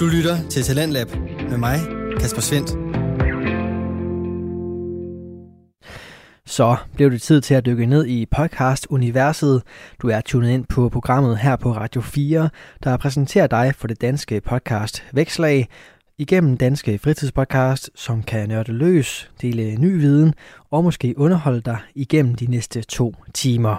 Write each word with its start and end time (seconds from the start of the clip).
Du 0.00 0.06
lytter 0.06 0.48
til 0.48 0.62
Talentlab 0.62 1.08
med 1.50 1.58
mig, 1.58 1.78
Kasper 2.20 2.40
Svendt. 2.40 2.70
Så 6.46 6.76
blev 6.94 7.10
det 7.10 7.22
tid 7.22 7.40
til 7.40 7.54
at 7.54 7.66
dykke 7.66 7.86
ned 7.86 8.06
i 8.06 8.26
podcast-universet. 8.26 9.62
Du 10.02 10.08
er 10.08 10.20
tunet 10.20 10.50
ind 10.50 10.64
på 10.64 10.88
programmet 10.88 11.38
her 11.38 11.56
på 11.56 11.72
Radio 11.72 12.00
4, 12.00 12.50
der 12.84 12.96
præsenterer 12.96 13.46
dig 13.46 13.74
for 13.76 13.88
det 13.88 14.00
danske 14.00 14.40
podcast 14.40 15.04
Vækslag, 15.12 15.68
igennem 16.18 16.56
danske 16.56 16.98
fritidspodcast, 16.98 17.90
som 17.94 18.22
kan 18.22 18.48
nørde 18.48 18.72
løs, 18.72 19.30
dele 19.42 19.76
ny 19.76 20.00
viden 20.00 20.34
og 20.70 20.84
måske 20.84 21.14
underholde 21.16 21.60
dig 21.60 21.78
igennem 21.94 22.34
de 22.34 22.46
næste 22.46 22.82
to 22.82 23.14
timer. 23.34 23.76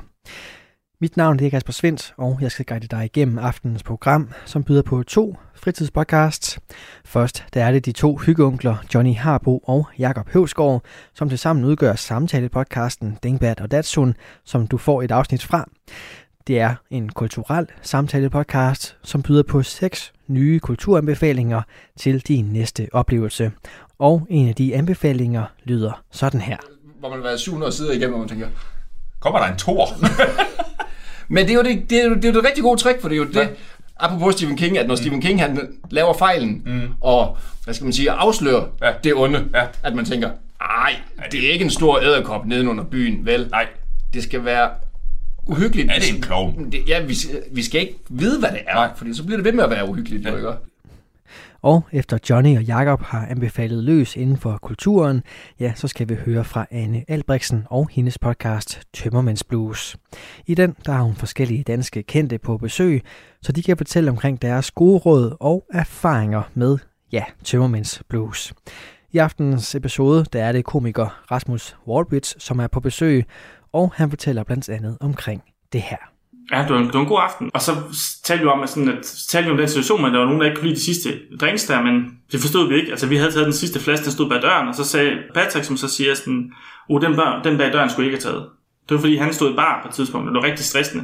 Mit 1.03 1.17
navn 1.17 1.43
er 1.43 1.49
Kasper 1.49 1.73
Svendt, 1.73 2.13
og 2.17 2.37
jeg 2.41 2.51
skal 2.51 2.65
guide 2.65 2.87
dig 2.87 3.05
igennem 3.05 3.37
aftenens 3.37 3.83
program, 3.83 4.29
som 4.45 4.63
byder 4.63 4.81
på 4.81 5.03
to 5.03 5.37
fritidspodcasts. 5.55 6.59
Først 7.05 7.45
der 7.53 7.63
er 7.63 7.71
det 7.71 7.85
de 7.85 7.91
to 7.91 8.17
hyggeunkler 8.17 8.75
Johnny 8.93 9.15
Harbo 9.15 9.57
og 9.57 9.87
Jakob 9.99 10.29
Høvsgaard, 10.29 10.83
som 11.13 11.29
tilsammen 11.29 11.65
udgør 11.65 11.95
samtalepodcasten 11.95 13.17
Dingbat 13.23 13.61
og 13.61 13.71
Datsun, 13.71 14.15
som 14.43 14.67
du 14.67 14.77
får 14.77 15.01
et 15.01 15.11
afsnit 15.11 15.43
fra. 15.43 15.69
Det 16.47 16.59
er 16.59 16.75
en 16.89 17.09
kulturel 17.09 17.67
samtalepodcast, 17.81 18.97
som 19.03 19.23
byder 19.23 19.43
på 19.43 19.63
seks 19.63 20.13
nye 20.27 20.59
kulturanbefalinger 20.59 21.61
til 21.97 22.19
din 22.19 22.45
næste 22.45 22.87
oplevelse. 22.91 23.51
Og 23.99 24.27
en 24.29 24.49
af 24.49 24.55
de 24.55 24.75
anbefalinger 24.75 25.45
lyder 25.63 26.03
sådan 26.11 26.41
her. 26.41 26.57
Hvor 26.99 27.09
man 27.09 27.17
har 27.17 27.23
været 27.23 27.39
700 27.39 27.71
sider 27.71 27.91
igennem, 27.91 28.13
og 28.13 28.19
man 28.19 28.29
tænker, 28.29 28.47
Kommer 29.19 29.39
der 29.39 29.47
en 29.47 29.57
tor? 29.57 29.87
Men 31.31 31.45
det 31.45 31.51
er 31.51 31.55
jo 31.55 31.63
det, 31.63 31.89
det, 31.89 31.99
er 32.03 32.07
jo, 32.07 32.15
det, 32.15 32.25
er 32.25 32.29
jo 32.33 32.35
det 32.39 32.47
rigtig 32.47 32.63
gode 32.63 32.79
trick, 32.81 33.01
for 33.01 33.07
det 33.09 33.15
er 33.15 33.19
jo 33.19 33.25
det, 33.25 33.49
apropos 33.99 34.33
Stephen 34.33 34.57
King, 34.57 34.77
at 34.77 34.87
når 34.87 34.93
mm. 34.93 34.97
Stephen 34.97 35.21
King 35.21 35.41
han 35.41 35.59
laver 35.89 36.13
fejlen, 36.13 36.61
mm. 36.65 36.81
og 37.01 37.37
hvad 37.63 37.73
skal 37.73 37.85
man 37.85 37.93
sige, 37.93 38.11
afslører 38.11 38.65
ja. 38.81 38.87
Ja. 38.87 38.93
det 39.03 39.13
onde, 39.15 39.45
Ja. 39.53 39.63
at 39.83 39.95
man 39.95 40.05
tænker, 40.05 40.29
ej, 40.61 40.95
det 41.31 41.47
er 41.47 41.51
ikke 41.53 41.65
en 41.65 41.71
stor 41.71 41.99
æderkop 41.99 42.45
nedenunder 42.45 42.83
byen, 42.83 43.25
vel? 43.25 43.47
Nej. 43.51 43.67
Det 44.13 44.23
skal 44.23 44.45
være 44.45 44.69
uhyggeligt. 45.47 45.91
Er 45.91 45.99
det 45.99 46.15
en 46.15 46.21
klovn? 46.21 46.73
Ja, 46.87 47.01
vi, 47.01 47.15
vi 47.51 47.63
skal 47.63 47.81
ikke 47.81 47.95
vide, 48.09 48.39
hvad 48.39 48.49
det 48.49 48.59
er, 48.67 48.73
Nej. 48.75 48.89
fordi 48.95 49.13
så 49.13 49.23
bliver 49.23 49.37
det 49.37 49.45
ved 49.45 49.51
med 49.51 49.63
at 49.63 49.69
være 49.69 49.89
uhyggeligt, 49.89 50.25
ja. 50.25 50.31
jo, 50.31 50.37
ikke? 50.37 50.49
Og 51.63 51.83
efter 51.91 52.17
Johnny 52.29 52.57
og 52.57 52.63
Jakob 52.63 53.01
har 53.01 53.25
anbefalet 53.25 53.83
løs 53.83 54.15
inden 54.15 54.37
for 54.37 54.57
kulturen, 54.61 55.23
ja, 55.59 55.73
så 55.75 55.87
skal 55.87 56.09
vi 56.09 56.15
høre 56.15 56.43
fra 56.43 56.65
Anne 56.71 57.05
Albrechtsen 57.07 57.63
og 57.69 57.89
hendes 57.91 58.17
podcast 58.17 58.81
Tømmermænds 58.93 59.43
Blues. 59.43 59.97
I 60.47 60.55
den 60.55 60.75
der 60.85 60.91
har 60.91 61.03
hun 61.03 61.15
forskellige 61.15 61.63
danske 61.63 62.03
kendte 62.03 62.37
på 62.37 62.57
besøg, 62.57 63.01
så 63.41 63.51
de 63.51 63.63
kan 63.63 63.77
fortælle 63.77 64.11
omkring 64.11 64.41
deres 64.41 64.71
gode 64.71 64.97
råd 64.97 65.37
og 65.39 65.65
erfaringer 65.73 66.43
med, 66.53 66.77
ja, 67.11 67.23
Tømmermænds 67.43 68.03
Blues. 68.09 68.53
I 69.11 69.17
aftenens 69.17 69.75
episode, 69.75 70.25
der 70.33 70.43
er 70.43 70.51
det 70.51 70.65
komiker 70.65 71.23
Rasmus 71.31 71.77
Wallbridge, 71.87 72.39
som 72.39 72.59
er 72.59 72.67
på 72.67 72.79
besøg, 72.79 73.25
og 73.73 73.91
han 73.95 74.09
fortæller 74.09 74.43
blandt 74.43 74.69
andet 74.69 74.97
omkring 75.01 75.43
det 75.73 75.81
her. 75.81 76.10
Ja, 76.51 76.61
det 76.61 76.69
var, 76.69 76.79
en, 76.79 76.85
det 76.85 76.93
var 76.93 76.99
en 76.99 77.07
god 77.07 77.21
aften. 77.21 77.51
Og 77.53 77.61
så 77.61 77.71
talte 78.23 78.43
vi 78.43 78.49
om, 78.49 78.61
at, 78.61 78.69
sådan, 78.69 78.89
at 78.89 79.25
talte 79.29 79.45
vi 79.45 79.51
om 79.51 79.57
den 79.57 79.67
situation, 79.67 80.05
at 80.05 80.11
der 80.11 80.19
var 80.19 80.25
nogen, 80.25 80.41
der 80.41 80.45
ikke 80.45 80.57
kunne 80.57 80.67
lide 80.67 80.79
de 80.79 80.85
sidste 80.85 81.09
drinks 81.41 81.65
der, 81.67 81.81
men 81.81 81.95
det 82.31 82.39
forstod 82.39 82.67
vi 82.69 82.75
ikke. 82.75 82.91
Altså, 82.91 83.07
vi 83.07 83.15
havde 83.15 83.31
taget 83.31 83.45
den 83.45 83.53
sidste 83.53 83.79
flaske, 83.79 84.05
der 84.05 84.11
stod 84.11 84.29
bag 84.29 84.41
døren, 84.41 84.67
og 84.67 84.75
så 84.75 84.83
sagde 84.83 85.11
Patrick, 85.33 85.65
som 85.65 85.77
så 85.77 85.87
siger 85.87 86.15
sådan, 86.15 86.51
oh, 86.89 87.01
den, 87.01 87.15
bør, 87.15 87.41
den 87.43 87.57
bag 87.57 87.73
døren 87.73 87.89
skulle 87.89 88.05
jeg 88.05 88.13
ikke 88.13 88.25
have 88.25 88.33
taget. 88.33 88.49
Det 88.89 88.95
var 88.95 89.01
fordi, 89.01 89.15
han 89.15 89.33
stod 89.33 89.51
i 89.51 89.55
bar 89.55 89.79
på 89.83 89.87
et 89.87 89.93
tidspunkt, 89.93 90.27
og 90.27 90.35
det 90.35 90.41
var 90.41 90.47
rigtig 90.49 90.65
stressende. 90.65 91.03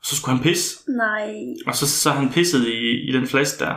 Og 0.00 0.04
så 0.04 0.16
skulle 0.16 0.36
han 0.36 0.42
pisse, 0.42 0.78
Nej. 0.96 1.34
og 1.66 1.74
så, 1.74 1.88
så 1.88 2.10
han 2.10 2.28
pisset 2.28 2.66
i, 2.66 3.08
i 3.08 3.12
den 3.12 3.26
flaske 3.26 3.64
der. 3.64 3.74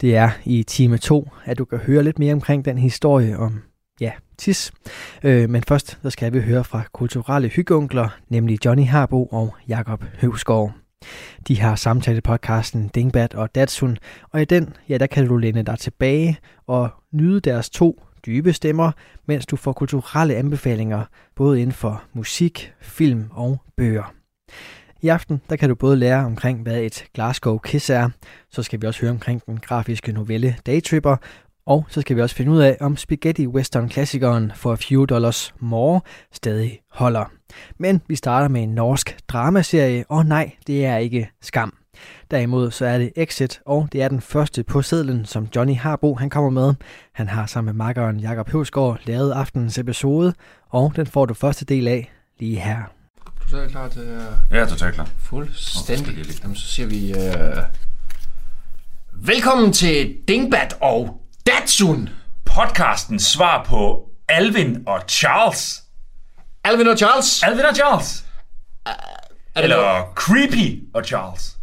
Det 0.00 0.16
er 0.16 0.30
i 0.44 0.62
time 0.62 0.98
2, 0.98 1.30
at 1.44 1.58
du 1.58 1.64
kan 1.64 1.78
høre 1.78 2.02
lidt 2.02 2.18
mere 2.18 2.32
omkring 2.32 2.64
den 2.64 2.78
historie 2.78 3.38
om, 3.38 3.62
tis. 4.38 4.72
Øh, 5.22 5.50
men 5.50 5.62
først, 5.62 5.98
så 6.02 6.10
skal 6.10 6.32
vi 6.32 6.40
høre 6.40 6.64
fra 6.64 6.82
kulturelle 6.92 7.48
hyggeunkler, 7.48 8.08
nemlig 8.28 8.64
Johnny 8.64 8.84
Harbo 8.84 9.24
og 9.24 9.54
Jakob 9.68 10.04
Høvsgaard. 10.20 10.72
De 11.48 11.60
har 11.60 11.74
samtalt 11.74 12.24
podcasten 12.24 12.88
Dingbat 12.88 13.34
og 13.34 13.54
Datsun, 13.54 13.96
og 14.32 14.42
i 14.42 14.44
den, 14.44 14.74
ja, 14.88 14.98
der 14.98 15.06
kan 15.06 15.26
du 15.26 15.36
læne 15.36 15.62
dig 15.62 15.78
tilbage 15.78 16.38
og 16.66 16.90
nyde 17.12 17.40
deres 17.40 17.70
to 17.70 18.02
dybe 18.26 18.52
stemmer, 18.52 18.92
mens 19.26 19.46
du 19.46 19.56
får 19.56 19.72
kulturelle 19.72 20.34
anbefalinger, 20.36 21.04
både 21.36 21.60
inden 21.60 21.74
for 21.74 22.02
musik, 22.12 22.72
film 22.80 23.24
og 23.30 23.62
bøger. 23.76 24.14
I 25.02 25.08
aften 25.08 25.40
der 25.50 25.56
kan 25.56 25.68
du 25.68 25.74
både 25.74 25.96
lære 25.96 26.24
omkring, 26.24 26.62
hvad 26.62 26.80
et 26.80 27.04
Glasgow 27.14 27.58
Kiss 27.58 27.90
er, 27.90 28.08
så 28.50 28.62
skal 28.62 28.82
vi 28.82 28.86
også 28.86 29.00
høre 29.00 29.10
omkring 29.10 29.42
den 29.46 29.60
grafiske 29.60 30.12
novelle 30.12 30.56
Daytripper, 30.66 31.16
og 31.68 31.86
så 31.88 32.00
skal 32.00 32.16
vi 32.16 32.22
også 32.22 32.36
finde 32.36 32.52
ud 32.52 32.58
af, 32.58 32.76
om 32.80 32.96
spaghetti 32.96 33.46
western 33.46 33.88
klassikeren 33.88 34.52
for 34.54 34.72
a 34.72 34.76
few 34.76 35.04
dollars 35.04 35.54
more 35.60 36.00
stadig 36.32 36.80
holder. 36.90 37.24
Men 37.78 38.02
vi 38.08 38.16
starter 38.16 38.48
med 38.48 38.62
en 38.62 38.68
norsk 38.68 39.16
dramaserie, 39.28 40.04
og 40.08 40.26
nej, 40.26 40.52
det 40.66 40.86
er 40.86 40.96
ikke 40.96 41.30
Skam. 41.42 41.74
Derimod 42.30 42.70
så 42.70 42.86
er 42.86 42.98
det 42.98 43.12
Exit, 43.16 43.60
og 43.66 43.88
det 43.92 44.02
er 44.02 44.08
den 44.08 44.20
første 44.20 44.62
på 44.62 44.82
sedlen, 44.82 45.24
som 45.24 45.48
Johnny 45.56 45.76
Harbo 45.76 46.14
han 46.14 46.30
kommer 46.30 46.50
med. 46.50 46.74
Han 47.12 47.28
har 47.28 47.46
sammen 47.46 47.76
med 47.76 47.84
makkeren 47.84 48.20
Jakob 48.20 48.50
Høvsgaard 48.50 48.98
lavet 49.04 49.32
aftenens 49.32 49.78
episode, 49.78 50.34
og 50.70 50.92
den 50.96 51.06
får 51.06 51.26
du 51.26 51.34
første 51.34 51.64
del 51.64 51.88
af 51.88 52.12
lige 52.38 52.60
her. 52.60 52.82
Du 53.50 53.56
er 53.56 53.68
klar 53.68 53.88
til 53.88 54.02
uh, 54.02 54.56
Ja, 54.56 54.66
totalt 54.66 54.94
klar. 54.94 55.08
fuldstændig. 55.18 56.14
Jamen, 56.42 56.56
så 56.56 56.66
siger 56.66 56.86
vi, 56.86 57.12
uh, 57.12 57.62
velkommen 59.28 59.72
til 59.72 60.16
Dingbat 60.28 60.76
og 60.80 61.27
Datsun. 61.48 62.08
Podcasten 62.44 63.20
svar 63.20 63.64
på 63.64 64.10
Alvin 64.28 64.82
og 64.86 65.00
Charles. 65.08 65.82
Alvin 66.64 66.86
og 66.88 66.98
Charles. 66.98 67.42
Alvin 67.42 67.64
og 67.64 67.74
Charles. 67.76 68.24
Er 68.86 69.60
det 69.60 69.70
noget? 69.70 69.84
Eller 69.86 70.12
Creepy 70.14 70.88
og 70.94 71.04
Charles. 71.04 71.58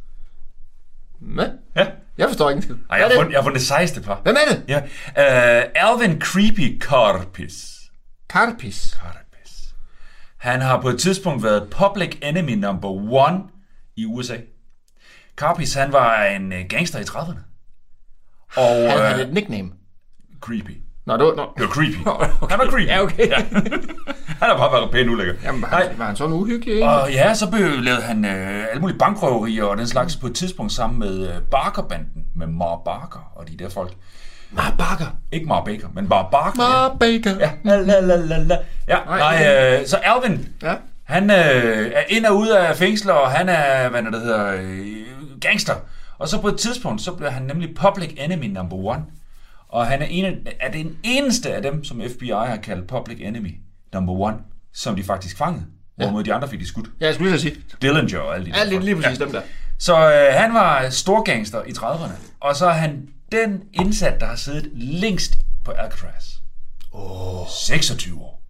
Hvad? 1.19 1.49
Ja. 1.75 1.87
Jeg 2.17 2.27
forstår 2.27 2.49
ikke. 2.49 2.67
Ej, 2.89 2.97
jeg, 2.97 3.07
har 3.07 3.15
fundet, 3.15 3.31
jeg 3.31 3.37
har 3.37 3.43
fundet 3.43 3.59
det 3.59 3.67
sejeste 3.67 4.01
par. 4.01 4.19
Hvem 4.23 4.35
er 4.35 4.53
det? 4.53 4.63
Ja. 4.67 4.79
Uh, 4.81 5.71
Alvin 5.75 6.21
Creepy 6.21 6.81
Carpis. 6.81 7.81
Karpis. 8.29 8.97
Carpis. 9.01 9.75
Han 10.37 10.61
har 10.61 10.81
på 10.81 10.89
et 10.89 10.99
tidspunkt 10.99 11.43
været 11.43 11.69
public 11.69 12.17
enemy 12.21 12.53
number 12.53 12.89
one 13.11 13.43
i 13.95 14.05
USA. 14.05 14.37
Carpis, 15.35 15.73
han 15.73 15.91
var 15.91 16.23
en 16.23 16.53
øh, 16.53 16.65
gangster 16.69 16.99
i 16.99 17.03
30'erne. 17.03 17.54
Og 18.55 18.63
Han 18.91 18.97
øh, 18.99 19.03
havde 19.05 19.21
et 19.27 19.33
nickname. 19.33 19.69
creepy. 20.41 20.71
Nå, 21.05 21.17
det 21.17 21.25
var... 21.25 21.35
Nå. 21.35 21.45
Det 21.57 21.61
var 21.63 21.67
creepy. 21.73 21.97
Okay. 22.05 22.29
Han 22.49 22.59
var 22.59 22.65
creepy. 22.71 22.87
Ja, 22.87 23.01
okay. 23.03 23.27
Ja. 23.29 23.35
han 24.41 24.49
har 24.49 24.57
bare 24.57 24.71
været 24.71 24.91
pænt 24.91 25.09
ulækker. 25.09 25.33
Jamen, 25.43 25.61
var 25.61 25.69
Nej. 25.69 25.87
han, 25.87 25.99
var 25.99 26.05
han 26.05 26.15
sådan 26.15 26.33
uhyggelig? 26.33 26.83
Og 26.83 27.11
ja, 27.11 27.33
så 27.33 27.51
blev, 27.51 27.61
lavede 27.81 28.01
han 28.01 28.25
øh, 28.25 28.65
alle 28.69 28.81
mulige 28.81 28.97
bankrøverier 28.97 29.63
og 29.63 29.77
den 29.77 29.87
slags 29.87 30.15
på 30.15 30.27
et 30.27 30.35
tidspunkt 30.35 30.71
sammen 30.71 30.99
med 30.99 31.27
øh, 31.27 31.41
Barker-banden, 31.51 32.25
med 32.35 32.47
Mar 32.47 32.81
Barker 32.85 33.31
og 33.35 33.47
de 33.47 33.57
der 33.63 33.69
folk. 33.69 33.93
Mar 34.51 34.73
Barker. 34.77 35.05
Ikke 35.31 35.45
Mar 35.45 35.63
Baker, 35.63 35.87
men 35.95 36.09
Mar 36.09 36.27
Barker. 36.31 36.57
Mar 36.57 36.95
Baker. 36.99 37.39
Ja, 37.39 37.51
la, 37.63 37.81
la, 37.81 37.99
la, 37.99 38.15
la, 38.15 38.37
la. 38.43 38.57
ja 38.87 38.97
Nej, 39.05 39.17
nej, 39.19 39.77
øh, 39.81 39.87
så 39.87 39.97
Alvin, 39.97 40.47
Ja. 40.63 40.73
han 41.03 41.29
øh, 41.29 41.91
er 41.95 42.03
ind 42.09 42.25
og 42.25 42.37
ud 42.37 42.47
af 42.47 42.75
fængsler, 42.77 43.13
og 43.13 43.31
han 43.31 43.49
er, 43.49 43.89
hvad 43.89 44.03
det, 44.03 44.13
der 44.13 44.19
hedder, 44.19 44.53
øh, 44.61 44.87
gangster. 45.41 45.73
Og 46.17 46.27
så 46.29 46.41
på 46.41 46.47
et 46.47 46.57
tidspunkt, 46.59 47.01
så 47.01 47.11
bliver 47.11 47.29
han 47.29 47.43
nemlig 47.43 47.75
public 47.75 48.13
enemy 48.17 48.45
number 48.45 48.75
one. 48.77 49.03
Og 49.69 49.87
han 49.87 50.01
er, 50.01 50.05
en 50.05 50.25
af, 50.25 50.37
er 50.59 50.71
den 50.71 50.97
eneste 51.03 51.53
af 51.55 51.61
dem, 51.61 51.83
som 51.83 52.01
FBI 52.09 52.27
har 52.29 52.57
kaldt 52.63 52.87
public 52.87 53.17
enemy 53.21 53.55
number 53.93 54.13
one, 54.13 54.37
som 54.73 54.95
de 54.95 55.03
faktisk 55.03 55.37
fangede. 55.37 55.65
Hvorimod 55.97 56.23
de 56.23 56.33
andre 56.33 56.47
fik 56.47 56.59
de 56.59 56.67
skudt. 56.67 56.87
Ja, 57.01 57.05
jeg 57.05 57.13
skulle 57.15 57.31
lige 57.31 57.41
sige. 57.41 57.55
Dillinger 57.81 58.19
og 58.19 58.35
alle 58.35 58.45
de 58.45 58.51
Ja, 58.51 58.57
der 58.59 58.65
lige, 58.65 58.75
folk. 58.77 58.85
lige 58.85 58.95
præcis 58.95 59.17
dem 59.17 59.31
der. 59.31 59.41
Så 59.79 59.93
øh, 60.13 60.33
han 60.41 60.53
var 60.53 60.89
storgangster 60.89 61.63
i 61.63 61.69
30'erne, 61.71 62.11
og 62.39 62.55
så 62.55 62.65
er 62.65 62.73
han 62.73 63.07
den 63.31 63.61
indsat, 63.73 64.19
der 64.19 64.25
har 64.25 64.35
siddet 64.35 64.69
længst 64.73 65.37
på 65.65 65.71
Alcatraz. 65.71 66.25
Oh. 66.91 67.47
26 67.67 68.19
år. 68.21 68.41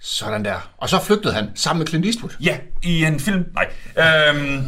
Sådan 0.00 0.44
der. 0.44 0.70
Og 0.78 0.88
så 0.88 1.00
flygtede 1.00 1.34
han 1.34 1.50
sammen 1.54 1.78
med 1.78 1.86
Clint 1.86 2.06
Eastwood. 2.06 2.30
Ja, 2.40 2.58
i 2.82 3.04
en 3.04 3.20
film. 3.20 3.44
Nej. 3.54 3.68
Øhm, 4.28 4.64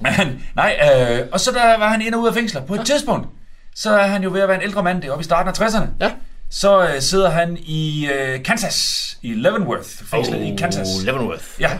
men, 0.18 0.42
nej, 0.54 0.78
øh, 0.82 1.26
og 1.32 1.40
så 1.40 1.50
der 1.50 1.78
var 1.78 1.88
han 1.88 2.02
ind 2.02 2.14
og 2.14 2.20
ud 2.20 2.28
af 2.28 2.34
fængsler. 2.34 2.60
På 2.60 2.74
et 2.74 2.86
tidspunkt, 2.86 3.28
så 3.74 3.90
er 3.90 4.06
han 4.06 4.22
jo 4.22 4.30
ved 4.30 4.40
at 4.40 4.48
være 4.48 4.56
en 4.56 4.62
ældre 4.62 4.82
mand. 4.82 5.02
Det 5.02 5.08
er 5.08 5.12
oppe 5.12 5.22
i 5.22 5.24
starten 5.24 5.48
af 5.48 5.60
60'erne. 5.60 5.86
Ja. 6.00 6.12
Så 6.50 6.88
øh, 6.88 7.00
sidder 7.00 7.30
han 7.30 7.58
i 7.60 8.08
øh, 8.12 8.42
Kansas, 8.42 9.18
i 9.22 9.34
Leavenworth, 9.34 9.88
fængslet 9.88 10.40
oh, 10.40 10.46
i 10.46 10.56
Kansas. 10.56 10.88
Leavenworth. 11.04 11.44
Ja. 11.60 11.78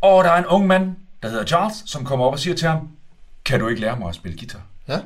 Og 0.00 0.24
der 0.24 0.30
er 0.30 0.38
en 0.38 0.46
ung 0.46 0.66
mand, 0.66 0.96
der 1.22 1.28
hedder 1.28 1.44
Charles, 1.44 1.82
som 1.86 2.04
kommer 2.04 2.24
op 2.26 2.32
og 2.32 2.38
siger 2.38 2.56
til 2.56 2.68
ham, 2.68 2.88
kan 3.44 3.60
du 3.60 3.68
ikke 3.68 3.80
lære 3.80 3.98
mig 3.98 4.08
at 4.08 4.14
spille 4.14 4.38
guitar? 4.38 4.60
Ja. 4.88 4.98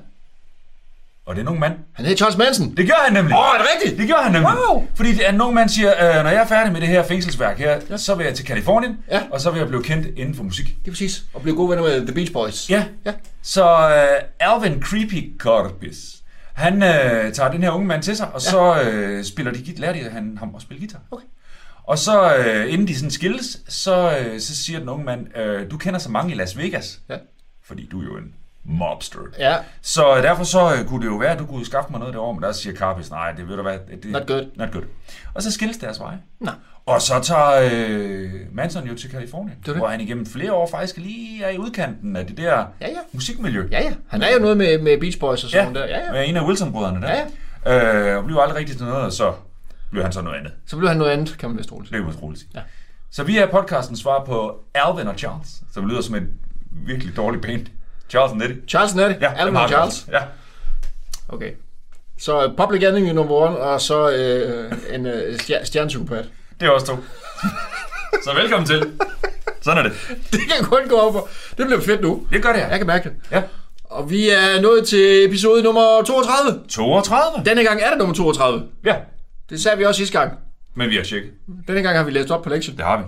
Og 1.29 1.35
det 1.37 1.41
er 1.41 1.45
en 1.45 1.49
ung 1.49 1.59
mand. 1.59 1.73
Han 1.93 2.05
hedder 2.05 2.17
Charles 2.17 2.37
Manson. 2.39 2.75
Det 2.77 2.87
gør 2.87 2.95
han 3.05 3.13
nemlig. 3.13 3.37
Åh, 3.37 3.41
er 3.55 3.59
det 3.59 3.67
rigtigt? 3.75 3.99
Det 4.01 4.09
gør 4.09 4.23
han 4.23 4.33
nemlig. 4.33 4.51
Wow. 4.71 4.87
Fordi 4.95 5.13
det 5.13 5.27
er 5.29 5.33
en 5.33 5.41
ung 5.41 5.55
mand 5.55 5.69
siger, 5.69 5.91
øh, 6.19 6.23
når 6.25 6.31
jeg 6.31 6.43
er 6.43 6.47
færdig 6.47 6.73
med 6.73 6.81
det 6.81 6.89
her 6.89 7.03
fængselsværk 7.03 7.59
her, 7.59 7.81
ja. 7.91 7.97
så 7.97 8.15
vil 8.15 8.25
jeg 8.27 8.35
til 8.35 8.45
Kalifornien, 8.47 8.97
Ja. 9.11 9.23
og 9.31 9.41
så 9.41 9.51
vil 9.51 9.59
jeg 9.59 9.69
blive 9.69 9.83
kendt 9.83 10.07
inden 10.19 10.35
for 10.35 10.43
musik. 10.43 10.67
Det 10.67 10.87
er 10.87 10.91
præcis. 10.93 11.25
Og 11.35 11.43
blive 11.43 11.57
gode 11.57 11.71
venner 11.71 11.83
med 11.85 12.07
The 12.07 12.15
Beach 12.15 12.33
Boys. 12.33 12.71
Ja. 12.71 12.85
Ja. 13.07 13.13
Så 13.43 13.65
øh, 13.71 14.23
Alvin 14.41 14.83
Creepy 14.83 15.39
Corbis, 15.39 15.97
han 16.55 16.83
øh, 16.83 17.33
tager 17.33 17.51
den 17.51 17.63
her 17.63 17.71
unge 17.71 17.87
mand 17.87 18.03
til 18.03 18.17
sig, 18.17 18.27
og 18.27 18.41
ja. 18.45 18.51
så 18.51 18.81
øh, 18.83 19.25
spiller 19.25 19.53
de, 19.53 19.75
lærer 19.77 19.93
de 19.93 20.11
han, 20.11 20.37
ham 20.39 20.53
at 20.57 20.63
spille 20.63 20.81
guitar. 20.81 21.01
Okay. 21.11 21.27
Og 21.85 21.99
så, 21.99 22.37
øh, 22.37 22.73
inden 22.73 22.89
de 22.89 22.95
sådan 22.97 23.11
skilles, 23.11 23.59
så, 23.69 24.19
øh, 24.19 24.41
så 24.41 24.57
siger 24.57 24.79
den 24.79 24.89
unge 24.89 25.05
mand, 25.05 25.39
øh, 25.39 25.71
du 25.71 25.77
kender 25.79 25.99
så 25.99 26.11
mange 26.11 26.33
i 26.33 26.37
Las 26.37 26.59
Vegas, 26.59 27.01
Ja. 27.11 27.17
fordi 27.67 27.89
du 27.93 28.01
er 28.01 28.05
jo 28.05 28.17
en 28.17 28.35
mobster. 28.69 29.19
Ja. 29.39 29.57
Så 29.83 30.17
øh, 30.17 30.23
derfor 30.23 30.45
så 30.45 30.75
øh, 30.75 30.85
kunne 30.85 31.01
det 31.07 31.13
jo 31.13 31.17
være, 31.17 31.31
at 31.31 31.39
du 31.39 31.47
kunne 31.47 31.67
skaffe 31.67 31.91
mig 31.91 31.99
noget 32.01 32.15
derovre, 32.15 32.35
men 32.35 32.43
der 32.43 32.53
siger 32.53 32.77
Carpis, 32.77 33.11
nej, 33.11 33.33
det 33.33 33.49
ved 33.49 33.57
du 33.57 33.63
hvad. 33.63 33.79
Det, 34.03 34.11
Not 34.11 34.27
good. 34.27 34.43
Not 34.57 34.73
good. 34.73 34.83
Og 35.35 35.43
så 35.43 35.53
skilles 35.53 35.77
deres 35.79 36.01
veje. 36.01 36.19
Nå. 36.41 36.51
Og 36.87 37.03
så 37.03 37.21
tager 37.23 37.71
øh, 37.73 38.31
Manson 38.53 38.87
jo 38.89 38.95
til 38.95 39.11
Kalifornien, 39.11 39.57
det. 39.67 39.77
hvor 39.77 39.89
han 39.89 40.01
igennem 40.01 40.27
flere 40.27 40.53
år 40.53 40.69
faktisk 40.71 40.97
lige 40.97 41.45
er 41.45 41.51
i 41.51 41.59
udkanten 41.59 42.17
af 42.17 42.27
det 42.27 42.37
der 42.37 42.53
Ja, 42.81 42.89
ja. 42.89 42.99
musikmiljø. 43.13 43.69
Ja, 43.73 43.83
ja. 43.83 43.93
Han 44.09 44.23
er 44.23 44.33
jo 44.35 44.39
noget 44.39 44.57
med, 44.57 44.79
med 44.79 45.01
Beach 45.01 45.19
Boys 45.21 45.45
og 45.45 45.51
sådan 45.51 45.75
Ja, 45.77 45.81
der. 45.81 45.87
Ja, 45.87 45.99
ja. 46.07 46.13
med 46.13 46.29
en 46.29 46.37
af 46.37 46.43
Wilson-brødrene 46.47 47.01
der. 47.07 47.09
Ja, 47.15 47.25
Øh, 47.67 48.17
og 48.19 48.25
blev 48.25 48.39
aldrig 48.41 48.59
rigtig 48.59 48.77
til 48.77 48.87
noget, 48.87 49.03
og 49.03 49.13
så 49.13 49.33
blev 49.91 50.03
han 50.03 50.13
så 50.13 50.23
noget 50.23 50.37
andet. 50.39 50.53
Så 50.67 50.77
blev 50.77 50.89
han 50.89 50.99
noget 50.99 51.11
andet, 51.11 51.39
kan 51.39 51.49
man 51.49 51.59
vist 51.59 51.73
roligt. 51.73 51.93
Det 51.93 51.99
er 51.99 52.03
jo 52.03 52.09
utroligt. 52.09 52.43
Ja. 52.55 52.61
Så 53.11 53.25
vi 53.25 53.39
er 53.39 53.47
podcasten 53.47 53.97
svar 53.97 54.25
på 54.25 54.65
Alvin 54.75 55.07
og 55.09 55.15
Charles, 55.19 55.63
som 55.75 55.87
lyder 55.89 56.01
som 56.01 56.15
et 56.15 56.29
virkelig 56.87 57.17
dårligt 57.17 57.43
band. 57.43 57.67
Charles 58.09 58.35
Nettie. 58.35 58.57
Charles 58.69 58.95
Nettie. 58.95 59.19
Ja, 59.21 59.33
Alvin 59.37 59.57
og 59.57 59.69
Charles. 59.69 60.07
Ja. 60.13 60.21
Okay. 61.29 61.51
Så 62.21 62.47
uh, 62.47 62.57
Public 62.57 62.83
Enemy 62.83 63.11
nummer 63.11 63.35
one, 63.35 63.57
og 63.57 63.81
så 63.81 64.11
øh, 64.11 64.73
en 64.95 65.07
øh, 65.07 65.35
stjer- 65.35 65.65
stjernepsykopat. 65.65 66.25
Det 66.61 66.67
er 66.67 66.71
også 66.71 66.87
to. 66.87 66.97
så 68.25 68.35
velkommen 68.35 68.67
til. 68.67 68.91
Sådan 69.63 69.79
er 69.85 69.89
det. 69.89 69.93
Det 70.33 70.41
kan 70.41 70.65
kun 70.65 70.89
gå 70.89 70.97
over 70.97 71.13
for. 71.13 71.29
Det 71.59 71.67
bliver 71.67 71.81
fedt 71.81 72.01
nu. 72.01 72.27
Det 72.33 72.43
gør 72.43 72.53
det 72.53 72.61
her. 72.61 72.69
Jeg 72.69 72.79
kan 72.79 72.87
mærke 72.87 73.09
det. 73.09 73.17
Ja. 73.33 73.43
Og 73.85 74.11
vi 74.11 74.29
er 74.31 74.61
nået 74.61 74.87
til 74.89 75.25
episode 75.25 75.63
nummer 75.63 76.03
32. 76.07 76.61
32. 76.69 77.45
Denne 77.45 77.65
gang 77.65 77.81
er 77.83 77.89
det 77.89 77.99
nummer 77.99 78.15
32. 78.15 78.63
Ja. 78.85 78.95
Det 79.51 79.61
sagde 79.61 79.79
vi 79.79 79.85
også 79.85 79.99
sidste 79.99 80.19
gang. 80.19 80.33
Men 80.75 80.91
vi 80.91 80.97
har 80.97 81.03
tjekket. 81.03 81.31
Denne 81.69 81.83
gang 81.83 81.97
har 81.97 82.05
vi 82.05 82.11
læst 82.11 82.31
op 82.31 82.43
på 82.43 82.49
lektion. 82.49 82.77
Det 82.77 82.85
har 82.85 82.97
vi. 82.99 83.05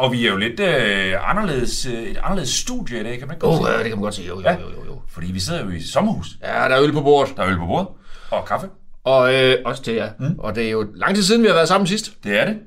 Og 0.00 0.12
vi 0.12 0.26
er 0.26 0.30
jo 0.30 0.36
lidt 0.36 0.60
øh, 0.60 1.30
anderledes, 1.30 1.86
øh, 1.86 1.92
et 2.02 2.18
anderledes 2.22 2.50
studie 2.50 3.00
i 3.00 3.02
dag, 3.04 3.18
kan 3.18 3.28
man 3.28 3.34
ikke 3.36 3.46
godt 3.46 3.60
Åh, 3.60 3.66
sige. 3.66 3.70
ja, 3.72 3.78
det 3.78 3.86
kan 3.86 3.96
man 3.98 4.02
godt 4.02 4.14
sige. 4.14 4.28
Jo, 4.28 4.34
jo, 4.36 4.40
Ja. 4.42 4.52
jo, 4.52 4.60
jo, 4.60 4.84
jo. 4.86 5.00
Fordi 5.08 5.32
vi 5.32 5.40
sidder 5.40 5.64
jo 5.64 5.70
i 5.70 5.82
sommerhus. 5.82 6.26
Ja, 6.42 6.48
der 6.68 6.76
er 6.76 6.82
øl 6.82 6.92
på 6.92 7.00
bordet. 7.00 7.36
Der 7.36 7.42
er 7.42 7.48
øl 7.48 7.56
på 7.58 7.66
bordet. 7.66 7.88
Og 8.30 8.44
kaffe. 8.44 8.68
Og 9.04 9.34
øh, 9.34 9.56
også 9.64 9.82
det, 9.86 9.96
ja. 9.96 10.08
Mm. 10.18 10.34
Og 10.38 10.54
det 10.54 10.66
er 10.66 10.70
jo 10.70 10.86
lang 10.94 11.14
tid 11.14 11.22
siden, 11.22 11.42
vi 11.42 11.46
har 11.46 11.54
været 11.54 11.68
sammen 11.68 11.86
sidst. 11.86 12.12
Det 12.24 12.40
er 12.40 12.44
det. 12.44 12.58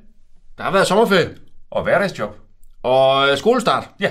Der 0.58 0.64
har 0.64 0.70
været 0.70 0.86
sommerferie. 0.86 1.30
Og 1.70 1.82
hverdagsjob. 1.82 2.36
Og 2.82 3.28
øh, 3.30 3.38
skolestart. 3.38 3.84
Ja. 4.00 4.10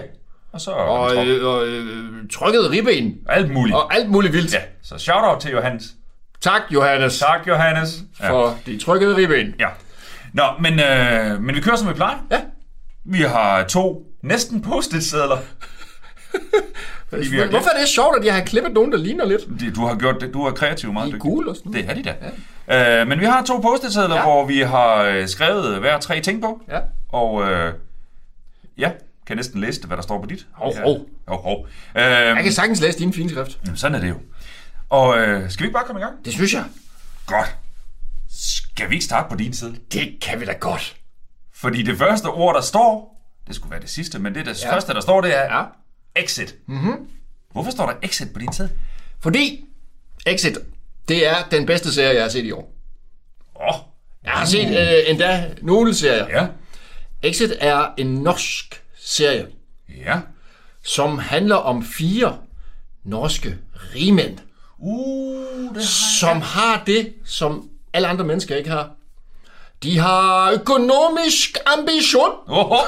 Og 0.54 0.62
så 0.62 0.72
Og, 0.72 1.28
øh, 1.28 1.46
og 1.48 1.68
øh, 1.68 2.30
trykket 2.34 2.72
ribben. 2.72 3.14
alt 3.30 3.52
muligt. 3.52 3.76
Og 3.76 3.94
alt 3.96 4.10
muligt 4.10 4.34
vildt. 4.34 4.54
Ja, 4.54 4.60
så 4.84 4.98
shout-out 4.98 5.40
til 5.42 5.52
Johannes. 5.52 5.84
Tak, 6.42 6.62
Johannes, 6.74 7.20
Tak, 7.20 7.48
Johannes. 7.48 8.00
Ja. 8.22 8.30
for 8.32 8.58
de 8.66 8.78
trykkede 8.80 9.16
ribben. 9.16 9.56
ja. 9.60 9.68
Nå, 10.34 10.44
men, 10.60 10.80
øh, 10.80 11.42
men 11.42 11.56
vi 11.56 11.62
kører 11.62 11.76
som 11.76 11.90
vi 11.90 11.94
plejer. 11.94 12.18
Ja. 12.32 12.40
Vi 13.06 13.22
har 13.22 13.64
to 13.68 14.06
næsten 14.24 14.62
post-it-sædler. 14.62 15.38
Fordi 17.10 17.30
vi 17.32 17.38
har 17.38 17.46
Hvorfor 17.48 17.70
er 17.76 17.80
det 17.80 17.88
sjovt, 17.90 18.18
at 18.20 18.26
jeg 18.26 18.34
har 18.34 18.42
klippet 18.44 18.74
nogen, 18.74 18.92
der 18.92 18.98
ligner 18.98 19.26
lidt? 19.26 19.42
Det, 19.60 19.76
du 19.76 19.86
har 19.86 19.96
gjort 19.96 20.16
det. 20.22 20.34
Du 20.34 20.44
er 20.46 20.52
kreativ 20.52 20.94
meget 20.94 21.12
De 21.12 21.16
er 21.16 21.20
gule 21.20 21.50
og 21.50 21.56
sådan 21.56 21.72
noget. 21.72 21.88
Det 21.88 21.92
er 21.92 21.96
de 21.96 22.04
da. 22.04 22.16
Ja. 22.68 23.02
Øh, 23.02 23.08
men 23.08 23.20
vi 23.20 23.26
har 23.26 23.44
to 23.44 23.60
post-it-sædler, 23.60 24.16
Ja. 24.16 24.22
ja. 24.22 24.26
hvor 24.26 24.46
vi 24.46 24.60
har 24.60 24.96
øh, 25.04 25.28
skrevet 25.28 25.80
hver 25.80 26.00
tre 26.00 26.22
ting 26.22 26.42
på. 26.42 26.62
Ja. 26.70 26.80
Og 27.10 27.52
øh, 27.52 27.74
ja, 28.78 28.92
kan 29.28 29.38
næsten 29.38 29.62
læse 29.62 29.80
det, 29.80 29.88
hvad 29.88 29.98
der 29.98 30.04
står 30.04 30.22
på 30.22 30.26
dit. 30.28 30.46
Hov, 30.52 30.74
hov. 30.84 31.06
Hov, 31.28 31.42
hov. 31.44 31.66
Øh, 31.96 32.02
Jeg 32.04 32.44
kan 32.44 32.52
sagtens 32.52 32.82
læse 32.82 33.00
din 33.00 33.14
fine 33.14 33.30
skrift. 33.30 33.60
jamen, 33.66 33.78
sådan 33.78 33.96
er 33.96 34.00
det 34.00 34.10
jo. 34.10 34.16
Og 34.90 35.18
øh, 35.18 35.50
skal 35.52 35.64
vi 35.64 35.68
ikke 35.68 35.74
bare 35.74 35.86
komme 35.86 36.00
i 36.02 36.04
gang? 36.04 36.26
Det 36.26 36.34
synes 36.34 36.54
jeg. 36.54 36.64
Godt. 37.26 37.56
Skal 38.32 38.90
vi 38.90 38.94
ikke 38.96 39.06
starte 39.06 39.30
på 39.30 39.36
din 39.36 39.54
side? 39.54 39.76
Det 39.94 40.18
kan 40.22 40.40
vi 40.40 40.46
da 40.46 40.52
godt. 40.60 40.96
Fordi 41.64 41.84
det 41.84 41.98
første 41.98 42.26
ord, 42.26 42.56
der 42.56 42.62
står, 42.62 43.22
det 43.48 43.56
skulle 43.56 43.72
være 43.72 43.82
det 43.82 43.90
sidste, 43.90 44.20
men 44.20 44.36
det, 44.36 44.46
det 44.46 44.64
Ja. 44.64 44.76
første, 44.76 44.94
der 44.94 45.02
står, 45.02 45.22
det 45.22 45.38
er 45.38 45.58
Ja. 45.58 45.64
exit. 46.16 46.56
Mm-hmm. 46.68 47.08
Hvorfor 47.52 47.72
står 47.72 47.86
der 47.86 47.94
exit 48.02 48.34
på 48.34 48.40
din 48.40 48.54
side? 48.54 48.70
Fordi 49.20 49.66
Exit, 50.26 50.58
det 51.08 51.28
er 51.28 51.36
den 51.52 51.66
bedste 51.66 51.94
serie, 51.94 52.16
jeg 52.16 52.24
har 52.24 52.30
set 52.30 52.46
i 52.46 52.52
år. 52.52 52.74
Åh, 53.56 53.68
oh, 53.68 53.76
Jeg 54.24 54.32
har 54.32 54.46
set 54.46 54.68
øh, 54.68 55.10
endda 55.10 55.50
nogle 55.62 55.94
serier. 55.96 56.28
ja, 56.42 56.48
Exit 57.24 57.54
er 57.60 57.88
en 57.98 58.08
norsk 58.08 58.84
serie, 58.98 59.48
ja. 60.06 60.20
som 60.84 61.18
handler 61.20 61.56
om 61.56 61.86
fire 61.86 62.38
norske 63.04 63.58
rigmænd, 63.96 64.38
Uh, 64.80 65.76
det 65.76 65.84
som 66.20 66.42
har 66.42 66.84
det, 66.86 67.14
som 67.26 67.70
alle 67.94 68.08
andre 68.08 68.26
mennesker 68.26 68.56
ikke 68.56 68.70
har. 68.70 68.92
De 69.84 69.98
har 70.00 70.52
økonomisk 70.52 71.58
ambition. 71.66 72.30
Åh, 72.50 72.72
oh, 72.72 72.80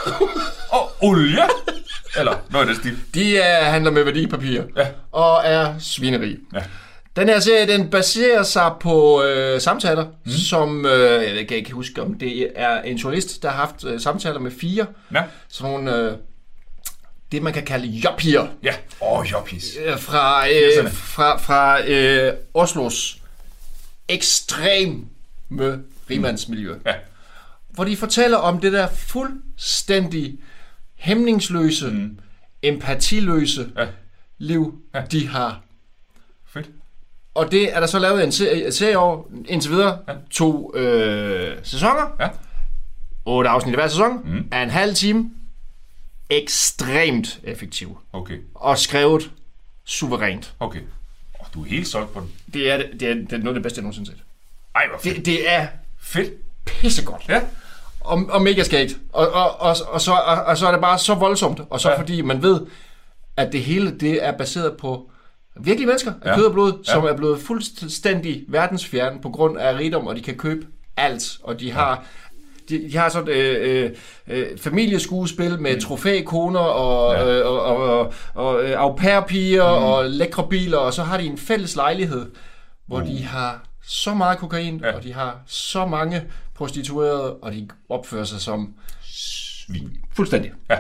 oh, 0.72 0.88
olie. 1.10 1.44
Eller 2.18 2.36
noget 2.50 2.68
af 2.70 2.74
det 2.74 2.82
stil. 2.84 2.98
De 3.14 3.38
er, 3.38 3.64
handler 3.64 3.92
med 3.92 4.04
værdipapir 4.04 4.62
Ja. 4.78 4.88
og 5.12 5.42
er 5.46 5.74
svinerige. 5.80 6.38
Ja. 6.54 6.64
Den 7.16 7.30
her 7.30 7.40
serie, 7.40 7.68
den 7.68 7.90
baserer 7.90 8.44
sig 8.44 8.72
på 8.82 9.24
øh, 9.24 9.62
samtaler, 9.62 10.06
mm. 10.26 10.32
som, 10.32 10.86
øh, 10.86 11.38
jeg 11.38 11.48
kan 11.48 11.58
ikke 11.58 11.72
huske, 11.72 12.02
om 12.02 12.14
det 12.14 12.52
er 12.56 12.82
en 12.82 12.98
journalist, 12.98 13.44
der 13.44 13.50
har 13.50 13.56
haft 13.58 13.84
øh, 13.86 14.02
samtaler 14.02 14.40
med 14.40 14.52
fire, 14.62 14.86
Ja. 15.14 15.24
sådan 15.50 15.72
nogle, 15.72 15.96
øh, 15.96 16.14
det 17.32 17.44
man 17.44 17.54
kan 17.54 17.66
kalde 17.66 17.88
jobpiger, 17.88 18.48
Ja. 18.64 18.74
Åh, 19.02 19.20
oh, 19.20 19.32
jobbis. 19.32 19.66
øh, 19.86 20.00
fra, 20.00 20.48
øh, 20.50 20.92
fra, 20.92 21.38
fra 21.38 21.88
øh, 21.88 22.34
Oslos 22.54 23.18
ekstreme 24.10 24.96
rimandsmiljø. 26.10 26.76
Ja. 26.86 26.94
Hvor 27.70 27.84
de 27.84 27.98
fortæller 27.98 28.38
om 28.38 28.60
det 28.60 28.74
der 28.74 28.88
fuldstændig 28.90 30.40
hæmningsløse, 30.96 31.88
mm. 31.92 32.20
empatiløse 32.62 33.72
Ja. 33.78 33.88
liv, 34.38 34.82
Ja. 34.96 35.02
de 35.12 35.28
har. 35.28 35.62
Fedt. 36.48 36.70
Og 37.34 37.52
det 37.52 37.76
er 37.76 37.80
der 37.80 37.88
så 37.88 38.00
lavet 38.00 38.24
en 38.24 38.32
serie, 38.32 38.72
serie 38.72 38.98
over 38.98 39.24
indtil 39.48 39.72
videre. 39.72 40.00
Ja. 40.08 40.14
To 40.30 40.76
øh, 40.76 41.58
sæsoner. 41.64 42.16
Ja. 42.20 42.30
Otte 43.26 43.50
afsnit 43.50 43.74
i 43.74 43.76
hver 43.76 43.88
sæson. 43.88 44.22
Mm. 44.26 44.48
Af 44.52 44.64
en 44.64 44.70
halv 44.70 44.96
time. 44.96 45.32
Ekstremt 46.30 47.40
effektiv. 47.44 47.98
Okay. 48.14 48.38
Og 48.56 48.78
skrevet 48.78 49.32
suverænt. 49.86 50.54
Okay. 50.60 50.82
Oh, 51.40 51.46
du 51.54 51.64
er 51.64 51.68
helt 51.68 51.88
solgt 51.88 52.14
på 52.14 52.20
den. 52.20 52.32
Det 52.54 52.72
er, 52.72 52.78
det, 52.78 53.02
er, 53.10 53.14
det 53.14 53.34
er 53.34 53.38
noget 53.38 53.48
af 53.48 53.54
det 53.54 53.64
bedste, 53.64 53.78
jeg 53.78 53.84
nogensinde 53.84 54.10
har 54.10 54.16
set. 54.16 54.24
Ej, 54.76 54.88
hvor 54.90 54.98
fedt. 55.00 55.16
Det, 55.16 55.26
det 55.26 55.52
er 55.52 55.68
Fedt. 56.06 56.30
pissegodt. 56.66 57.26
Ja. 57.30 57.42
Og, 58.00 58.26
og 58.30 58.42
mega 58.42 58.64
skægt. 58.64 58.98
Og, 59.14 59.28
og, 59.32 59.62
og, 59.62 59.76
og, 59.88 60.02
så, 60.02 60.12
og, 60.12 60.36
og 60.46 60.58
så 60.58 60.68
er 60.68 60.72
det 60.72 60.82
bare 60.82 61.00
så 61.00 61.14
voldsomt. 61.14 61.62
Og 61.70 61.80
så 61.80 61.90
Ja. 61.90 61.94
ja. 61.94 62.00
fordi 62.02 62.22
man 62.22 62.42
ved, 62.44 62.62
at 63.38 63.52
det 63.52 63.62
hele 63.62 63.92
det 64.00 64.26
er 64.26 64.32
baseret 64.38 64.78
på 64.78 65.10
virkelige 65.60 65.88
mennesker 65.88 66.12
af 66.12 66.26
Ja. 66.26 66.30
ja. 66.30 66.36
kød 66.36 66.46
og 66.46 66.54
blod, 66.54 66.74
Ja. 66.88 66.94
som 66.94 67.04
er 67.06 67.16
blevet 67.18 67.40
fuldstændig 67.42 68.44
verdensfjerne 68.48 69.22
på 69.22 69.30
grund 69.30 69.58
af 69.58 69.76
rigdom, 69.76 70.08
og 70.08 70.16
de 70.16 70.22
kan 70.22 70.36
købe 70.38 70.66
alt. 70.98 71.24
Og 71.44 71.60
de 71.60 71.72
har... 71.72 72.04
De, 72.70 72.90
de 72.92 72.98
har 72.98 73.10
sådan 73.10 73.30
øh, 73.30 73.84
øh, 73.84 73.92
øh, 74.28 74.58
familieskuespil 74.58 75.60
med 75.60 75.76
mm. 75.76 75.82
trofækoner 75.82 76.60
og, 76.60 77.14
Ja. 77.14 77.26
ja. 77.28 77.40
øh, 77.40 77.48
og, 77.48 77.62
og, 77.62 78.00
og, 78.00 78.14
og 78.36 78.64
øh, 78.64 78.80
au 78.82 78.96
pair-piger 78.96 79.80
mm. 79.80 79.84
og 79.86 80.06
lækre 80.06 80.48
biler, 80.50 80.78
og 80.78 80.94
så 80.94 81.04
har 81.04 81.18
de 81.18 81.24
en 81.26 81.38
fælles 81.38 81.76
lejlighed, 81.76 82.26
hvor 82.88 83.02
uh. 83.02 83.08
de 83.08 83.24
har 83.24 83.64
så 83.88 84.14
meget 84.14 84.38
kokain, 84.38 84.80
Ja. 84.84 84.92
og 84.96 85.04
de 85.04 85.14
har 85.14 85.40
så 85.46 85.86
mange 85.86 86.24
prostituerede, 86.56 87.34
og 87.34 87.52
de 87.52 87.68
opfører 87.90 88.24
sig 88.24 88.42
som 88.42 88.74
Svin. 89.02 89.98
fuldstændig. 90.14 90.52
Ja. 90.70 90.78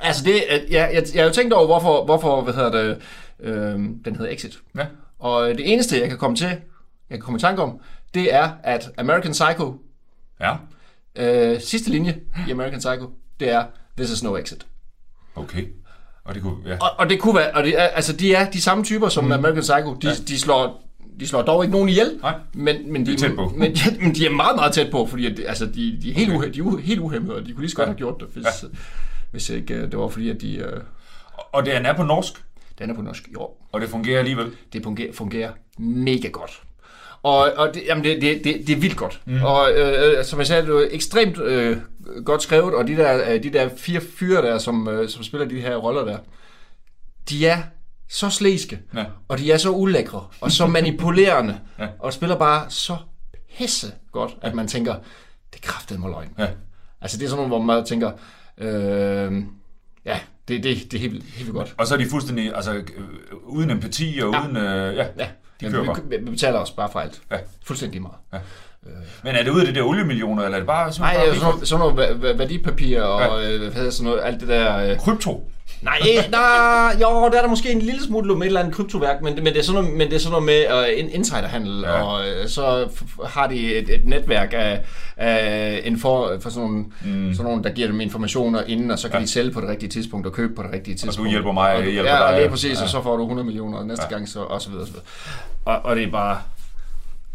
Altså 0.00 0.24
det, 0.24 0.34
øh, 0.34 0.72
jeg, 0.72 0.90
jeg, 0.94 1.04
jeg 1.14 1.22
har 1.22 1.28
jo 1.28 1.34
tænkt 1.34 1.52
over, 1.52 1.66
hvorfor, 1.66 2.04
hvorfor 2.04 2.40
hvad 2.42 2.54
hedder 2.54 2.70
det, 2.70 2.98
øh, 3.40 3.74
den 4.04 4.16
hedder 4.16 4.32
Exit. 4.32 4.58
Ja. 4.76 4.86
Og 5.18 5.48
det 5.48 5.72
eneste, 5.72 6.00
jeg 6.00 6.08
kan 6.08 6.18
komme 6.18 6.36
til, 6.36 6.46
jeg 6.46 6.58
kan 7.10 7.20
komme 7.20 7.38
i 7.38 7.40
tanke 7.40 7.62
om, 7.62 7.80
det 8.14 8.34
er, 8.34 8.50
at 8.62 8.90
American 8.98 9.32
Psycho, 9.32 9.74
Ja. 10.40 10.56
øh, 11.16 11.60
sidste 11.60 11.90
linje 11.90 12.20
i 12.48 12.50
American 12.50 12.78
Psycho, 12.78 13.10
det 13.40 13.50
er, 13.50 13.64
this 13.96 14.10
is 14.10 14.22
no 14.22 14.36
exit. 14.36 14.66
Okay. 15.36 15.64
Og 16.24 16.34
det 16.34 16.42
kunne... 16.42 16.56
Ja. 16.70 16.76
Og, 16.80 16.90
og 16.98 17.10
det 17.10 17.20
kunne 17.20 17.34
være, 17.34 17.50
og 17.54 17.62
det 17.64 17.74
altså 17.76 18.12
de 18.12 18.34
er 18.34 18.50
de 18.50 18.60
samme 18.62 18.84
typer 18.84 19.08
som 19.08 19.24
mm. 19.24 19.32
American 19.32 19.60
Psycho, 19.62 19.94
de, 19.94 20.08
ja. 20.08 20.14
de 20.28 20.38
slår 20.40 20.85
de 21.20 21.26
slår 21.28 21.42
dog 21.42 21.64
ikke 21.64 21.72
nogen 21.72 21.88
ihjel, 21.88 22.18
Nej. 22.22 22.34
men, 22.54 22.92
men, 22.92 23.06
de, 23.06 23.12
er 23.12 23.16
tæt 23.16 23.34
på. 23.36 23.48
men, 23.56 23.76
men 24.00 24.14
de 24.14 24.26
er 24.26 24.30
meget, 24.30 24.56
meget 24.56 24.72
tæt 24.72 24.90
på, 24.90 25.06
fordi 25.06 25.26
at, 25.26 25.40
altså, 25.46 25.66
de, 25.66 25.98
de, 26.02 26.10
er 26.10 26.14
helt, 26.14 26.32
uhe, 26.32 26.48
de 26.52 26.58
er 26.60 26.78
helt 26.78 27.00
uhemmede, 27.00 27.36
og 27.36 27.46
de 27.46 27.52
kunne 27.52 27.62
lige 27.62 27.70
så 27.70 27.76
godt 27.76 27.86
Ja. 27.86 27.90
have 27.92 27.98
gjort 27.98 28.20
det, 28.20 28.28
hvis, 28.32 28.44
Ja. 28.44 28.50
ja. 28.62 28.68
hvis 29.30 29.50
ikke 29.50 29.74
øh, 29.74 29.90
det 29.90 29.98
var 29.98 30.08
fordi, 30.08 30.30
at 30.30 30.40
de... 30.40 30.56
Øh, 30.56 30.80
Og 31.52 31.64
det 31.66 31.74
er, 31.76 31.80
er 31.80 31.96
på 31.96 32.02
norsk. 32.02 32.32
Den 32.78 32.90
er 32.90 32.94
på 32.94 33.02
norsk, 33.02 33.28
jo. 33.34 33.48
Og 33.72 33.80
det 33.80 33.88
fungerer 33.88 34.18
alligevel. 34.18 34.46
Det 34.72 34.82
fungerer, 34.82 35.12
fungerer 35.12 35.50
mega 35.78 36.28
godt. 36.28 36.62
Og, 37.22 37.52
og 37.56 37.74
det, 37.74 37.82
jamen 37.86 38.04
det, 38.04 38.22
det, 38.22 38.44
det, 38.44 38.66
det 38.66 38.76
er 38.76 38.80
vildt 38.80 38.96
godt. 38.96 39.20
Mm. 39.24 39.42
Og 39.42 39.72
øh, 39.72 40.24
som 40.24 40.38
jeg 40.38 40.46
sagde, 40.46 40.66
det 40.66 40.74
er 40.82 40.88
ekstremt 40.90 41.38
øh, 41.38 41.76
godt 42.24 42.42
skrevet, 42.42 42.74
og 42.74 42.86
de 42.88 42.96
der, 42.96 43.32
øh, 43.34 43.42
de 43.42 43.50
der 43.50 43.68
fire 43.76 44.00
fyre 44.00 44.42
der, 44.42 44.58
som, 44.58 44.88
øh, 44.88 45.08
som 45.08 45.22
spiller 45.22 45.46
de 45.48 45.60
her 45.60 45.76
roller 45.76 46.04
der, 46.04 46.18
de 47.30 47.46
er 47.46 47.58
så 48.08 48.30
slæske, 48.30 48.78
Ja. 48.94 49.04
og 49.28 49.38
de 49.38 49.52
er 49.52 49.56
så 49.58 49.70
ulækre, 49.70 50.26
og 50.40 50.52
så 50.52 50.66
manipulerende, 50.66 51.60
Ja. 51.78 51.88
og 51.98 52.12
spiller 52.12 52.36
bare 52.36 52.70
så 52.70 52.96
pisse 53.58 53.92
godt, 54.12 54.36
at 54.42 54.54
man 54.54 54.68
tænker, 54.68 54.94
det 55.52 55.62
kraftet 55.62 56.00
mig 56.00 56.10
løgn. 56.10 56.28
Ja. 56.38 56.48
Altså 57.00 57.18
det 57.18 57.24
er 57.24 57.28
sådan 57.28 57.48
noget, 57.48 57.50
hvor 57.50 57.74
man 57.74 57.84
tænker, 57.84 58.12
øh, 58.58 59.42
ja, 60.04 60.20
det, 60.48 60.62
det, 60.62 60.92
det 60.92 60.94
er 60.94 60.98
helt, 61.00 61.24
helt 61.24 61.52
godt. 61.52 61.74
Og 61.78 61.86
så 61.86 61.94
er 61.94 61.98
de 61.98 62.08
fuldstændig, 62.10 62.54
altså, 62.54 62.72
øh, 62.74 62.84
uden 63.44 63.70
empati 63.70 64.20
og 64.22 64.28
uden, 64.28 64.56
øh, 64.56 64.96
ja, 64.96 65.06
Ja, 65.18 65.28
de 65.60 65.70
kører 65.70 66.00
vi, 66.08 66.16
vi 66.16 66.30
betaler 66.30 66.58
os 66.58 66.70
bare 66.70 66.88
for 66.92 67.00
alt. 67.00 67.22
Ja. 67.30 67.36
Fuldstændig 67.66 68.02
meget. 68.02 68.42
Men 69.24 69.34
er 69.34 69.42
det 69.42 69.50
ud 69.50 69.60
af 69.60 69.66
det 69.66 69.74
der 69.74 69.82
oliemillioner, 69.82 70.42
eller 70.42 70.56
er 70.56 70.60
det 70.60 70.66
bare 70.66 70.92
sådan 70.92 71.14
Nej, 71.14 71.24
bare 71.26 71.34
sådan 71.34 71.48
noget, 71.50 71.68
sådan 71.68 71.86
noget 71.86 72.08
væ- 72.08 72.26
væ- 72.26 72.38
værdipapirer 72.38 73.02
og 73.02 73.42
Ja. 73.42 73.52
øh, 73.54 73.60
hvad 73.60 73.70
hedder 73.72 73.90
sådan 73.90 74.04
noget, 74.10 74.20
alt 74.24 74.40
det 74.40 74.48
der... 74.48 74.90
Øh, 74.90 74.98
krypto? 74.98 75.50
nej, 75.82 75.98
øh, 76.02 76.30
nej, 76.30 76.96
jo, 77.02 77.08
der 77.32 77.38
er 77.38 77.42
der 77.42 77.48
måske 77.48 77.72
en 77.72 77.78
lille 77.82 78.02
smule 78.02 78.34
med 78.34 78.42
et 78.42 78.46
eller 78.46 78.60
andet 78.60 78.74
kryptoværk, 78.74 79.22
men, 79.22 79.34
men, 79.34 79.44
det 79.46 79.56
er 79.58 79.62
sådan 79.62 79.80
noget, 79.82 79.96
men 79.98 80.08
det 80.08 80.14
er 80.14 80.18
sådan 80.20 80.30
noget 80.30 80.44
med 80.46 80.86
in- 80.96 81.10
insiderhandel, 81.10 81.80
Ja. 81.80 81.96
ja. 81.96 82.02
og 82.02 82.28
øh, 82.28 82.48
så 82.48 82.88
har 83.26 83.46
de 83.46 83.74
et, 83.74 83.90
et 83.94 84.06
netværk 84.08 84.52
af, 84.52 84.80
af 85.16 85.80
en 85.84 85.98
for, 85.98 86.36
for 86.40 86.50
sådan, 86.50 86.68
nogle, 86.68 86.84
mm. 87.04 87.34
sådan 87.34 87.50
nogle, 87.50 87.64
der 87.64 87.70
giver 87.70 87.88
dem 87.88 88.00
informationer 88.00 88.62
inden, 88.66 88.90
og 88.90 88.98
så 88.98 89.08
kan 89.08 89.12
Ja. 89.14 89.18
ja. 89.18 89.24
de 89.24 89.30
sælge 89.30 89.50
på 89.50 89.60
det 89.60 89.68
rigtige 89.68 89.90
tidspunkt 89.90 90.26
og 90.26 90.32
købe 90.32 90.54
på 90.54 90.62
det 90.62 90.72
rigtige 90.72 90.96
tidspunkt. 90.96 91.30
hjælper 91.30 91.52
mig, 91.52 91.68
jeg 91.68 91.76
og, 91.78 91.84
hjælper 91.84 92.10
ja, 92.12 92.16
dig. 92.18 92.26
og 92.26 92.38
lige 92.40 92.48
præcis, 92.48 92.70
Ja. 92.72 92.78
ja. 92.78 92.82
og 92.84 92.88
så 92.88 93.02
får 93.02 93.16
du 93.16 93.22
100 93.22 93.46
millioner, 93.46 93.78
og 93.78 93.86
næste 93.86 94.04
ja. 94.10 94.14
gang 94.14 94.28
så, 94.28 94.40
og 94.40 94.62
så 94.62 94.68
videre, 94.70 94.82
og 94.82 94.86
så 94.86 94.92
videre. 94.92 95.04
Og, 95.64 95.80
og 95.84 95.96
det 95.96 96.04
er 96.04 96.10
bare... 96.10 96.40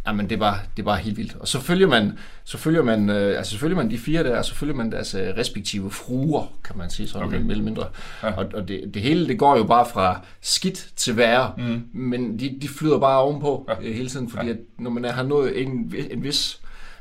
Jamen, 0.08 0.30
det 0.30 0.36
er 0.36 0.40
bare, 0.40 0.58
det 0.78 0.82
er 0.84 0.86
bare 0.86 0.98
helt 0.98 1.18
vildt. 1.18 1.36
Og 1.40 1.48
så 1.48 1.60
følger 1.60 1.88
man, 1.88 2.18
så 2.44 2.58
følger 2.58 2.84
man, 2.84 3.10
øh, 3.10 3.38
altså, 3.38 3.52
så 3.54 3.60
følger 3.60 3.76
man 3.78 3.92
de 3.92 3.98
fire 3.98 4.24
der, 4.24 4.38
og 4.38 4.46
så 4.46 4.56
følger 4.56 4.76
man 4.76 4.92
deres 4.92 5.14
øh, 5.16 5.28
respektive 5.38 5.92
fruer, 5.92 6.46
kan 6.64 6.78
man 6.78 6.90
sige, 6.90 7.08
sådan 7.08 7.28
Okay. 7.28 7.38
okay. 7.38 7.46
mere 7.46 7.58
mindre. 7.62 7.86
Ja. 8.24 8.32
Og, 8.34 8.46
og 8.54 8.68
det, 8.68 8.92
det 8.94 9.02
hele, 9.02 9.28
det 9.28 9.40
går 9.40 9.58
jo 9.58 9.64
bare 9.64 9.86
fra 9.94 10.22
skidt 10.42 10.88
til 10.96 11.18
værre, 11.18 11.54
mm. 11.58 11.84
men 11.94 12.40
de, 12.40 12.58
de 12.62 12.68
flyder 12.68 13.00
bare 13.00 13.20
ovenpå 13.20 13.66
Ja. 13.70 13.88
ja. 13.88 13.94
hele 13.94 14.10
tiden, 14.10 14.30
fordi 14.30 14.46
ja. 14.46 14.52
at 14.52 14.58
når 14.80 14.90
man 14.90 15.04
har 15.06 15.24
nået 15.24 15.62
en, 15.62 15.94
en 16.12 16.24
vis 16.24 16.60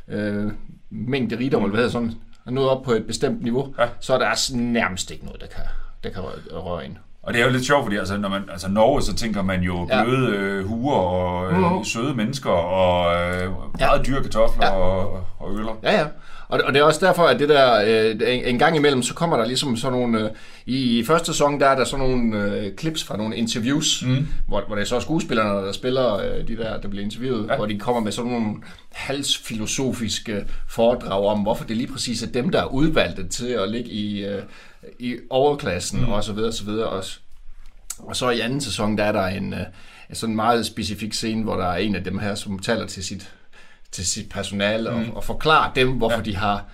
øh, 0.09 0.53
mængde 0.91 1.39
rigdom, 1.39 1.61
mm. 1.61 1.65
eller 1.65 1.77
hvad 1.77 1.85
hedder 1.91 1.93
sådan, 1.93 2.13
er 2.47 2.51
nået 2.51 2.69
op 2.69 2.83
på 2.83 2.93
et 2.93 3.07
bestemt 3.07 3.43
niveau, 3.43 3.75
Ja. 3.79 3.87
så 4.01 4.15
er 4.15 4.19
der 4.19 4.27
altså 4.27 4.57
nærmest 4.57 5.11
ikke 5.11 5.25
noget, 5.25 5.41
der 5.41 5.47
kan, 5.47 5.65
der 6.05 6.11
kan 6.11 6.23
røre 6.53 6.85
ind. 6.85 6.97
Og 7.23 7.33
det 7.35 7.41
er 7.43 7.47
jo 7.47 7.53
lidt 7.53 7.67
sjovt, 7.67 7.85
fordi 7.85 7.97
altså, 7.97 8.17
når 8.17 8.29
man, 8.29 8.43
altså 8.53 8.69
Norge, 8.71 9.03
så 9.03 9.15
tænker 9.15 9.43
man 9.43 9.61
jo 9.63 9.89
Ja. 9.91 10.05
bløde 10.05 10.29
øh, 10.37 10.65
huer 10.67 10.95
og 10.97 11.53
øh, 11.53 11.85
søde 11.85 12.15
mennesker 12.15 12.51
og 12.51 13.15
øh, 13.15 13.51
meget 13.79 14.07
dyre 14.07 14.23
kartofler 14.23 14.67
Ja. 14.67 14.73
og, 14.73 15.25
og 15.39 15.59
øller. 15.59 15.79
Ja, 15.83 15.93
ja. 16.01 16.07
Og, 16.49 16.61
og 16.65 16.73
det 16.75 16.81
er 16.81 16.85
også 16.85 17.07
derfor, 17.07 17.23
at 17.23 17.39
det 17.41 17.49
der, 17.49 17.83
øh, 17.87 18.11
en, 18.35 18.45
en 18.45 18.59
gang 18.59 18.77
imellem, 18.77 19.03
så 19.03 19.15
kommer 19.15 19.37
der 19.37 19.45
ligesom 19.47 19.77
sådan 19.77 19.99
nogle, 19.99 20.21
øh, 20.25 20.31
i 20.67 21.05
første 21.07 21.27
sæson, 21.27 21.61
der 21.61 21.67
er 21.67 21.77
der 21.77 21.85
sådan 21.85 22.07
nogle 22.09 22.45
øh, 22.45 22.77
clips 22.79 23.05
fra 23.05 23.17
nogle 23.17 23.37
interviews, 23.37 24.05
mm. 24.07 24.27
hvor, 24.49 24.63
hvor 24.67 24.75
det 24.77 24.83
er 24.83 24.87
så 24.87 25.01
skuespillerne, 25.01 25.67
der 25.67 25.73
spiller 25.73 26.17
øh, 26.17 26.49
de 26.49 26.57
der, 26.57 26.81
der 26.81 26.89
bliver 26.89 27.05
interviewet, 27.05 27.47
Ja. 27.47 27.53
ja. 27.53 27.57
hvor 27.57 27.67
de 27.67 27.79
kommer 27.79 28.01
med 28.03 28.13
sådan 28.13 28.31
nogle 28.31 28.55
halsfilosofiske 28.93 30.45
foredrag 30.69 31.25
om, 31.25 31.41
hvorfor 31.41 31.65
det 31.65 31.77
lige 31.77 31.93
præcis 31.93 32.23
er 32.23 32.27
dem, 32.33 32.51
der 32.51 32.61
er 32.63 32.67
udvalgte 32.67 33.29
til 33.29 33.47
at 33.49 33.71
ligge 33.71 33.91
i, 33.91 34.25
øh, 34.25 34.43
i 34.99 35.17
overklassen, 35.31 36.01
mm. 36.01 36.09
og 36.09 36.25
så 36.25 36.33
videre, 36.33 36.53
så 36.53 36.65
videre 36.65 36.89
også. 36.89 37.19
Og 37.99 38.17
så 38.17 38.31
i 38.31 38.41
anden 38.41 38.61
sæson, 38.61 38.99
der 38.99 39.05
er 39.05 39.13
der 39.13 39.27
en, 39.27 39.53
øh, 39.55 39.61
en 40.09 40.15
sådan 40.15 40.37
meget 40.37 40.67
specifik 40.67 41.15
scene, 41.15 41.43
hvor 41.45 41.57
der 41.57 41.67
er 41.67 41.77
en 41.77 41.95
af 41.95 42.05
dem 42.05 42.19
her, 42.19 42.35
som 42.35 42.59
taler 42.59 42.87
til 42.87 43.05
sit, 43.05 43.31
til 43.93 44.07
sit 44.07 44.29
personale 44.29 44.91
og, 44.91 45.05
og 45.15 45.25
forklarer 45.25 45.73
dem, 45.73 45.91
hvorfor 45.93 46.17
Ja. 46.17 46.23
de 46.23 46.37
har 46.37 46.65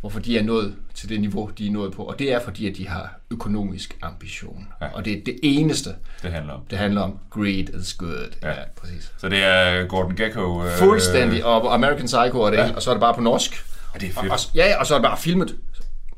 hvorfor 0.00 0.20
de 0.20 0.38
er 0.38 0.42
nået 0.42 0.74
til 0.94 1.08
det 1.08 1.20
niveau, 1.20 1.50
de 1.58 1.66
er 1.66 1.70
nået 1.70 1.92
på. 1.92 2.02
Og 2.04 2.18
det 2.18 2.32
er 2.32 2.40
fordi, 2.40 2.70
at 2.70 2.76
de 2.76 2.88
har 2.88 3.14
økonomisk 3.30 3.96
ambition. 4.02 4.68
Ja. 4.80 4.86
Og 4.94 5.04
det 5.04 5.12
er 5.12 5.24
det 5.26 5.38
eneste, 5.42 5.90
Det 6.22 6.32
handler 6.32 6.52
om. 6.52 6.60
det 6.70 6.78
handler 6.78 7.00
om. 7.00 7.18
Greed 7.30 7.80
is 7.80 7.94
good. 7.94 8.28
Ja. 8.42 8.48
Ja, 8.48 8.54
præcis. 8.80 9.12
Så 9.18 9.28
det 9.28 9.44
er 9.44 9.86
Gordon 9.86 10.16
Gekko. 10.16 10.64
Øh, 10.64 10.70
Fuldstændig. 10.70 11.44
Og 11.44 11.74
American 11.74 12.06
Psycho 12.06 12.40
og 12.40 12.52
det, 12.52 12.58
Ja. 12.58 12.72
og 12.74 12.82
så 12.82 12.90
er 12.90 12.94
det 12.94 13.00
bare 13.00 13.14
på 13.14 13.20
norsk. 13.20 13.64
Ja, 13.94 13.98
det 13.98 14.08
er 14.08 14.12
Og, 14.16 14.22
fedt. 14.22 14.32
og, 14.32 14.38
ja, 14.54 14.66
ja, 14.68 14.76
og 14.80 14.86
så 14.86 14.94
er 14.94 14.98
det 14.98 15.04
bare 15.06 15.18
filmet. 15.18 15.56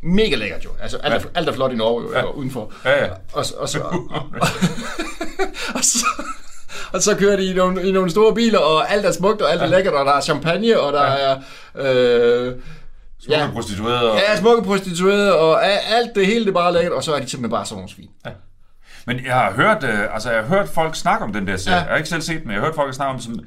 Mega 0.03 0.37
lækkert 0.37 0.65
jo. 0.65 0.71
Altså, 0.83 0.97
alt, 0.97 1.15
Ja. 1.15 1.19
er, 1.19 1.23
alt 1.35 1.49
er 1.49 1.53
flot 1.53 1.73
i 1.73 1.77
Norge 1.77 2.03
jo, 2.03 2.13
Ja. 2.13 2.19
ja. 2.19 2.25
og 2.25 2.39
udenfor. 2.39 2.73
Ja, 2.85 3.05
ja. 3.05 3.11
Og, 3.11 3.19
og, 3.33 3.45
og, 3.59 3.69
så, 3.69 3.79
og, 3.91 4.01
og, 5.75 5.85
så, 5.85 6.07
og 6.93 7.03
så 7.03 7.17
kører 7.17 7.37
de 7.37 7.45
i 7.51 7.55
nogle, 7.55 7.89
i 7.89 7.93
nogle 7.93 8.11
store 8.11 8.35
biler, 8.35 8.59
og 8.59 8.91
alt 8.93 9.07
er 9.07 9.13
smukt, 9.13 9.43
og 9.43 9.53
alt 9.53 9.63
er 9.63 9.67
lækkert, 9.67 9.95
og 9.95 10.07
der 10.07 10.13
er 10.13 10.21
champagne, 10.21 10.81
og 10.81 10.93
der 10.93 11.03
Ja. 11.05 11.37
er... 11.75 12.47
Øh, 12.47 12.55
Smukke 13.21 13.43
ja. 13.43 13.51
prostituerede. 13.53 14.13
Og... 14.13 14.19
Ja, 14.19 14.37
smukke 14.37 14.63
prostituerede, 14.63 15.39
og 15.39 15.67
alt 15.67 16.15
det 16.15 16.27
hele, 16.27 16.41
det 16.45 16.49
er 16.51 16.55
bare 16.55 16.73
lækkert, 16.73 16.93
og 16.93 17.05
så 17.05 17.15
er 17.15 17.21
de 17.21 17.29
simpelthen 17.29 17.51
bare 17.51 17.65
sådan 17.67 17.77
nogle 17.77 17.91
svin. 17.91 18.09
Men 19.07 19.21
jeg 19.27 19.35
har 19.35 19.53
hørt, 19.53 19.85
øh, 19.85 20.15
altså 20.15 20.31
jeg 20.31 20.41
har 20.43 20.49
hørt 20.49 20.69
folk 20.69 20.95
snakke 20.97 21.25
om 21.25 21.33
den 21.33 21.47
der 21.47 21.57
serie. 21.57 21.77
Ja. 21.77 21.81
Ja. 21.81 21.85
Jeg 21.85 21.91
har 21.93 21.97
ikke 21.97 22.09
selv 22.09 22.23
set 22.23 22.39
den, 22.39 22.47
men 22.47 22.53
jeg 22.53 22.61
har 22.61 22.67
hørt 22.67 22.75
folk 22.75 22.95
snakke 22.95 23.15
om 23.15 23.21
som, 23.21 23.41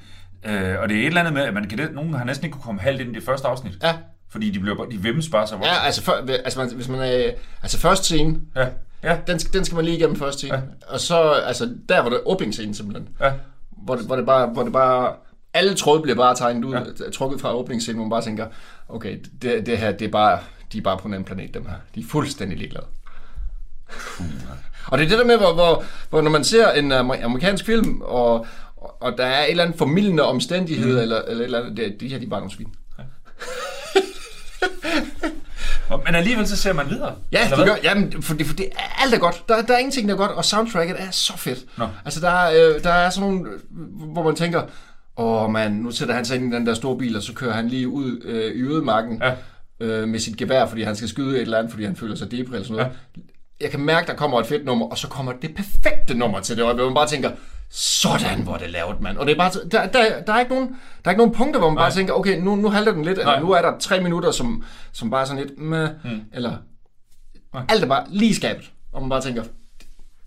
øh, 0.45 0.79
og 0.81 0.89
det 0.89 0.97
er 0.97 1.01
et 1.01 1.05
eller 1.07 1.19
andet 1.19 1.33
med, 1.33 1.41
at 1.41 1.53
man 1.53 1.69
kan 1.69 1.77
det, 1.77 1.89
nogen 1.93 2.13
har 2.13 2.23
næsten 2.23 2.45
ikke 2.45 2.53
kunne 2.53 2.63
komme 2.63 2.81
halvt 2.81 3.01
ind 3.01 3.11
i 3.11 3.19
det 3.19 3.25
første 3.25 3.47
afsnit. 3.47 3.73
Ja, 3.83 3.93
Fordi 4.31 4.49
de, 4.51 4.59
bliver, 4.59 4.75
bare- 4.75 4.89
de 4.91 4.97
vimmes 4.97 5.29
bare 5.29 5.47
så 5.47 5.55
voldsomt. 5.55 5.75
ja 5.79 5.85
altså, 5.85 6.01
for, 6.03 6.11
altså, 6.43 6.59
man, 6.59 6.73
hvis 6.73 6.87
man 6.87 6.99
er... 6.99 7.31
Altså, 7.61 7.77
første 7.77 8.05
scene, 8.05 8.39
Ja. 8.55 8.67
Ja. 9.03 9.17
den, 9.27 9.39
skal- 9.39 9.53
den 9.53 9.65
skal 9.65 9.75
man 9.75 9.85
lige 9.85 9.97
igennem 9.97 10.15
første 10.15 10.37
scene. 10.39 10.53
Ja. 10.55 10.59
Ja. 10.89 10.93
Og 10.93 10.99
så, 10.99 11.21
altså, 11.31 11.75
der 11.89 11.99
var 12.01 12.09
det 12.09 12.19
åbningsscenen 12.25 12.73
simpelthen. 12.73 13.09
ja. 13.21 13.31
Hvor 13.71 13.95
det, 13.95 14.05
hvor 14.05 14.15
det 14.15 14.25
bare... 14.25 14.47
Hvor 14.47 14.63
det 14.63 14.73
bare 14.73 15.13
alle 15.53 15.73
tråde 15.75 16.01
bliver 16.01 16.15
bare 16.15 16.35
tegnet 16.35 16.63
ud, 16.65 16.73
ja. 16.73 17.11
trukket 17.13 17.41
fra 17.41 17.55
åbningsscenen, 17.55 17.95
hvor 17.97 18.05
man 18.05 18.09
bare 18.09 18.21
tænker, 18.21 18.47
okay, 18.89 19.17
det, 19.41 19.65
det 19.65 19.77
her, 19.77 19.91
det 19.91 20.07
er 20.07 20.11
bare, 20.11 20.39
de 20.73 20.77
er 20.77 20.81
bare 20.81 20.97
på 20.97 21.07
en 21.07 21.13
anden 21.13 21.25
planet, 21.25 21.53
dem 21.53 21.65
her. 21.65 21.73
De 21.95 21.99
er 21.99 22.03
fuldstændig 22.09 22.57
ligeglade. 22.57 22.85
Og 24.87 24.97
det 24.97 25.05
er 25.05 25.09
det 25.09 25.17
der 25.19 25.25
med, 25.25 25.37
hvor, 25.37 25.53
hvor, 25.53 25.83
hvor 26.09 26.21
når 26.21 26.31
man 26.31 26.43
ser 26.43 26.71
en 26.71 26.91
amer- 26.91 27.23
amerikansk 27.23 27.65
film, 27.65 28.01
og, 28.01 28.45
og, 29.01 29.13
der 29.17 29.25
er 29.25 29.43
et 29.43 29.49
eller 29.51 29.63
andet 29.63 29.77
formidlende 29.77 30.23
omstændighed, 30.23 30.93
mm. 30.95 31.01
eller, 31.01 31.21
eller 31.21 31.41
et 31.41 31.45
eller 31.45 31.59
andet, 31.61 31.77
det, 31.77 31.97
de 31.99 32.07
her, 32.07 32.19
de 32.19 32.25
er 32.25 32.29
bare 32.29 32.39
nogle 32.39 32.51
svin. 32.51 32.73
Og- 32.97 33.03
Men 36.05 36.15
alligevel 36.15 36.47
så 36.47 36.57
ser 36.57 36.73
man 36.73 36.89
videre. 36.89 37.15
Ja, 37.31 37.39
det 37.57 37.65
gør, 37.65 37.75
jamen, 37.83 38.21
for, 38.21 38.33
det, 38.33 38.45
for 38.47 38.55
det 38.55 38.65
er, 38.75 39.01
alt 39.03 39.13
er 39.13 39.17
godt. 39.19 39.43
Der, 39.49 39.61
der 39.61 39.73
er 39.73 39.77
ingenting, 39.77 40.07
der 40.07 40.13
er 40.13 40.17
godt, 40.17 40.31
og 40.31 40.45
soundtracket 40.45 40.95
er 40.99 41.11
så 41.11 41.37
fedt. 41.37 41.59
Nå. 41.77 41.87
Altså, 42.05 42.19
der, 42.19 42.29
er, 42.29 42.75
øh, 42.75 42.83
der 42.83 42.89
er 42.91 43.09
sådan 43.09 43.29
nogle, 43.29 43.49
øh, 43.49 44.11
hvor 44.13 44.23
man 44.23 44.35
tænker, 44.35 44.61
åh 45.17 45.49
man, 45.51 45.71
nu 45.71 45.91
sætter 45.91 46.15
han 46.15 46.25
sig 46.25 46.35
ind 46.37 46.53
i 46.53 46.55
den 46.55 46.65
der 46.67 46.73
store 46.73 46.97
bil, 46.97 47.17
og 47.17 47.23
så 47.23 47.33
kører 47.33 47.53
han 47.53 47.67
lige 47.67 47.87
ud 47.87 48.21
øh, 48.23 48.55
i 48.55 48.61
ødemarken 48.61 49.21
Ja. 49.23 49.33
øh, 49.85 50.07
med 50.07 50.19
sit 50.19 50.37
gevær, 50.37 50.65
fordi 50.65 50.83
han 50.83 50.95
skal 50.95 51.09
skyde 51.09 51.35
et 51.35 51.41
eller 51.41 51.57
andet, 51.57 51.71
fordi 51.71 51.85
han 51.85 51.95
føler 51.95 52.15
sig 52.15 52.31
depre 52.31 52.53
eller 52.55 52.67
sådan 52.67 52.77
noget. 52.77 52.91
Ja. 53.17 53.21
Jeg 53.61 53.71
kan 53.71 53.79
mærke, 53.79 54.07
der 54.07 54.13
kommer 54.13 54.39
et 54.39 54.45
fedt 54.47 54.65
nummer, 54.65 54.85
og 54.89 54.97
så 54.97 55.07
kommer 55.07 55.31
det 55.41 55.55
perfekte 55.55 56.13
nummer 56.13 56.39
til 56.39 56.55
det, 56.57 56.63
og 56.63 56.75
man 56.75 56.93
bare 56.93 57.07
tænker, 57.07 57.31
sådan 57.71 58.41
hvor 58.41 58.57
det 58.57 58.69
lavet, 58.69 59.01
mand. 59.01 59.17
Og 59.17 59.25
det 59.25 59.31
er 59.33 59.37
bare, 59.37 59.51
der, 59.71 59.87
der, 59.87 60.21
der, 60.21 60.33
er 60.33 60.39
ikke 60.39 60.53
nogen, 60.53 60.67
der 60.69 60.75
er 61.05 61.09
ikke 61.11 61.17
nogen 61.21 61.33
punkter, 61.35 61.59
hvor 61.59 61.69
man 61.69 61.75
Nej. 61.75 61.83
bare 61.83 61.91
tænker, 61.91 62.13
okay, 62.13 62.37
nu, 62.39 62.55
nu 62.55 62.69
halter 62.69 62.91
den 62.91 63.05
lidt, 63.05 63.17
Nej. 63.17 63.33
eller 63.33 63.45
nu 63.47 63.51
er 63.51 63.61
der 63.61 63.79
tre 63.79 64.01
minutter, 64.03 64.31
som, 64.31 64.63
som 64.91 65.09
bare 65.09 65.25
sådan 65.25 65.43
lidt, 65.43 65.59
meh, 65.59 65.89
hmm. 66.03 66.21
eller 66.33 66.53
Nej. 67.53 67.63
alt 67.69 67.83
er 67.83 67.87
bare 67.87 68.05
lige 68.09 68.35
skabet, 68.35 68.71
og 68.93 69.01
man 69.01 69.09
bare 69.09 69.21
tænker, 69.21 69.43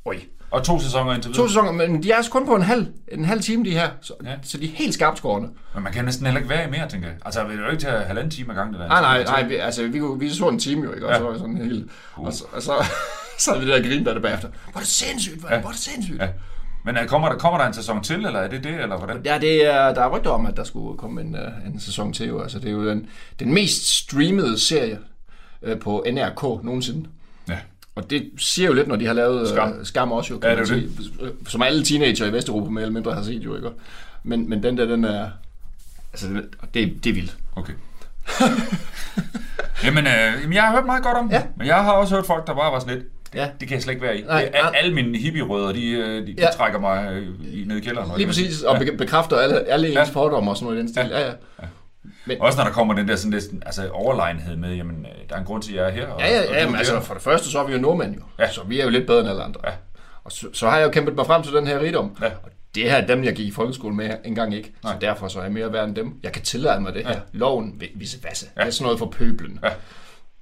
oj. 0.04 0.20
Og 0.50 0.64
to 0.64 0.80
sæsoner 0.80 1.14
indtil 1.14 1.28
videre. 1.28 1.42
To 1.44 1.48
sæsoner, 1.48 1.72
men 1.72 2.02
de 2.02 2.10
er 2.12 2.16
altså 2.16 2.30
kun 2.30 2.46
på 2.46 2.54
en 2.54 2.62
halv, 2.62 2.86
en 3.12 3.24
halv 3.24 3.40
time, 3.42 3.64
de 3.64 3.70
her, 3.70 3.90
så, 4.00 4.14
Ja. 4.24 4.34
så 4.42 4.58
de 4.58 4.64
er 4.64 4.70
helt 4.74 4.94
skarpt 4.94 5.18
skårende. 5.18 5.48
Men 5.74 5.82
man 5.82 5.92
kan 5.92 6.04
næsten 6.04 6.26
heller 6.26 6.40
ikke 6.40 6.50
være 6.50 6.66
i 6.68 6.70
mere, 6.70 6.88
tænker 6.88 7.08
jeg. 7.08 7.16
Altså, 7.24 7.44
vi 7.44 7.54
er 7.54 7.58
jo 7.58 7.66
ikke 7.70 7.80
til 7.82 7.90
halvanden 7.90 8.30
time 8.30 8.50
ad 8.52 8.56
gangen. 8.56 8.74
Nej, 8.80 8.88
nej, 9.00 9.24
nej, 9.24 9.42
vi, 9.42 9.54
altså, 9.54 9.86
vi, 9.88 9.98
kunne- 9.98 10.20
vi 10.20 10.30
så 10.30 10.48
en 10.48 10.58
time 10.58 10.84
jo, 10.84 10.92
ikke? 10.92 11.06
Og 11.06 11.12
Ja. 11.12 11.18
så 11.18 11.24
var 11.24 11.30
det 11.30 11.40
sådan 11.40 11.56
helt... 11.56 11.90
Og 12.14 12.32
så, 12.32 12.44
og 12.52 12.62
så, 12.62 12.72
så 13.38 13.50
havde 13.52 13.66
vi 13.66 13.72
det 13.72 13.82
der 13.82 13.88
grin 13.90 14.06
der, 14.06 14.14
der 14.14 14.20
bagefter. 14.20 14.48
Hvor 14.48 14.74
er 14.74 14.78
det 14.78 14.88
sindssygt, 14.88 15.36
hvor, 15.40 15.48
Ja. 15.48 15.54
ja. 15.54 15.60
hvor 15.60 15.68
er 15.68 15.72
det 15.72 15.80
sindssygt. 15.82 16.20
Ja. 16.22 16.28
Men 16.86 16.96
øh, 16.96 17.06
kommer 17.06 17.28
der, 17.28 17.38
kommer 17.38 17.58
der 17.58 17.66
en 17.66 17.74
sæson 17.74 18.02
til, 18.02 18.16
eller 18.26 18.40
er 18.40 18.48
det 18.48 18.64
det, 18.64 18.80
eller 18.80 18.96
hvordan? 18.98 19.20
Ja, 19.24 19.38
det 19.38 19.66
er, 19.74 19.94
der 19.94 20.02
er 20.02 20.08
rygter 20.16 20.30
om, 20.30 20.46
at 20.46 20.56
der 20.56 20.64
skulle 20.64 20.98
komme 20.98 21.20
en, 21.20 21.34
uh, 21.34 21.66
en 21.72 21.80
sæson 21.80 22.12
til. 22.12 22.26
Jo. 22.26 22.42
Altså, 22.42 22.58
det 22.58 22.68
er 22.68 22.72
jo 22.72 22.88
den, 22.88 23.06
den 23.38 23.54
mest 23.54 23.86
streamede 23.98 24.58
serie 24.58 24.98
uh, 25.62 25.78
på 25.78 26.04
NRK 26.12 26.42
nogensinde. 26.42 27.08
Ja. 27.48 27.58
Og 27.94 28.10
det 28.10 28.30
siger 28.38 28.66
jo 28.68 28.74
lidt, 28.74 28.88
når 28.88 28.96
de 28.96 29.06
har 29.06 29.12
lavet 29.12 29.48
Skam. 29.48 29.72
Skam, 29.72 29.84
skam 29.84 30.12
også 30.12 30.32
jo, 30.34 30.38
kan 30.38 30.50
Ja, 30.50 30.56
man 30.56 30.64
det 30.64 30.72
er 30.72 30.76
jo 30.76 30.80
sige. 30.80 31.32
Som 31.48 31.62
alle 31.62 31.84
teenager 31.84 32.26
i 32.26 32.32
Vesteuropa 32.32 32.70
mere 32.70 32.82
eller 32.82 32.92
mindre 32.92 33.12
har 33.14 33.22
set 33.22 33.44
jo, 33.44 33.56
ikke? 33.56 33.68
Men, 34.22 34.48
men 34.48 34.62
den 34.62 34.78
der, 34.78 34.84
den 34.84 35.04
er... 35.04 35.28
Altså, 36.12 36.28
det, 36.28 36.44
det, 36.74 37.04
det 37.04 37.10
er 37.10 37.14
vildt. 37.14 37.36
Okay. 37.56 37.72
jamen, 39.84 40.06
øh, 40.06 40.54
jeg 40.54 40.62
har 40.62 40.70
hørt 40.72 40.86
meget 40.86 41.02
godt 41.02 41.16
om 41.16 41.24
den, 41.24 41.32
Ja. 41.32 41.42
men 41.56 41.66
jeg 41.66 41.84
har 41.84 41.92
også 41.92 42.14
hørt 42.14 42.26
folk, 42.26 42.46
der 42.46 42.54
bare 42.54 42.72
var 42.72 42.78
sådan 42.78 42.94
lidt, 42.94 43.06
Ja. 43.34 43.48
det 43.60 43.68
kan 43.68 43.74
jeg 43.74 43.82
slet 43.82 43.92
ikke 43.94 44.06
være 44.06 44.18
i. 44.18 44.22
Nej, 44.22 44.40
det, 44.40 44.46
al, 44.54 44.62
nej. 44.62 44.72
alle 44.74 44.94
mine 44.94 45.18
hippie-rødder, 45.18 45.72
de, 45.72 45.90
øh, 45.90 46.26
de, 46.26 46.26
de 46.26 46.34
Ja. 46.38 46.46
trækker 46.56 46.78
mig 46.80 47.08
øh, 47.12 47.28
i, 47.60 47.64
ned 47.66 47.76
i 47.76 47.80
kælderen. 47.80 48.10
Lige 48.16 48.26
præcis, 48.26 48.62
og 48.62 48.78
be- 48.78 48.96
bekræfter 48.98 49.36
alle, 49.36 49.68
alle 49.68 49.86
ens 49.86 49.94
Ja. 49.94 50.00
ja. 50.00 50.06
fordomme 50.06 50.50
og 50.50 50.56
sådan 50.56 50.64
noget 50.64 50.76
i 50.78 50.80
den 50.80 50.88
stil. 50.88 51.06
Ja. 51.10 51.20
Ja, 51.20 51.26
ja. 51.62 52.36
Også 52.40 52.58
når 52.58 52.64
der 52.64 52.72
kommer 52.72 52.94
den 52.94 53.08
der 53.08 53.16
sådan 53.16 53.30
lidt, 53.30 53.44
altså, 53.66 53.88
overlegenhed 53.88 54.56
med, 54.56 54.74
jamen, 54.74 54.96
øh, 55.06 55.28
der 55.28 55.34
er 55.34 55.38
en 55.38 55.44
grund 55.46 55.62
til, 55.62 55.72
at 55.72 55.78
jeg 55.78 55.86
er 55.88 55.92
her. 55.92 56.06
Og, 56.06 56.20
Ja, 56.20 56.26
ja, 56.28 56.58
ja, 56.60 56.66
men 56.66 56.74
er 56.74 56.78
altså 56.78 57.00
for 57.00 57.14
det 57.14 57.22
første, 57.22 57.50
så 57.50 57.58
er 57.58 57.66
vi 57.66 57.72
jo 57.72 57.78
nordmænd 57.78 58.14
jo. 58.14 58.20
Ja. 58.38 58.44
Ja. 58.44 58.50
Så 58.50 58.60
vi 58.68 58.80
er 58.80 58.84
jo 58.84 58.90
lidt 58.90 59.06
bedre 59.06 59.20
end 59.20 59.28
alle 59.28 59.42
andre. 59.42 59.60
Ja. 59.66 59.70
Og 60.24 60.32
så, 60.32 60.46
så 60.52 60.68
har 60.70 60.78
jeg 60.78 60.86
jo 60.86 60.90
kæmpet 60.90 61.14
mig 61.14 61.26
frem 61.26 61.42
til 61.42 61.52
den 61.52 61.66
her 61.66 61.80
rigdom. 61.80 62.16
Ja. 62.22 62.26
Og 62.26 62.50
det 62.74 62.82
her 62.90 62.96
er 62.96 63.06
dem, 63.06 63.24
jeg 63.24 63.34
gik 63.34 63.46
i 63.46 63.50
folkeskole 63.50 63.94
med 63.94 64.10
engang 64.24 64.54
ikke. 64.54 64.72
Så 64.82 64.92
derfor 65.00 65.28
så 65.28 65.38
er 65.38 65.42
jeg 65.42 65.52
mere 65.52 65.72
værd 65.72 65.88
end 65.88 65.96
dem. 65.96 66.12
Jeg 66.22 66.32
kan 66.32 66.42
tillade 66.42 66.80
mig 66.80 66.94
det 66.94 67.06
her. 67.06 67.20
Loven 67.32 67.74
vil 67.80 67.88
vise 67.94 68.18
vasse. 68.24 68.46
Det 68.56 68.62
er 68.66 68.70
sådan 68.70 68.84
noget 68.84 68.98
for 68.98 69.06
pøblen. 69.06 69.58
Ja. 69.64 69.68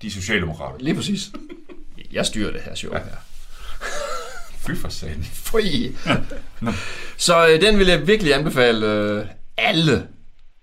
De 0.03 0.07
er 0.07 0.11
socialdemokrater. 0.11 0.77
Lige 0.81 0.95
præcis. 0.95 1.31
Jeg 2.13 2.27
styrer 2.27 2.53
det 2.53 2.61
her 2.61 2.75
show 2.75 2.93
her. 2.93 3.01
Fy 4.67 4.71
for 4.81 4.89
satan. 4.89 5.25
Fri. 5.33 5.97
så 7.17 7.49
øh, 7.49 7.61
den 7.61 7.79
vil 7.79 7.87
jeg 7.87 8.07
virkelig 8.07 8.35
anbefale 8.35 8.87
øh, 8.87 9.27
alle. 9.57 10.07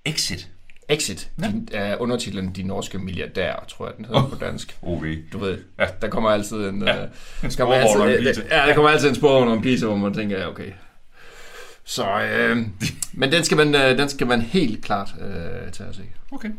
Exit. 0.06 0.48
Exit. 0.90 1.30
Din, 1.44 1.70
øh, 1.74 1.92
undertitlen 2.00 2.56
De 2.56 2.64
norske 2.64 2.98
milliardærer, 3.00 3.66
tror 3.68 3.86
jeg, 3.88 3.98
den 3.98 4.06
hedder 4.06 4.30
på 4.30 4.36
dansk. 4.36 4.78
OV. 4.82 5.06
Du 5.34 5.38
ved, 5.38 5.58
Ja. 5.80 5.88
der 6.02 6.08
kommer 6.10 6.30
altid 6.30 6.58
en... 6.58 6.88
Ja, 6.88 7.02
øh, 7.04 7.08
en 7.44 7.52
kommer 7.58 7.76
altid, 7.76 8.44
øh. 8.44 8.46
Ja, 8.52 8.68
der 8.68 8.74
kommer 8.76 8.90
altid 8.90 9.10
en 9.10 9.16
spor 9.16 9.40
under 9.40 9.54
en 9.54 9.62
pizza, 9.62 9.86
hvor 9.86 9.96
man 9.96 10.14
tænker, 10.14 10.40
ja, 10.40 10.48
okay. 10.50 10.72
Så, 11.86 12.22
øh, 12.22 12.58
men 13.14 13.32
den 13.32 13.44
skal 13.44 13.58
man, 13.58 13.76
øh, 13.76 13.98
den 13.98 14.10
skal 14.10 14.28
man 14.28 14.42
helt 14.42 14.84
klart 14.86 15.10
øh, 15.22 15.72
tage 15.72 15.90
og 15.90 15.96
se. 15.96 16.02
Okay. 16.32 16.50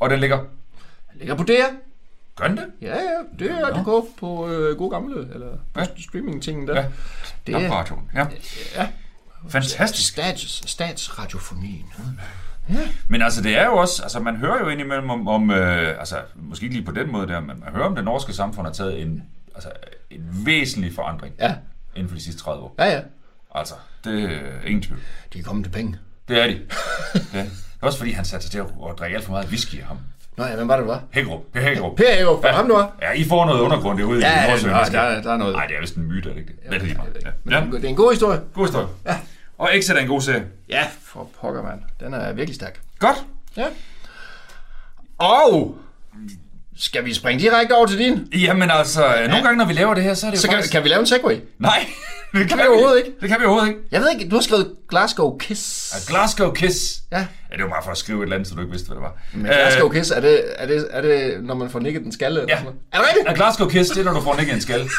Og 0.00 0.10
den 0.10 0.20
ligger... 0.20 0.38
Den 1.12 1.18
ligger 1.18 1.34
på 1.34 1.42
DR. 1.42 1.74
Gør 2.36 2.48
den 2.48 2.56
det? 2.56 2.66
Ja, 2.80 2.96
ja, 2.96 3.18
det 3.38 3.50
er 3.50 3.74
det 3.74 3.84
går 3.84 4.06
på 4.20 4.48
øh, 4.48 4.78
gode 4.78 4.90
gamle, 4.90 5.34
eller 5.34 5.48
på 5.74 5.80
Ja. 5.80 5.86
streaming-tingen 5.98 6.68
der. 6.68 6.74
Ja. 6.80 6.86
Det 7.46 7.54
er. 7.54 7.60
Ja. 8.14 8.26
ja, 8.76 8.88
Fantastisk. 9.48 10.12
stats, 10.12 10.70
statsradiofonien. 10.70 11.92
Men 13.08 13.22
altså, 13.22 13.42
det 13.42 13.58
er 13.58 13.66
jo 13.66 13.76
også, 13.76 14.02
altså 14.02 14.20
man 14.20 14.36
hører 14.36 14.58
jo 14.58 14.68
indimellem 14.68 15.10
om, 15.10 15.28
om 15.28 15.50
øh, 15.50 15.98
altså 15.98 16.16
måske 16.36 16.64
ikke 16.64 16.76
lige 16.76 16.86
på 16.86 16.92
den 16.92 17.12
måde 17.12 17.28
der, 17.28 17.40
men 17.40 17.60
man 17.60 17.68
hører 17.74 17.86
om 17.86 17.94
det 17.94 18.04
norske 18.04 18.32
samfund 18.32 18.66
har 18.66 18.72
taget 18.74 19.00
en, 19.02 19.22
altså, 19.54 19.70
en 20.10 20.22
væsentlig 20.46 20.94
forandring 20.94 21.34
Ja, 21.38 21.54
inden 21.94 22.08
for 22.08 22.16
de 22.16 22.22
sidste 22.22 22.42
30 22.42 22.62
år. 22.62 22.74
ja, 22.78 22.84
ja. 22.92 23.00
Altså, 23.54 23.74
det 24.04 24.24
er 24.24 24.60
ingen 24.66 24.82
tvivl. 24.82 25.00
De 25.32 25.38
er 25.38 25.42
kommet 25.42 25.64
til 25.64 25.72
penge. 25.72 25.98
Det 26.28 26.42
er 26.42 26.46
de. 26.46 26.52
Det 27.14 27.26
er. 27.40 27.44
Også 27.80 27.98
fordi 27.98 28.10
han 28.10 28.24
satte 28.24 28.46
sig 28.46 28.50
til 28.52 28.58
at 28.58 28.98
drikke 28.98 29.16
alt 29.16 29.24
for 29.24 29.32
meget 29.32 29.46
whisky 29.48 29.80
af 29.80 29.86
ham. 29.86 29.98
Nå 30.36 30.44
ja, 30.44 30.56
hvem 30.56 30.68
var 30.68 30.76
det, 30.76 30.82
det 30.82 30.88
var? 30.88 31.02
Hækkerup. 31.10 31.40
Per 31.52 31.60
Hækkerup. 31.60 31.96
Per 31.96 32.04
Ego, 32.22 32.40
for 32.40 32.48
ham 32.48 32.68
du 32.68 32.74
var. 32.74 32.92
Ja, 33.02 33.12
I 33.12 33.24
får 33.24 33.44
noget 33.46 33.60
undergrund 33.60 33.98
derude 33.98 34.20
Ja, 34.20 34.38
i 34.38 34.42
ja, 34.44 34.48
Nordsøen. 34.50 34.72
ja, 34.74 34.84
der, 34.84 35.00
er- 35.00 35.22
der 35.22 35.32
er 35.32 35.36
noget. 35.36 35.54
Nej, 35.56 35.66
det 35.66 35.76
er 35.76 35.80
vist 35.80 35.94
en 35.96 36.08
myte, 36.08 36.28
er 36.28 36.32
det 36.34 36.40
ikke 36.40 36.52
det? 36.52 36.58
Ja, 36.64 36.70
det 36.70 36.76
er 36.76 36.82
lige 36.86 36.94
meget. 36.96 37.16
ikke. 37.16 37.28
Ja. 37.28 37.32
Men 37.44 37.72
ja. 37.72 37.76
det 37.78 37.84
er 37.84 37.88
en 37.88 37.96
god 37.96 38.12
historie. 38.12 38.40
God 38.54 38.66
historie. 38.66 38.86
Ja. 39.06 39.16
Og 39.58 39.76
Exit 39.76 39.94
er 39.96 40.00
en 40.00 40.08
god 40.08 40.20
serie. 40.20 40.44
Ja, 40.68 40.86
for 41.02 41.28
pokker, 41.40 41.62
mand. 41.62 41.80
Den 42.00 42.14
er 42.14 42.32
virkelig 42.32 42.54
stærk. 42.54 42.80
Godt. 42.98 43.24
Ja. 43.56 43.66
Og 45.18 45.78
skal 46.78 47.04
vi 47.04 47.14
springe 47.14 47.42
direkte 47.42 47.72
over 47.72 47.86
til 47.86 47.98
din? 47.98 48.28
Jamen 48.32 48.70
altså, 48.70 49.00
nogle 49.28 49.42
gange 49.42 49.56
når 49.58 49.64
vi 49.64 49.72
laver 49.72 49.94
det 49.94 50.02
her, 50.02 50.14
så 50.14 50.26
er 50.26 50.30
det 50.30 50.36
jo 50.36 50.40
Så 50.42 50.48
kan, 50.48 50.56
faktisk... 50.56 50.72
kan 50.72 50.84
vi 50.84 50.88
lave 50.88 51.00
en 51.00 51.06
segway? 51.06 51.36
Nej, 51.58 51.86
det 52.34 52.48
kan 52.48 52.58
vi 52.58 52.62
overhovedet 52.68 52.98
ikke. 52.98 53.10
Det 53.20 53.28
kan 53.28 53.40
vi 53.40 53.44
overhovedet 53.44 53.68
ikke. 53.68 53.80
Jeg 53.92 54.00
ved 54.00 54.08
ikke, 54.18 54.28
du 54.30 54.34
har 54.36 54.42
skrevet 54.42 54.70
Glasgow 54.88 55.38
Kiss. 55.38 55.92
A 55.94 55.98
Glasgow 56.12 56.52
Kiss. 56.52 56.78
Ja. 57.12 57.18
Ja, 57.18 57.56
det 57.56 57.64
var 57.64 57.70
bare 57.70 57.82
for 57.84 57.90
at 57.90 57.96
skrive 57.98 58.18
et 58.18 58.22
eller 58.22 58.36
andet, 58.36 58.48
så 58.48 58.54
du 58.54 58.60
ikke 58.60 58.70
vidste, 58.70 58.86
hvad 58.88 58.96
det 58.96 59.02
var. 59.02 59.14
Men 59.34 59.44
Glasgow 59.46 59.88
Kiss, 59.88 60.10
er 60.10 60.20
det, 60.20 60.42
er, 60.56 60.66
det, 60.66 60.86
er 60.90 61.00
det, 61.00 61.34
når 61.44 61.54
man 61.54 61.70
får 61.70 61.78
nikket 61.78 62.02
den 62.02 62.12
skalle? 62.12 62.40
eller 62.40 62.52
Ja. 62.54 62.58
sådan 62.58 62.64
noget? 62.64 62.80
Er 62.92 62.98
det 62.98 63.06
rigtigt? 63.08 63.28
A 63.28 63.34
Glasgow 63.34 63.68
Kiss, 63.68 63.90
det 63.90 64.00
er, 64.00 64.04
når 64.04 64.12
du 64.12 64.20
får 64.20 64.36
nikket 64.36 64.54
en 64.54 64.60
skal. 64.60 64.80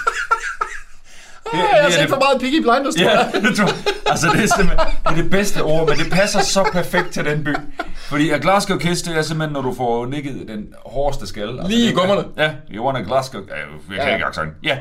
Det, 1.52 1.58
jeg 1.60 1.68
har 1.72 1.78
er 1.88 1.90
set 1.90 2.00
det- 2.02 2.10
for 2.10 2.16
meget 2.20 2.42
Piggy 2.42 2.62
Blinders, 2.62 2.96
tror 2.96 3.04
Ja, 3.04 3.20
jeg. 3.20 3.32
det 3.50 3.56
tror. 3.58 3.70
Altså, 4.12 4.28
det 4.34 4.44
er 4.44 4.48
simpelthen 4.58 4.88
det, 5.04 5.12
er 5.12 5.16
det 5.16 5.30
bedste 5.32 5.64
ord, 5.64 5.90
men 5.90 5.98
det 5.98 6.12
passer 6.12 6.40
så 6.40 6.70
perfekt 6.72 7.12
til 7.12 7.26
den 7.26 7.44
by. 7.44 7.56
Fordi 7.96 8.30
A 8.30 8.38
Glasgow 8.38 8.78
Kiss, 8.78 9.02
det 9.02 9.18
er 9.18 9.22
simpelthen, 9.22 9.54
når 9.54 9.62
du 9.62 9.74
får 9.74 10.06
nikket 10.06 10.48
den 10.48 10.68
hårdeste 10.86 11.28
skal. 11.28 11.50
Altså, 11.50 11.68
Lige 11.68 11.88
i 11.88 11.92
er- 11.92 11.96
gummerne. 11.96 12.24
Ja, 12.38 12.52
you 12.72 12.86
want 12.86 12.98
a 12.98 13.02
Glasgow... 13.02 13.42
Jeg 13.42 13.58
kan 13.98 14.08
Ja. 14.08 14.14
ikke 14.14 14.26
accent. 14.26 14.50
Ja. 14.64 14.78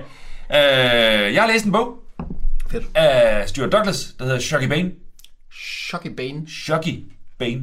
Øh, 0.51 1.35
jeg 1.35 1.43
har 1.43 1.53
læst 1.53 1.65
en 1.65 1.73
bog 1.73 1.95
Fedt. 2.71 2.85
af 2.95 3.49
Stuart 3.49 3.73
Douglas, 3.73 4.15
der 4.19 4.25
hedder 4.25 4.41
Shocky 4.41 4.65
Bane. 4.67 4.91
Shocky 5.89 6.07
Bane. 6.17 6.47
Shocky 6.65 7.05
Bane. 7.39 7.61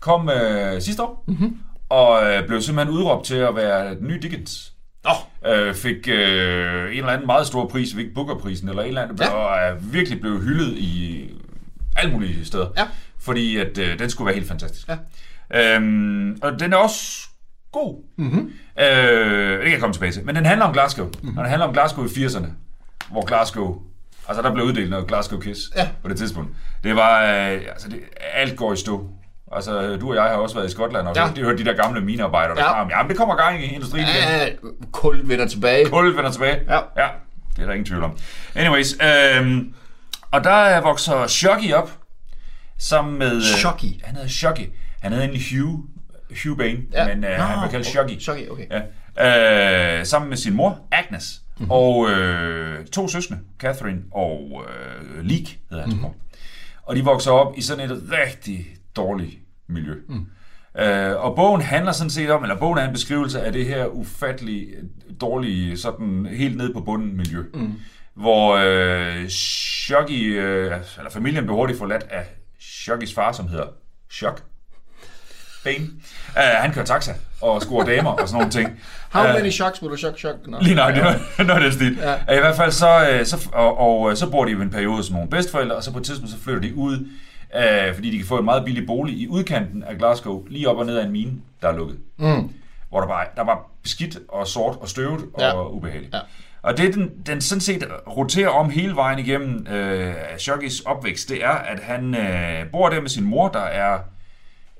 Kom 0.00 0.28
øh, 0.30 0.82
sidste 0.82 1.02
år, 1.02 1.24
mm-hmm. 1.28 1.56
og 1.88 2.24
øh, 2.32 2.46
blev 2.46 2.62
simpelthen 2.62 2.96
udråbt 2.96 3.26
til 3.26 3.34
at 3.34 3.56
være 3.56 3.94
den 3.94 4.06
nye 4.06 4.18
Dickens. 4.22 4.69
Åh, 5.08 5.12
Øh, 5.52 5.74
fik 5.74 6.08
øh, 6.08 6.90
en 6.92 6.98
eller 6.98 7.08
anden 7.08 7.26
meget 7.26 7.46
stor 7.46 7.66
pris, 7.68 7.94
fik 7.94 8.06
Booker-prisen, 8.14 8.68
eller 8.68 8.82
en 8.82 8.88
eller 8.88 9.02
anden, 9.02 9.18
Ja. 9.20 9.28
og 9.30 9.58
er 9.58 9.74
virkelig 9.80 10.20
blev 10.20 10.40
hyldet 10.42 10.78
i 10.78 11.30
alle 11.96 12.12
mulige 12.12 12.44
steder. 12.44 12.66
Ja. 12.76 12.82
Fordi 13.20 13.56
at 13.56 13.78
øh, 13.78 13.98
den 13.98 14.10
skulle 14.10 14.26
være 14.26 14.34
helt 14.34 14.48
fantastisk. 14.48 14.88
Ja. 14.88 14.96
Øhm, 15.74 16.38
og 16.42 16.60
den 16.60 16.72
er 16.72 16.76
også 16.76 17.28
god. 17.72 18.02
Mm-hmm. 18.18 18.52
Øh, 18.80 19.52
det 19.52 19.62
kan 19.62 19.72
jeg 19.72 19.80
komme 19.80 19.94
tilbage 19.94 20.12
til. 20.12 20.24
Men 20.24 20.34
den 20.36 20.46
handler 20.46 20.66
om 20.66 20.72
Glasgow. 20.72 21.06
Mm-hmm. 21.06 21.38
Og 21.38 21.44
den 21.44 21.50
handler 21.50 21.66
om 21.66 21.72
Glasgow 21.72 22.04
i 22.04 22.08
80'erne, 22.08 22.46
hvor 23.10 23.24
Glasgow... 23.26 23.82
Altså, 24.28 24.42
der 24.42 24.52
blev 24.54 24.64
uddelt 24.64 24.90
noget 24.90 25.06
Glasgow 25.06 25.40
Kiss 25.40 25.60
Ja. 25.76 25.88
på 26.02 26.08
det 26.08 26.18
tidspunkt. 26.18 26.50
Det 26.84 26.96
var... 26.96 27.22
Øh, 27.22 27.52
altså, 27.52 27.88
det, 27.88 28.00
alt 28.32 28.56
går 28.56 28.72
i 28.72 28.76
stå. 28.76 29.10
Altså, 29.54 29.96
du 29.96 30.08
og 30.10 30.14
jeg 30.14 30.22
har 30.22 30.30
også 30.30 30.54
været 30.54 30.68
i 30.68 30.70
Skotland, 30.70 31.08
og 31.08 31.16
Ja. 31.16 31.26
ja. 31.26 31.32
de 31.36 31.40
hørte 31.40 31.58
de 31.58 31.64
der 31.64 31.72
gamle 31.72 32.00
minearbejdere, 32.00 32.56
der 32.56 32.62
Ja. 32.62 32.78
ja. 32.82 32.96
ja, 32.96 33.02
men 33.02 33.08
det 33.10 33.16
kommer 33.18 33.34
gang 33.36 33.64
i 33.64 33.74
industrien 33.74 34.06
igen. 34.06 34.22
ja, 34.40 34.48
kul 34.92 35.28
vender 35.28 35.46
tilbage. 35.48 35.86
Kul 35.88 36.16
vender 36.16 36.30
tilbage. 36.32 36.60
Ja. 36.68 36.74
ja. 36.96 37.08
Det 37.56 37.62
er 37.62 37.66
der 37.66 37.72
ingen 37.72 37.84
tvivl 37.86 38.02
om. 38.02 38.18
Anyways, 38.54 38.96
øhm, 39.02 39.74
og 40.30 40.44
der 40.44 40.80
vokser 40.80 41.26
Shocky 41.26 41.72
op, 41.72 41.90
sammen 42.78 43.18
med... 43.18 43.36
øh, 43.36 43.42
Shocky? 43.42 44.04
Han 44.04 44.14
hedder 44.14 44.28
Shocky. 44.28 44.68
Han 45.00 45.12
hedder 45.12 45.24
egentlig 45.26 45.42
Hugh, 45.60 45.80
Hugh 46.44 46.58
Bane, 46.58 46.78
Ja. 46.92 47.14
men 47.14 47.24
øh, 47.24 47.30
Nå, 47.38 47.44
han 47.44 47.58
bliver 47.58 47.70
kaldt. 47.70 47.86
Shocky. 47.86 48.18
Shocky, 48.20 48.48
okay. 48.50 48.66
Ja. 49.16 49.98
Øh, 49.98 50.06
sammen 50.06 50.28
med 50.28 50.36
sin 50.36 50.54
mor, 50.54 50.78
Agnes, 50.92 51.40
Mhm. 51.56 51.62
mm-hmm. 51.64 51.70
og 51.70 52.10
øh, 52.10 52.86
to 52.86 53.08
søskende, 53.08 53.40
Catherine 53.60 54.00
og 54.12 54.64
øh, 54.68 55.24
Leek 55.24 55.58
hedder 55.70 55.82
hans 55.84 55.94
Mhm. 55.94 56.02
mor. 56.02 56.14
Og 56.82 56.96
de 56.96 57.04
vokser 57.04 57.30
op 57.30 57.52
i 57.58 57.62
sådan 57.62 57.90
et 57.90 58.02
rigtig 58.12 58.66
dårligt 58.96 59.38
miljø. 59.68 59.94
Mm. 60.08 60.26
Øh, 60.82 61.24
og 61.24 61.36
bogen 61.36 61.60
handler 61.62 61.92
sådan 61.92 62.10
set 62.10 62.30
om, 62.30 62.42
eller 62.42 62.56
bogen 62.58 62.78
er 62.78 62.84
en 62.86 62.92
beskrivelse 62.92 63.42
af 63.42 63.52
det 63.52 63.66
her 63.66 63.86
ufattelig 63.86 64.66
dårlige, 65.20 65.78
sådan 65.78 66.26
helt 66.30 66.56
ned 66.56 66.74
på 66.74 66.80
bunden 66.80 67.16
miljø. 67.16 67.42
Mm. 67.54 67.72
Hvor 68.14 68.56
øh, 68.56 69.28
Shocky, 69.28 70.38
øh, 70.40 70.64
eller 70.98 71.10
familien 71.10 71.44
blev 71.44 71.56
hurtigt 71.56 71.78
forladt 71.78 72.02
af 72.10 72.24
Shockys 72.60 73.14
far, 73.14 73.32
som 73.32 73.48
hedder 73.48 73.66
Shock. 74.10 74.42
Bane. 75.64 75.84
Uh, 76.28 76.42
han 76.60 76.72
kører 76.72 76.84
taxa 76.84 77.12
og 77.40 77.62
scorer 77.62 77.84
damer 77.84 78.10
og 78.10 78.28
sådan 78.28 78.38
nogle 78.38 78.50
ting. 78.52 78.80
How 79.12 79.26
Øh, 79.26 79.34
many 79.34 79.50
shocks 79.50 79.82
will 79.82 79.94
a 79.94 79.96
shock 79.96 80.18
shock? 80.18 80.36
No. 80.46 80.58
Lige 80.60 80.74
nok, 80.74 80.94
det 80.94 81.02
var 81.48 81.58
den 81.58 81.72
stil. 81.72 81.96
Ja. 81.96 82.10
Ja. 82.10 82.36
I 82.36 82.40
hvert 82.40 82.56
fald 82.56 82.72
så, 82.72 83.08
øh, 83.10 83.26
så 83.26 83.48
og, 83.52 83.78
og, 83.78 84.10
øh, 84.10 84.16
så 84.16 84.30
bor 84.30 84.44
de 84.44 84.50
jo 84.52 84.60
en 84.62 84.70
periode 84.70 85.04
som 85.04 85.14
nogle 85.14 85.30
bedsteforældre, 85.30 85.76
og 85.76 85.82
så 85.82 85.92
på 85.92 85.98
et 85.98 86.04
tidspunkt 86.04 86.30
så 86.32 86.38
flytter 86.40 86.60
de 86.60 86.74
ud, 86.74 87.08
øh, 87.56 87.94
fordi 87.94 88.10
de 88.10 88.16
kan 88.18 88.26
få 88.26 88.38
en 88.38 88.44
meget 88.44 88.64
billig 88.64 88.86
bolig 88.86 89.18
i 89.18 89.28
udkanten 89.28 89.82
af 89.82 89.98
Glasgow, 89.98 90.46
lige 90.48 90.68
op 90.68 90.76
og 90.76 90.86
ned 90.86 90.96
af 90.96 91.04
en 91.04 91.12
mine, 91.12 91.32
der 91.62 91.68
er 91.68 91.76
lukket. 91.76 91.98
Mm. 92.18 92.50
Hvor 92.88 93.00
der 93.00 93.06
var, 93.06 93.32
der 93.36 93.44
var 93.44 93.70
beskidt 93.82 94.18
og 94.28 94.46
sort 94.46 94.76
og 94.80 94.88
støvet 94.88 95.20
og 95.34 95.40
Ja. 95.40 95.70
ubehageligt. 95.70 96.14
Ja. 96.14 96.20
Og 96.62 96.76
det, 96.76 96.94
den, 96.94 97.10
den 97.26 97.40
sådan 97.40 97.60
set 97.60 97.84
roterer 98.16 98.48
om 98.48 98.70
hele 98.70 98.94
vejen 98.96 99.18
igennem 99.18 99.66
øh, 99.66 100.14
Shockys 100.38 100.80
opvækst, 100.80 101.28
det 101.28 101.44
er, 101.44 101.50
at 101.50 101.80
han 101.82 102.14
øh, 102.14 102.70
bor 102.72 102.88
der 102.88 103.00
med 103.00 103.08
sin 103.08 103.24
mor, 103.24 103.48
der 103.48 103.60
er... 103.60 103.98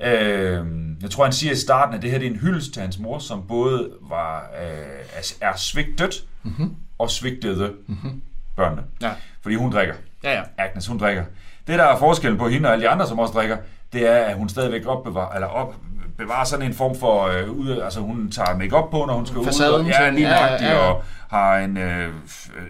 Øh, 0.01 0.67
jeg 1.03 1.11
tror, 1.11 1.25
han 1.25 1.33
siger 1.33 1.53
i 1.53 1.57
starten, 1.57 1.95
at 1.95 2.03
det 2.03 2.11
her 2.11 2.19
det 2.19 2.27
er 2.27 2.31
en 2.31 2.37
hyldest 2.37 2.73
til 2.73 2.83
hans 2.83 2.99
mor, 2.99 3.19
som 3.19 3.47
både 3.49 3.91
var 4.01 4.51
øh, 4.63 4.69
er, 5.17 5.35
er 5.41 5.57
svigtet 5.57 6.25
mm-hmm. 6.43 6.75
og 6.99 7.11
svigtede 7.11 7.73
mm-hmm. 7.87 8.23
børnene. 8.57 8.83
Ja. 9.03 9.11
Fordi 9.43 9.55
hun 9.55 9.73
drikker. 9.73 9.95
Ja, 10.25 10.33
ja. 10.33 10.43
Agnes, 10.59 10.87
hun 10.87 10.99
drikker. 10.99 11.25
Det, 11.71 11.79
der 11.79 11.85
er 11.85 11.99
forskellen 11.99 12.39
på 12.39 12.49
hende 12.49 12.69
og 12.69 12.73
alle 12.73 12.85
de 12.85 12.89
andre, 12.89 13.07
som 13.07 13.19
også 13.19 13.35
drikker, 13.35 13.57
det 13.93 14.09
er, 14.09 14.17
at 14.25 14.37
hun 14.37 14.49
stadigvæk 14.49 14.87
opbevarer, 14.87 15.35
eller 15.35 15.47
op, 15.47 15.75
bevarer 16.19 16.45
sådan 16.45 16.67
en 16.67 16.75
form 16.75 16.99
for, 16.99 17.25
øh, 17.25 17.51
ud, 17.51 17.81
altså 17.85 18.01
hun 18.01 18.31
tager 18.31 18.57
makeup 18.57 18.91
på, 18.91 19.05
når 19.07 19.15
hun 19.15 19.27
skal 19.27 19.45
Facaden 19.45 19.75
ud, 19.75 19.81
og, 19.81 19.87
ja, 19.87 20.11
lige 20.11 20.29
ja, 20.29 20.65
ja, 20.65 20.79
og 20.79 21.03
har 21.31 21.59
en 21.59 21.77
øh, 21.77 22.13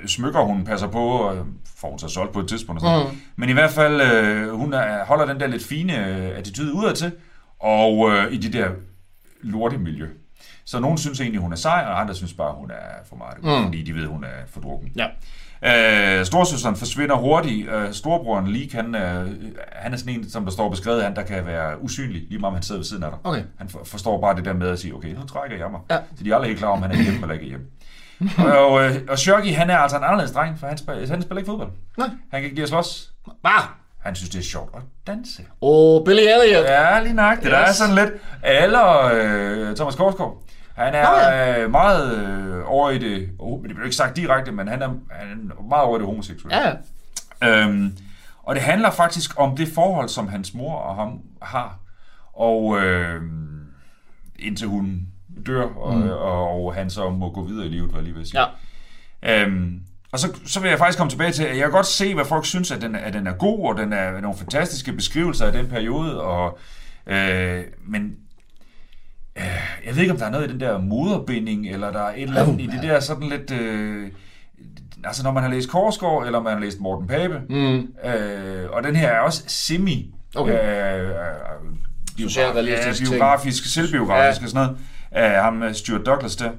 smykker, 0.06 0.40
hun 0.40 0.64
passer 0.64 0.86
på, 0.86 1.08
og 1.08 1.46
får 1.76 1.90
hun 1.90 1.98
så 1.98 2.08
solgt 2.08 2.32
på 2.32 2.40
et 2.40 2.48
tidspunkt. 2.48 2.82
Og 2.82 2.88
sådan. 2.88 3.12
Mm. 3.12 3.20
Men 3.36 3.48
i 3.48 3.52
hvert 3.52 3.70
fald, 3.70 4.00
øh, 4.00 4.54
hun 4.54 4.72
er, 4.72 5.04
holder 5.04 5.26
den 5.26 5.40
der 5.40 5.46
lidt 5.46 5.64
fine 5.64 6.06
øh, 6.06 6.38
attitude 6.38 6.74
udadtil, 6.74 7.12
og 7.60 8.10
øh, 8.10 8.32
i 8.32 8.36
det 8.36 8.52
der 8.52 8.68
lortemiljø. 9.42 10.06
Så 10.64 10.80
nogen 10.80 10.98
synes 10.98 11.20
egentlig, 11.20 11.40
hun 11.40 11.52
er 11.52 11.56
sej, 11.56 11.84
og 11.86 12.00
andre 12.00 12.14
synes 12.14 12.32
bare, 12.32 12.54
hun 12.54 12.70
er 12.70 13.04
for 13.08 13.16
meget, 13.16 13.44
mm. 13.44 13.64
fordi 13.64 13.82
de 13.82 13.94
ved, 13.94 14.06
hun 14.06 14.24
er 14.24 14.46
for 14.52 14.60
drukken. 14.60 14.92
Ja. 14.96 15.06
Øh, 15.64 16.26
storsøsteren 16.26 16.76
forsvinder 16.76 17.16
hurtigt. 17.16 17.70
Øh, 17.70 17.92
storebroren 17.92 18.48
Leek, 18.48 18.72
han, 18.72 18.94
øh, 18.94 19.28
han 19.72 19.92
er 19.92 19.96
sådan 19.96 20.14
en, 20.14 20.30
som 20.30 20.44
der 20.44 20.52
står 20.52 20.68
beskrevet, 20.68 21.02
han 21.02 21.16
der 21.16 21.22
kan 21.22 21.46
være 21.46 21.82
usynlig, 21.82 22.22
lige 22.28 22.38
meget 22.38 22.50
om 22.50 22.54
han 22.54 22.62
sidder 22.62 22.78
ved 22.78 22.86
siden 22.86 23.02
af 23.02 23.10
dig. 23.10 23.18
Okay. 23.24 23.42
Han 23.58 23.68
for, 23.68 23.80
forstår 23.84 24.20
bare 24.20 24.36
det 24.36 24.44
der 24.44 24.52
med 24.52 24.68
at 24.68 24.78
sige, 24.78 24.94
okay, 24.94 25.08
nu 25.08 25.26
trækker 25.26 25.56
jeg 25.56 25.70
mig. 25.70 25.80
Ja. 25.90 25.96
Så 26.16 26.24
de 26.24 26.30
er 26.30 26.34
aldrig 26.34 26.48
helt 26.48 26.58
klar, 26.58 26.68
om 26.68 26.82
han 26.82 26.90
er 26.90 27.02
hjemme 27.02 27.20
eller 27.22 27.34
ikke 27.34 27.46
hjemme. 27.46 27.66
og, 28.58 28.84
øh, 28.84 28.96
og 29.08 29.18
Shocky, 29.18 29.54
han 29.54 29.70
er 29.70 29.78
altså 29.78 29.96
en 29.96 30.04
anderledes 30.04 30.32
dreng, 30.32 30.58
for 30.58 30.66
han 30.66 30.78
spiller, 30.78 31.08
han 31.08 31.22
spiller 31.22 31.38
ikke 31.38 31.48
fodbold. 31.50 31.70
Nej. 31.98 32.08
Han 32.08 32.40
kan 32.40 32.44
ikke 32.44 32.56
lide 32.56 32.62
at 32.62 32.68
slås. 32.68 33.12
Bare. 33.42 33.62
Han 34.00 34.14
synes, 34.14 34.30
det 34.30 34.38
er 34.38 34.42
sjovt 34.42 34.74
at 34.76 34.82
danse. 35.06 35.42
Oh, 35.60 36.04
Billy 36.04 36.20
Elliot. 36.20 36.64
Ja, 36.64 37.02
lige 37.02 37.14
nok. 37.14 37.36
Det 37.36 37.44
yes. 37.44 37.50
der 37.50 37.58
er 37.58 37.72
sådan 37.72 37.94
lidt. 37.94 38.10
Eller 38.44 39.10
øh, 39.14 39.76
Thomas 39.76 39.94
Korsgaard. 39.94 40.42
Han 40.80 40.94
er 40.94 41.56
Nå, 41.58 41.62
øh, 41.62 41.70
meget 41.70 42.18
øh, 42.18 42.62
over 42.66 42.90
i 42.90 42.98
det, 42.98 43.30
oh, 43.38 43.60
men 43.60 43.68
det 43.68 43.76
bliver 43.76 43.84
ikke 43.84 43.96
sagt 43.96 44.16
direkte, 44.16 44.52
men 44.52 44.68
han 44.68 44.82
er, 44.82 44.88
han 45.10 45.52
er 45.58 45.62
meget 45.68 45.84
over 45.84 45.96
i 45.96 45.98
det 45.98 46.06
homoseksuelle. 46.06 46.58
Ja. 47.42 47.64
Øhm, 47.64 47.96
og 48.42 48.54
det 48.54 48.62
handler 48.62 48.90
faktisk 48.90 49.40
om 49.40 49.56
det 49.56 49.68
forhold, 49.68 50.08
som 50.08 50.28
hans 50.28 50.54
mor 50.54 50.74
og 50.74 50.96
ham 50.96 51.20
har. 51.42 51.78
Og 52.32 52.78
øh, 52.78 53.22
indtil 54.38 54.68
hun 54.68 55.06
dør, 55.46 55.62
og, 55.62 55.96
mm. 55.96 56.10
og, 56.10 56.64
og 56.64 56.74
han 56.74 56.90
så 56.90 57.10
må 57.10 57.30
gå 57.30 57.44
videre 57.44 57.66
i 57.66 57.68
livet, 57.68 57.92
jeg 57.94 58.02
lige 58.02 58.14
vil 58.14 58.26
sige. 58.26 58.40
ja. 59.22 59.42
Øhm, 59.42 59.80
og 60.12 60.18
så, 60.18 60.38
så 60.46 60.60
vil 60.60 60.68
jeg 60.68 60.78
faktisk 60.78 60.98
komme 60.98 61.10
tilbage 61.10 61.32
til, 61.32 61.44
at 61.44 61.56
jeg 61.56 61.62
kan 61.62 61.70
godt 61.70 61.86
se, 61.86 62.14
hvad 62.14 62.24
folk 62.24 62.46
synes, 62.46 62.70
at 62.70 62.82
den, 62.82 62.94
at 62.94 63.12
den 63.12 63.26
er 63.26 63.32
god, 63.32 63.68
og 63.68 63.76
den 63.76 63.92
er 63.92 64.20
nogle 64.20 64.38
fantastiske 64.38 64.92
beskrivelser 64.92 65.46
af 65.46 65.52
den 65.52 65.68
periode, 65.68 66.20
og, 66.20 66.58
øh, 67.06 67.64
men 67.86 68.16
jeg 69.86 69.94
ved 69.94 70.00
ikke, 70.00 70.12
om 70.12 70.18
der 70.18 70.26
er 70.26 70.30
noget 70.30 70.48
i 70.48 70.52
den 70.52 70.60
der 70.60 70.78
moderbinding, 70.78 71.68
eller 71.68 71.92
der 71.92 72.00
er 72.00 72.14
et 72.16 72.22
eller 72.22 72.42
andet 72.42 72.60
i 72.60 72.66
det 72.66 72.82
der 72.82 73.00
sådan 73.00 73.28
lidt... 73.28 73.50
Øh, 73.50 74.10
altså 75.04 75.22
når 75.22 75.32
man 75.32 75.42
har 75.42 75.50
læst 75.50 75.70
Korsgaard, 75.70 76.26
eller 76.26 76.40
man 76.42 76.52
har 76.52 76.60
læst 76.60 76.80
Morten 76.80 77.08
Pape, 77.08 77.40
Mm. 77.48 77.94
øh, 78.10 78.70
og 78.70 78.82
den 78.82 78.96
her 78.96 79.08
er 79.08 79.20
også 79.20 79.42
semi... 79.46 80.14
Okay. 80.34 81.00
Øh, 81.02 81.08
øh, 81.08 81.14
Socialrealistisk 82.18 83.02
ja, 83.02 83.10
biografisk, 83.16 83.74
selvbiografisk 83.74 84.40
Ja. 84.40 84.46
og 84.46 84.50
sådan 84.50 84.66
noget, 84.66 84.78
af 85.10 85.42
ham 85.42 85.62
øh, 85.62 85.74
Stuart 85.74 86.06
Douglas 86.06 86.36
der, 86.36 86.50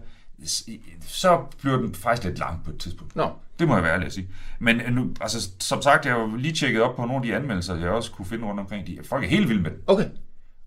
så 1.07 1.39
bliver 1.61 1.77
den 1.77 1.95
faktisk 1.95 2.23
lidt 2.27 2.39
lang 2.39 2.63
på 2.65 2.71
et 2.71 2.77
tidspunkt. 2.77 3.15
Nå. 3.15 3.29
Det 3.59 3.67
må 3.67 3.75
jeg 3.75 3.83
være 3.83 3.93
ærlig 3.93 4.05
at 4.05 4.13
sige. 4.13 4.27
Men 4.59 4.81
øh, 4.81 4.93
nu, 4.93 5.07
altså, 5.21 5.49
som 5.59 5.81
sagt, 5.81 6.05
jeg 6.05 6.13
har 6.13 6.19
jo 6.21 6.35
lige 6.35 6.53
tjekket 6.53 6.81
op 6.81 6.95
på 6.95 7.01
nogle 7.01 7.15
af 7.15 7.21
de 7.21 7.35
anmeldelser, 7.35 7.75
jeg 7.75 7.89
også 7.89 8.11
kunne 8.11 8.25
finde 8.25 8.45
rundt 8.45 8.59
omkring. 8.59 8.87
De, 8.87 8.97
folk 9.09 9.23
er 9.23 9.27
helt 9.27 9.49
vilde 9.49 9.61
med 9.61 9.71
den, 9.71 9.79
Okay. 9.87 10.05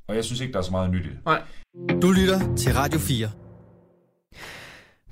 Og 0.08 0.16
jeg 0.16 0.24
synes 0.24 0.40
ikke, 0.40 0.52
der 0.52 0.58
er 0.58 0.62
så 0.62 0.70
meget 0.70 0.90
nyt 0.90 1.06
i 1.06 1.08
det. 1.08 1.18
Nej. 1.24 1.42
Du 2.02 2.10
lytter 2.10 2.56
til 2.56 2.74
Radio 2.74 2.98
4. 2.98 3.30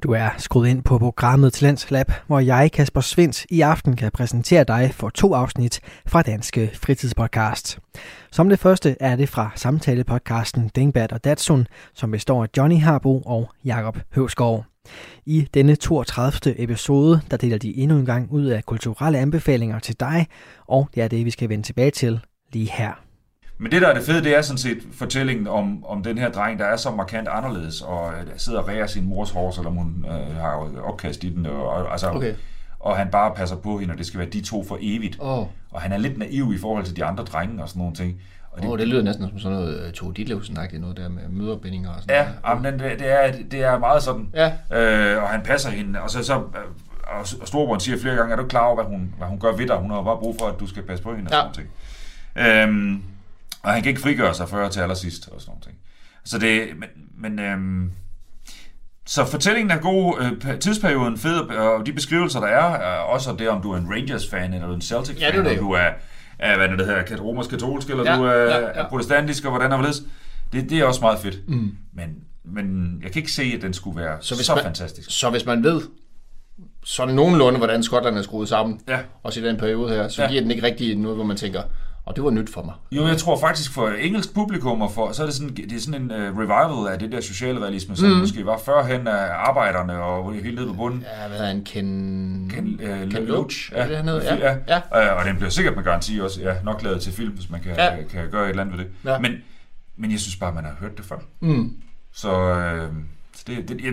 Du 0.03 0.13
er 0.13 0.31
skruet 0.39 0.69
ind 0.69 0.83
på 0.83 0.99
programmet 0.99 1.53
Talents 1.53 1.91
Lab, 1.91 2.13
hvor 2.27 2.41
jeg, 2.41 2.73
Kasper 2.73 3.01
Svens, 3.01 3.47
i 3.51 3.61
aften 3.61 3.97
kan 3.97 4.11
præsentere 4.13 4.65
dig 4.65 4.91
for 4.95 5.09
to 5.09 5.35
afsnit 5.35 5.81
fra 6.07 6.23
Danske 6.23 6.71
Fritidspodcast. 6.75 7.79
Som 8.33 8.49
det 8.49 8.59
første 8.59 8.97
er 9.01 9.17
det 9.17 9.29
fra 9.29 9.51
samtalepodcasten 9.55 10.69
Dingbat 10.69 11.13
og 11.13 11.25
Datsun, 11.25 11.67
som 11.95 12.11
består 12.11 12.43
af 12.43 12.49
Johnny 12.57 12.79
Harbo 12.79 13.21
og 13.21 13.51
Jakob 13.65 13.99
Høvsgaard. 14.15 14.65
I 15.27 15.49
denne 15.55 15.77
32. 15.77 16.63
episode, 16.63 17.21
der 17.31 17.37
deler 17.37 17.59
de 17.59 17.77
endnu 17.77 17.99
en 17.99 18.07
gang 18.07 18.33
ud 18.33 18.45
af 18.45 18.65
kulturelle 18.65 19.19
anbefalinger 19.19 19.79
til 19.79 20.01
dig, 20.01 20.27
og 20.67 20.89
det 20.95 21.03
er 21.03 21.09
det, 21.09 21.25
vi 21.25 21.31
skal 21.31 21.49
vende 21.49 21.65
tilbage 21.65 21.91
til 21.91 22.21
lige 22.53 22.71
her. 22.71 23.12
Men 23.63 23.73
det, 23.73 23.83
der 23.83 23.89
er 23.89 23.95
det 23.95 24.03
fede, 24.03 24.25
det 24.25 24.37
er 24.37 24.43
sådan 24.43 24.59
set 24.59 24.79
fortællingen 24.93 25.47
om, 25.49 25.85
om 25.85 26.03
den 26.03 26.19
her 26.19 26.31
dreng, 26.31 26.59
der 26.59 26.65
er 26.65 26.77
så 26.77 26.91
markant 26.91 27.29
anderledes, 27.29 27.81
og 27.81 28.13
øh, 28.13 28.27
der 28.27 28.33
sidder 28.37 28.59
og 28.61 28.69
ræger 28.69 28.87
sin 28.87 29.05
mors 29.09 29.31
hår, 29.31 29.51
selvom 29.51 29.75
hun 29.75 30.07
øh, 30.09 30.37
har 30.37 30.69
opkast 30.85 31.25
i 31.25 31.29
den, 31.35 31.47
og, 31.47 31.69
og, 31.69 31.93
altså, 31.93 32.09
Okay. 32.11 32.35
og 32.81 32.97
han 32.97 33.09
bare 33.13 33.35
passer 33.35 33.57
på 33.57 33.79
hende, 33.79 33.93
og 33.93 33.99
det 33.99 34.07
skal 34.07 34.21
være 34.21 34.29
de 34.29 34.41
to 34.41 34.65
for 34.65 34.79
evigt. 34.81 35.17
Oh. 35.21 35.47
Og 35.71 35.81
han 35.81 35.93
er 35.93 35.97
lidt 35.99 36.19
naiv 36.19 36.53
i 36.55 36.59
forhold 36.59 36.85
til 36.85 36.97
de 36.97 37.05
andre 37.05 37.25
drenge 37.25 37.63
og 37.63 37.69
sådan 37.69 37.81
nogle 37.81 37.95
ting. 37.95 38.21
Og 38.53 38.63
det, 38.63 38.71
oh, 38.71 38.79
det 38.79 38.89
lyder 38.89 39.03
næsten 39.03 39.29
som 39.29 39.39
sådan 39.39 39.59
noget 39.59 39.87
uh, 39.87 39.93
Tove 39.93 40.13
Ditlevsen-agtigt, 40.19 40.81
noget 40.81 40.97
der 40.97 41.09
med 41.09 41.23
møderbindinger 41.31 41.91
og 41.91 42.01
sådan 42.03 42.17
Ja, 42.17 42.23
noget. 42.23 42.65
jamen, 42.67 42.81
det, 42.91 42.99
det, 42.99 43.13
er, 43.25 43.33
det 43.51 43.63
er 43.63 43.79
meget 43.79 44.03
sådan. 44.03 44.29
Ja. 44.35 44.53
Øh, 45.17 45.23
og 45.23 45.29
han 45.29 45.43
passer 45.43 45.71
hende, 45.71 46.01
og 46.01 46.11
så, 46.11 46.25
så 46.25 46.35
øh, 46.35 46.41
og 47.05 47.27
og 47.41 47.49
storebroren 47.49 47.81
siger 47.81 47.99
flere 47.99 48.15
gange, 48.17 48.33
er 48.33 48.37
du 48.37 48.47
klar 48.47 48.65
over, 48.67 48.75
hvad 48.75 48.85
hun, 48.85 49.15
hvad 49.19 49.27
hun 49.29 49.39
gør 49.41 49.53
ved 49.57 49.67
dig? 49.67 49.77
Hun 49.77 49.91
har 49.91 50.03
bare 50.03 50.17
brug 50.19 50.37
for, 50.41 50.47
at 50.47 50.61
du 50.61 50.67
skal 50.67 50.83
passe 50.83 51.05
på 51.05 51.15
hende 51.15 51.29
og 51.31 51.33
Ja. 51.35 51.53
sådan 51.53 51.69
noget. 52.37 52.69
Øhm, 52.69 53.03
og 53.63 53.73
han 53.73 53.83
kan 53.83 53.89
ikke 53.91 54.01
frigøre 54.01 54.35
sig 54.35 54.49
før 54.49 54.69
til 54.69 54.81
allersidst 54.81 55.29
og 55.29 55.41
sådan 55.41 55.55
noget. 55.65 55.79
Så 56.25 56.39
det, 56.39 56.69
men, 56.79 56.89
men 57.19 57.39
øhm, 57.39 57.93
så 59.07 59.25
fortællingen 59.25 59.71
er 59.71 59.81
god, 59.81 60.21
øh, 60.21 60.31
pe- 60.45 60.59
tidsperioden 60.59 61.19
fed, 61.19 61.39
og 61.41 61.87
de 61.87 61.93
beskrivelser, 61.93 62.41
der 62.41 62.47
er, 62.47 62.75
er 62.75 62.99
også 62.99 63.37
det, 63.39 63.49
om 63.49 63.63
du 63.63 63.73
er 63.73 63.77
en 63.77 63.91
Rangers-fan, 63.91 64.55
eller 64.55 64.67
du 64.67 64.73
er 64.73 64.77
en 64.77 64.83
Celtic-fan, 64.83 65.21
Ja, 65.33 65.39
det 65.39 65.47
er 65.47 65.51
det 65.51 65.59
du 65.59 65.71
er, 65.73 65.91
er 66.39 66.57
hvad 66.57 66.69
det 66.69 66.87
hedder, 66.87 67.03
kat- 67.03 67.21
romersk 67.21 67.51
katolsk, 67.51 67.91
eller 67.91 68.11
Ja, 68.11 68.17
du 68.19 68.25
er, 68.25 68.33
ja, 68.33 68.59
ja. 68.61 68.67
er 68.75 68.89
protestantisk, 68.89 69.45
og 69.45 69.51
hvordan 69.51 69.73
og 69.73 69.79
hvorledes. 69.79 70.03
Det, 70.53 70.71
det 70.71 70.79
er 70.79 70.85
også 70.85 71.01
meget 71.01 71.19
fedt. 71.19 71.49
Mm. 71.49 71.77
Men, 71.93 72.17
men 72.45 72.99
jeg 73.03 73.13
kan 73.13 73.21
ikke 73.21 73.33
se, 73.33 73.53
at 73.57 73.63
den 73.63 73.73
skulle 73.75 74.01
være 74.01 74.17
så, 74.21 74.35
hvis 74.35 74.47
så 74.47 74.55
man- 74.55 74.65
fantastisk. 74.65 75.11
Så 75.11 75.31
hvis 75.31 75.47
man 75.47 75.65
ved 75.65 75.81
sådan 76.85 77.15
nogenlunde, 77.15 77.59
hvordan 77.59 77.83
Skotland 77.83 78.19
er 78.19 78.23
skruet 78.23 78.49
sammen, 78.49 78.81
Ja. 78.89 78.99
også 79.23 79.41
i 79.41 79.43
den 79.45 79.57
periode 79.57 79.89
her, 79.95 80.09
så 80.09 80.23
ja. 80.23 80.29
giver 80.29 80.41
den 80.43 80.51
ikke 80.51 80.63
rigtig 80.67 80.97
noget, 80.97 81.17
hvor 81.17 81.25
man 81.25 81.37
tænker, 81.37 81.63
og 82.07 82.17
det 82.17 82.25
var 82.25 82.31
nyt 82.31 82.51
for 82.51 82.63
mig. 82.63 82.75
Jo, 82.93 83.07
jeg 83.07 83.17
tror 83.19 83.39
faktisk 83.41 83.73
for 83.73 83.89
engelsk 83.89 84.35
publikum, 84.35 84.83
og 84.83 84.93
for, 84.93 85.13
så 85.13 85.23
er 85.23 85.27
det 85.27 85.35
sådan, 85.35 85.55
det 85.57 85.73
er 85.73 85.81
sådan 85.81 86.03
en 86.03 86.11
uh, 86.11 86.39
revival 86.39 86.93
af 86.93 86.99
det 86.99 87.13
der 87.13 87.21
socialrealisme, 87.21 87.97
som 87.97 88.09
mm. 88.09 88.17
måske 88.17 88.47
var 88.47 88.59
førhen 88.59 89.07
af 89.07 89.27
arbejderne 89.35 90.03
og 90.03 90.33
helt 90.33 90.55
nede 90.55 90.67
på 90.67 90.73
bunden. 90.73 91.01
Ja, 91.21 91.29
hvad 91.29 91.37
hedder 91.39 91.53
han? 91.53 91.65
Ken... 91.65 92.51
Ken, 92.55 92.81
uh, 92.83 93.11
Ken 93.11 93.25
Loach? 93.27 93.73
Er 93.75 93.87
det, 93.87 93.97
han 93.97 94.09
hedder? 94.09 94.35
Ja. 94.37 94.57
Ja. 94.69 94.81
ja. 94.99 95.13
Uh, 95.13 95.19
og 95.21 95.25
den 95.25 95.37
bliver 95.37 95.51
sikkert 95.51 95.77
med 95.77 95.85
garanti 95.85 96.21
også 96.21 96.41
ja, 96.43 96.55
nok 96.65 96.83
lavet 96.83 97.01
til 97.03 97.13
film, 97.13 97.33
hvis 97.33 97.51
man 97.51 97.61
kan, 97.61 97.75
Ja. 97.77 97.95
ja. 97.95 98.03
kan 98.03 98.31
gøre 98.31 98.45
et 98.45 98.51
eller 98.51 98.63
andet 98.63 98.79
ved 98.79 98.85
det. 98.85 98.93
Ja. 99.05 99.19
Men, 99.19 99.33
men 99.97 100.11
jeg 100.13 100.21
synes 100.21 100.37
bare, 100.37 100.53
man 100.55 100.65
har 100.65 100.75
hørt 100.81 100.97
det 100.97 101.05
før. 101.05 101.17
Mm. 101.41 101.73
Så, 102.15 102.31
så 103.37 103.45
det, 103.47 103.69
det, 103.69 103.81
jeg, 103.85 103.93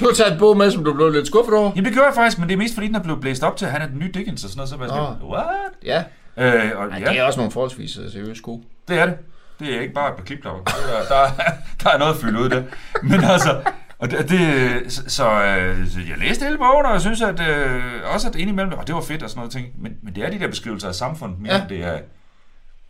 Du 0.00 0.04
har 0.06 0.12
taget 0.14 0.32
en 0.32 0.38
bog 0.38 0.56
med, 0.56 0.70
som 0.70 0.84
du 0.84 0.94
blev 0.94 1.10
lidt 1.10 1.26
skuffet 1.26 1.54
over. 1.54 1.70
jamen 1.76 1.84
det 1.84 1.94
gør 1.94 2.02
jeg 2.04 2.12
faktisk, 2.14 2.38
men 2.38 2.48
det 2.48 2.54
er 2.54 2.58
mest 2.58 2.74
fordi, 2.74 2.86
den 2.86 2.94
er 2.94 3.02
blevet 3.02 3.20
blæst 3.20 3.42
op 3.42 3.56
til, 3.56 3.66
at 3.66 3.72
han 3.72 3.82
er 3.82 3.86
den 3.86 3.98
nye 3.98 4.10
Dickens 4.14 4.44
og 4.44 4.50
sådan 4.50 4.58
noget, 4.58 4.68
så 4.70 4.76
var 4.76 4.84
jeg 4.84 4.90
sådan, 4.90 5.28
what? 5.30 5.72
Ja. 5.84 6.04
Uh, 6.36 6.42
og, 6.42 6.48
ja. 6.90 6.98
ja, 6.98 7.10
Det 7.10 7.18
er 7.18 7.22
også 7.24 7.38
nogle 7.38 7.52
forholdsvis 7.52 7.96
øh, 7.96 8.12
seriøse 8.12 8.34
sko. 8.34 8.64
Det 8.88 8.98
er 8.98 9.06
det. 9.06 9.18
Det 9.58 9.76
er 9.76 9.80
ikke 9.80 9.94
bare 9.94 10.10
et 10.10 10.16
par 10.16 10.24
klipklapper. 10.24 10.62
Der, 10.64 11.04
der, 11.08 11.30
der 11.82 11.90
er 11.90 11.98
noget 11.98 12.14
at 12.14 12.20
fylde 12.20 12.38
ud 12.38 12.44
af 12.44 12.50
det. 12.50 12.64
Men 13.02 13.24
altså, 13.24 13.62
og 13.98 14.10
det, 14.10 14.28
det 14.28 14.92
så, 14.92 15.02
så, 15.06 15.30
øh, 15.30 16.08
jeg 16.10 16.18
læste 16.18 16.44
hele 16.44 16.58
bogen, 16.58 16.86
og 16.86 16.92
jeg 16.92 17.00
synes 17.00 17.22
at, 17.22 17.40
øh, 17.48 17.82
også, 18.14 18.28
at 18.28 18.34
indimellem, 18.34 18.72
og 18.72 18.86
det 18.86 18.94
var 18.94 19.00
fedt 19.00 19.22
og 19.22 19.30
sådan 19.30 19.38
noget 19.38 19.52
ting, 19.52 19.66
men, 19.82 19.96
men 20.02 20.14
det 20.14 20.24
er 20.24 20.30
de 20.30 20.38
der 20.38 20.48
beskrivelser 20.48 20.88
af 20.88 20.94
samfundet, 20.94 21.40
mere 21.40 21.54
Ja. 21.54 21.60
end 21.60 21.68
det 21.68 21.82
er 21.84 21.98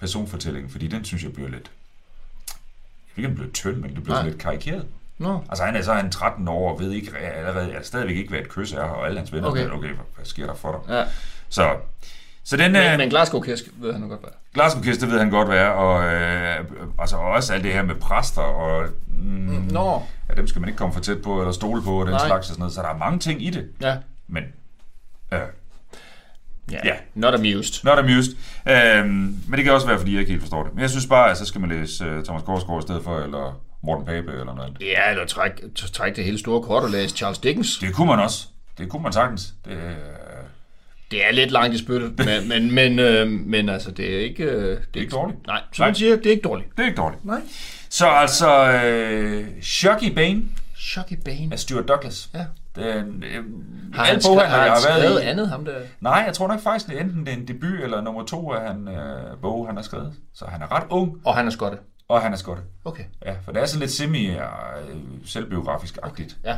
personfortællingen, 0.01 0.71
fordi 0.71 0.87
den 0.87 1.05
synes 1.05 1.25
jeg 1.25 1.33
bliver 1.33 1.49
lidt, 1.49 1.71
jeg 3.17 3.25
ved 3.25 3.25
ikke, 3.25 3.29
det 3.29 3.37
bliver 3.37 3.53
tynd, 3.53 3.77
men 3.77 3.95
det 3.95 4.05
bliver 4.05 4.23
lidt 4.25 4.39
karikeret. 4.39 4.87
Nå. 5.19 5.45
Altså 5.49 5.65
han 5.65 5.77
er 5.77 5.83
så 5.83 5.93
han 5.93 6.11
13 6.11 6.49
år 6.49 6.73
og 6.73 6.81
ved 6.81 6.91
ikke 6.93 7.17
allerede, 7.19 7.75
altså, 7.75 7.89
stadigvæk 7.89 8.17
ikke, 8.17 8.31
hvad 8.31 8.39
et 8.39 8.49
kys 8.49 8.73
er, 8.73 8.81
og 8.81 9.07
alle 9.07 9.19
hans 9.19 9.33
venner 9.33 9.49
Okay. 9.49 9.65
okay, 9.67 9.77
okay 9.77 9.89
hvad, 9.89 10.25
sker 10.25 10.47
der 10.47 10.55
for 10.55 10.85
dig? 10.89 10.95
Ja. 10.95 11.05
Så, 11.49 11.77
så 12.47 12.57
den, 12.57 12.77
øh, 12.77 12.83
Men, 12.83 12.99
men 12.99 13.09
Glasgow-kisk 13.11 13.65
ved 13.77 13.93
han 13.93 14.09
godt, 14.09 14.21
hvad 14.21 14.31
er. 14.31 14.35
Glasgow-kiss, 14.55 14.99
det 15.01 15.11
ved 15.11 15.19
han 15.19 15.31
godt, 15.31 15.49
hvad 15.49 15.59
er, 15.59 15.69
og 15.69 16.15
øh, 16.15 16.65
altså 16.99 17.17
også 17.17 17.55
alt 17.55 17.65
det 17.65 17.73
her 17.73 17.83
med 17.83 17.95
præster, 17.95 18.43
og 18.43 18.87
mm, 19.09 19.69
Nå. 19.71 20.03
ja, 20.29 20.35
dem 20.35 20.47
skal 20.47 20.61
man 20.61 20.69
ikke 20.69 20.79
komme 20.79 20.95
for 20.95 21.01
tæt 21.01 21.23
på, 21.23 21.41
eller 21.41 21.53
stole 21.53 21.83
på, 21.83 22.01
og 22.01 22.07
den 22.07 22.15
Nej. 22.15 22.27
slags 22.27 22.41
og 22.49 22.55
sådan 22.55 22.59
noget, 22.59 22.75
så 22.75 22.83
der 22.83 22.89
er 22.89 22.97
mange 22.99 23.19
ting 23.19 23.43
i 23.47 23.51
det, 23.51 23.69
Ja. 23.83 23.97
men 24.29 24.43
øh, 25.33 25.41
Ja. 26.73 26.79
Ja. 26.85 26.95
Not 27.15 27.35
amused. 27.35 27.85
not 27.85 27.99
amused. 27.99 28.37
Øh, 28.69 29.05
men 29.07 29.53
det 29.53 29.65
kan 29.65 29.73
også 29.73 29.87
være, 29.87 29.99
fordi 29.99 30.13
jeg 30.13 30.21
ikke 30.21 30.31
helt 30.33 30.43
forstår 30.43 30.63
det. 30.63 30.75
Men 30.75 30.83
jeg 30.83 30.91
synes 30.91 31.07
bare, 31.07 31.31
at 31.31 31.37
så 31.37 31.45
skal 31.45 31.61
man 31.61 31.71
læse 31.71 32.17
uh, 32.17 32.25
Thomas 32.25 32.43
Korsgaard 32.43 32.79
i 32.79 32.83
stedet 32.83 33.05
for, 33.05 33.19
eller 33.19 33.61
Morten 33.83 34.05
Pape, 34.07 34.31
eller 34.33 34.45
noget 34.45 34.67
andet. 34.69 34.81
Ja, 34.83 35.11
eller 35.11 35.27
træk, 35.27 35.51
træk 35.93 36.17
det 36.17 36.25
hele 36.25 36.39
store 36.39 36.63
kort 36.63 36.83
og 36.83 36.91
læse 36.91 37.17
Charles 37.17 37.39
Dickens. 37.39 37.79
Det 37.79 37.95
kunne 37.95 38.07
man 38.07 38.19
også. 38.19 38.47
Det 38.79 38.89
kunne 38.89 39.03
man 39.03 39.13
sagtens. 39.13 39.55
Det, 39.65 39.73
øh, 39.73 39.93
Det 41.11 41.27
er 41.27 41.33
lidt 41.33 41.51
langt 41.51 41.75
i 41.75 41.79
spyttet, 41.79 42.19
men, 42.27 42.49
men, 42.49 42.75
men, 42.75 42.99
øh, 42.99 43.29
men 43.29 43.69
altså, 43.69 43.91
det 43.91 44.15
er 44.15 44.21
ikke... 44.21 44.45
Øh, 44.45 44.71
det 44.71 44.97
er 44.97 45.01
ikke 45.01 45.11
dårligt. 45.11 45.47
Nej, 45.47 45.61
som 45.73 45.83
Nej. 45.83 45.89
man 45.89 45.95
siger, 45.95 46.17
det 46.17 46.27
er 46.27 46.31
ikke 46.31 46.43
dårligt. 46.49 46.69
det 46.77 46.83
er 46.83 46.87
ikke 46.87 46.97
dårligt. 46.97 47.25
Nej. 47.25 47.41
Så 47.91 48.07
altså, 48.07 48.73
øh, 48.73 49.47
Shocky 49.63 50.15
Bane 50.15 50.43
Shocky 50.79 51.15
Bane. 51.25 51.49
af 51.53 51.59
Stuart 51.59 51.89
Douglas. 51.89 52.29
Ja. 52.35 52.45
Det 52.77 52.91
er 52.97 53.01
en, 53.01 53.25
øh, 53.27 53.45
Har 53.95 54.05
han, 54.05 54.21
boghandler, 54.27 54.57
har 54.57 54.63
han 54.63 54.71
har 54.71 54.99
været 55.01 55.23
i. 55.23 55.27
andet, 55.27 55.49
ham 55.49 55.65
der? 55.65 55.73
Nej, 56.01 56.23
jeg 56.27 56.35
tror 56.35 56.49
nok 56.49 56.61
faktisk, 56.61 56.91
det 56.91 56.97
er 56.97 57.01
enten 57.01 57.27
det 57.27 57.33
er 57.33 57.37
en 57.37 57.49
debut 57.49 57.81
eller 57.83 58.01
nummer 58.01 58.25
to 58.25 58.53
af 58.53 58.69
han 58.69 58.89
øh, 58.89 59.41
bog, 59.43 59.67
han 59.67 59.77
har 59.77 59.83
skrevet. 59.83 60.13
Så 60.35 60.45
han 60.49 60.63
er 60.63 60.73
ret 60.77 60.85
ung, 60.91 61.13
Og 61.25 61.37
han 61.37 61.47
er 61.47 61.51
skotte. 61.51 61.79
Og 62.09 62.23
han 62.23 62.33
er 62.33 62.37
skotte. 62.37 62.63
Okay. 62.85 63.05
Ja, 63.27 63.35
for 63.45 63.53
det 63.53 63.63
er 63.63 63.67
sådan 63.67 63.81
lidt 63.81 63.91
semi-selvbiografisk-agtigt. 63.93 66.37
Ja. 66.45 66.57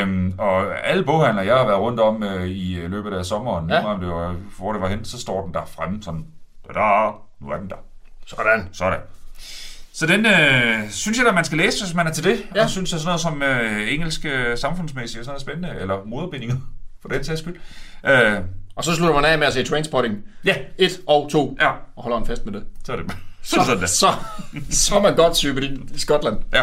Øhm, 0.00 0.34
og 0.38 0.86
alle 0.88 1.04
boghandler, 1.04 1.42
jeg 1.42 1.56
har 1.56 1.66
været 1.66 1.78
rundt 1.80 2.00
om 2.00 2.22
øh, 2.22 2.48
i 2.48 2.74
løbet 2.86 3.12
af 3.14 3.24
sommeren, 3.24 3.70
Ja. 3.70 3.84
om 3.84 4.00
det 4.00 4.08
var, 4.08 4.36
hvor 4.58 4.72
det 4.72 4.82
var 4.82 4.88
hen, 4.88 5.04
så 5.04 5.20
står 5.20 5.44
den 5.44 5.54
der 5.54 5.64
fremme 5.64 6.02
sådan, 6.02 6.26
da 6.74 7.10
nu 7.40 7.50
er 7.50 7.56
den 7.56 7.70
der. 7.70 7.76
Sådan. 8.26 8.68
Sådan. 8.72 8.98
Så 9.92 10.06
den 10.06 10.26
øh, 10.26 10.90
synes 10.90 11.18
jeg 11.18 11.26
da, 11.26 11.32
man 11.32 11.44
skal 11.44 11.58
læse, 11.58 11.84
hvis 11.84 11.94
man 11.94 12.06
er 12.06 12.12
til 12.12 12.24
det. 12.24 12.46
Ja. 12.54 12.62
Og 12.62 12.70
synes, 12.70 12.94
at 12.94 13.00
sådan 13.00 13.08
noget 13.08 13.20
som 13.20 13.42
øh, 13.42 13.92
engelsk 13.92 14.24
øh, 14.24 14.58
samfundsmæssigt 14.58 15.18
og 15.18 15.24
sådan 15.24 15.32
noget 15.32 15.42
spændende, 15.42 15.74
eller 15.80 16.04
moderbindinger, 16.04 16.56
for 17.02 17.08
den 17.08 17.24
sags 17.24 17.40
skyld. 17.40 17.56
Øh, 18.06 18.40
Og 18.76 18.84
så 18.84 18.94
slutter 18.94 19.14
man 19.14 19.24
af 19.24 19.38
med 19.38 19.46
at 19.46 19.52
se 19.52 19.64
Trainspotting 19.64 20.24
ja, 20.44 20.54
1 20.78 20.90
og 21.06 21.28
2, 21.30 21.56
ja, 21.60 21.70
og 21.96 22.02
holder 22.02 22.18
en 22.18 22.26
fest 22.26 22.44
med 22.44 22.52
det. 22.52 22.64
så 22.84 22.92
er 22.92 22.96
det 22.96 23.16
så, 23.46 23.64
sådan 23.64 23.80
der. 23.80 23.86
så, 23.86 24.06
så 24.70 24.94
er 24.96 25.02
man 25.02 25.16
godt 25.16 25.36
syg 25.36 25.62
i 25.94 25.98
Skotland. 25.98 26.36
Ja. 26.54 26.62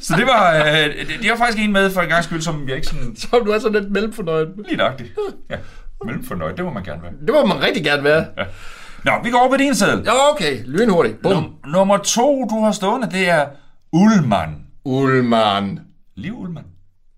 Så 0.00 0.14
det 0.16 0.26
var, 0.26 0.54
øh, 0.56 1.08
det, 1.22 1.30
var 1.30 1.36
faktisk 1.36 1.58
en 1.64 1.72
med 1.72 1.90
for 1.90 2.00
en 2.00 2.08
gang 2.08 2.24
skyld, 2.24 2.40
som 2.42 2.68
jeg 2.68 2.76
ikke 2.76 2.88
sådan 2.88 3.16
Så 3.16 3.42
du 3.46 3.50
er 3.50 3.58
sådan 3.58 3.80
lidt 3.82 3.92
mellemfornøjet. 3.92 4.48
lige 4.66 4.76
nøjagtigt. 4.76 5.10
Ja, 5.50 5.56
mellemfornøjet, 6.04 6.56
det 6.56 6.64
må 6.64 6.70
man 6.72 6.84
gerne 6.84 7.02
være. 7.02 7.12
Det 7.26 7.30
må 7.34 7.46
man 7.46 7.62
rigtig 7.62 7.84
gerne 7.84 8.04
være. 8.04 8.26
Nå, 9.04 9.12
vi 9.24 9.30
går 9.30 9.38
over 9.38 9.48
på 9.50 9.56
din 9.56 9.74
sædel. 9.74 10.04
Ja, 10.04 10.32
okay. 10.32 10.62
Lynhurtigt. 10.64 11.22
Bum. 11.22 11.32
Num- 11.32 11.70
nummer 11.70 11.96
to, 11.96 12.44
du 12.50 12.64
har 12.64 12.72
stående, 12.72 13.10
det 13.10 13.28
er 13.28 13.46
Ullmann. 13.92 14.54
Ullmann. 14.84 15.80
Liv 16.14 16.38
Ullmann. 16.38 16.66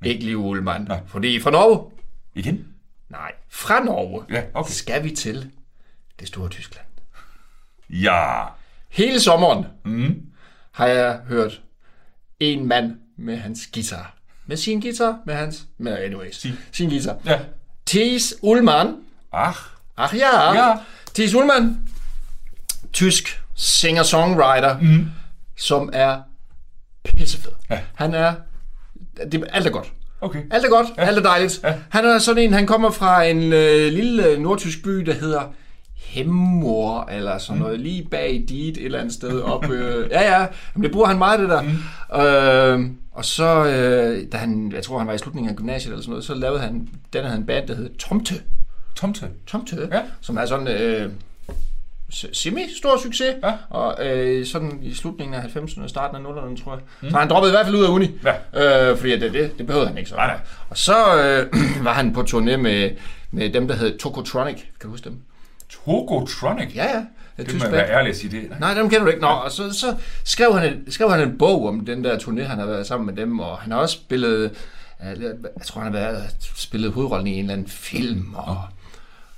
Ikke 0.05 0.25
Liv 0.25 0.37
Ullmann. 0.45 0.85
Nej. 0.89 1.01
Fordi 1.07 1.41
fra 1.41 1.51
Norge, 1.51 1.91
Igen? 2.35 2.65
nej, 3.11 3.33
fra 3.51 3.81
Norge, 3.85 4.23
Ja, 4.31 4.43
okay. 4.55 4.71
skal 4.73 5.05
vi 5.05 5.11
til 5.11 5.51
det 6.21 6.29
store 6.29 6.49
Tyskland. 6.49 6.87
Ja. 7.91 8.45
Hele 8.89 9.21
sommeren 9.21 9.67
Mm. 9.85 10.23
har 10.73 10.87
jeg 10.87 11.19
hørt 11.29 11.61
en 12.41 12.69
mand 12.69 12.97
med 13.19 13.37
hans 13.37 13.61
guitar. 13.73 14.15
Med 14.47 14.57
sin 14.57 14.81
guitar, 14.81 15.19
med 15.27 15.35
hans... 15.35 15.65
Med 15.79 15.99
anyways, 15.99 16.37
sin, 16.37 16.53
sin 16.73 16.89
guitar. 16.91 17.17
Ja. 17.27 17.39
Thies 17.87 18.35
Ullmann. 18.43 18.97
Ach. 19.33 19.59
Ach 19.97 20.15
ja. 20.17 20.53
Ja. 20.55 20.75
Thies 21.15 21.35
Ullmann. 21.35 21.79
Tysk 22.93 23.41
singer-songwriter, 23.55 24.79
mm. 24.81 25.07
som 25.57 25.91
er 25.93 26.21
pissefed. 27.05 27.53
Ja. 27.71 27.81
Han 27.95 28.15
er... 28.15 28.35
Det, 29.33 29.45
alt 29.53 29.67
er 29.67 29.71
godt. 29.71 29.93
Okay. 30.21 30.43
Alt 30.51 30.65
er 30.65 30.69
godt, 30.69 30.89
ja. 30.97 31.03
alt 31.03 31.19
er 31.19 31.23
dejligt. 31.23 31.61
Ja. 31.65 31.75
Han 31.91 32.05
er 32.05 32.19
sådan 32.19 32.43
en, 32.43 32.53
han 32.53 32.67
kommer 32.67 32.91
fra 32.91 33.25
en 33.25 33.53
øh, 33.53 33.93
lille 33.93 34.39
nordtysk 34.39 34.83
by, 34.83 34.91
der 34.91 35.13
hedder 35.15 35.43
Hemmor, 36.11 37.09
eller 37.13 37.39
sådan 37.39 37.61
noget, 37.63 37.77
mm. 37.79 37.83
lige 37.83 38.09
bag 38.11 38.45
dit 38.49 38.77
et 38.79 38.85
eller 38.85 38.99
andet 38.99 39.15
sted 39.15 39.41
op. 39.41 39.71
Øh, 39.71 40.11
ja, 40.11 40.39
ja, 40.41 40.47
men 40.75 40.83
det 40.83 40.93
bruger 40.93 41.07
han 41.07 41.19
meget, 41.19 41.41
det 41.41 41.49
der. 41.49 41.63
Mm. 41.63 42.85
Øh, 42.85 42.91
og 43.13 43.25
så, 43.25 43.65
øh, 43.67 44.33
da 44.33 44.37
han, 44.37 44.73
jeg 44.75 44.83
tror, 44.83 44.99
han 44.99 45.07
var 45.07 45.13
i 45.13 45.19
slutningen 45.19 45.51
af 45.51 45.57
gymnasiet 45.57 45.91
eller 45.93 46.03
sådan 46.03 46.11
noget, 46.11 46.25
så 46.25 46.35
lavede 46.35 46.61
han, 46.61 46.89
den 47.13 47.25
havde 47.25 47.37
en 47.37 47.47
band, 47.47 47.69
der 47.69 47.75
hed 47.75 47.91
Tomte. 47.99 48.35
Tomte. 48.97 49.27
Tomte, 49.47 49.89
Ja. 49.93 50.01
som 50.21 50.37
er 50.37 50.47
sådan 50.47 50.69
øh, 50.69 51.11
se- 52.11 52.29
semi-stor 52.35 52.99
succes, 53.03 53.35
Ja. 53.45 53.53
og 53.71 54.07
øh, 54.07 54.47
sådan 54.47 54.79
i 54.83 54.95
slutningen 54.95 55.35
af 55.35 55.41
90'erne, 55.57 55.89
starten 55.89 56.17
af 56.27 56.31
0'erne, 56.31 56.65
tror 56.65 56.73
jeg. 56.73 56.81
Mm. 57.03 57.11
Så 57.11 57.17
han 57.17 57.29
droppede 57.31 57.53
i 57.53 57.55
hvert 57.55 57.67
fald 57.67 57.77
ud 57.77 57.85
af 57.85 57.89
uni, 57.89 58.11
Ja. 58.55 58.91
øh, 58.91 58.97
fordi 58.99 59.19
det, 59.19 59.33
det, 59.33 59.59
det 59.59 59.67
behøvede 59.67 59.89
han 59.89 59.99
ikke 59.99 60.11
så. 60.11 60.17
Nej, 60.17 60.27
nej. 60.27 60.39
Og 60.71 60.79
så 60.79 60.95
øh, 61.23 61.47
var 61.87 61.93
han 61.93 62.13
på 62.13 62.21
turné 62.21 62.57
med, 62.57 62.91
med 63.31 63.51
dem, 63.53 63.69
der 63.69 63.75
hed 63.75 63.99
Tokotronic, 63.99 64.57
kan 64.57 64.65
du 64.83 64.89
huske 64.89 65.05
dem? 65.05 65.19
Togotronic. 65.71 66.75
Ja, 66.75 66.85
ja. 66.97 67.05
Det 67.37 67.47
Det 67.47 67.59
må 67.59 67.65
jeg 67.65 67.73
være 67.73 67.91
ærlig 67.91 68.11
at 68.11 68.17
sige 68.17 68.41
det. 68.41 68.61
Nej, 68.61 68.75
dem 68.75 68.91
kender 68.91 69.05
du 69.05 69.11
ikke. 69.11 69.21
Nå, 69.21 69.27
og 69.27 69.51
så, 69.53 69.73
så 69.73 69.97
skrev, 70.25 70.59
han 70.59 70.73
en, 70.73 70.93
skrev 70.93 71.11
han 71.11 71.21
en 71.29 71.39
bog 71.39 71.69
om 71.69 71.87
den 71.87 72.05
der 72.05 72.19
turné, 72.19 72.43
han 72.43 72.59
har 72.59 72.67
været 72.67 72.87
sammen 72.87 73.07
med 73.07 73.17
dem, 73.17 73.39
og 73.41 73.59
han 73.59 73.73
har 73.73 73.79
også 73.79 73.95
spillet, 73.95 74.51
øh, 75.05 75.21
jeg 75.23 75.33
tror, 75.65 75.81
han 75.81 75.93
har 75.93 76.01
været, 76.01 76.37
spillet 76.57 76.93
hovedrollen 76.93 77.27
i 77.27 77.33
en 77.33 77.39
eller 77.41 77.53
anden 77.53 77.69
film, 77.69 78.35
og, 78.35 78.63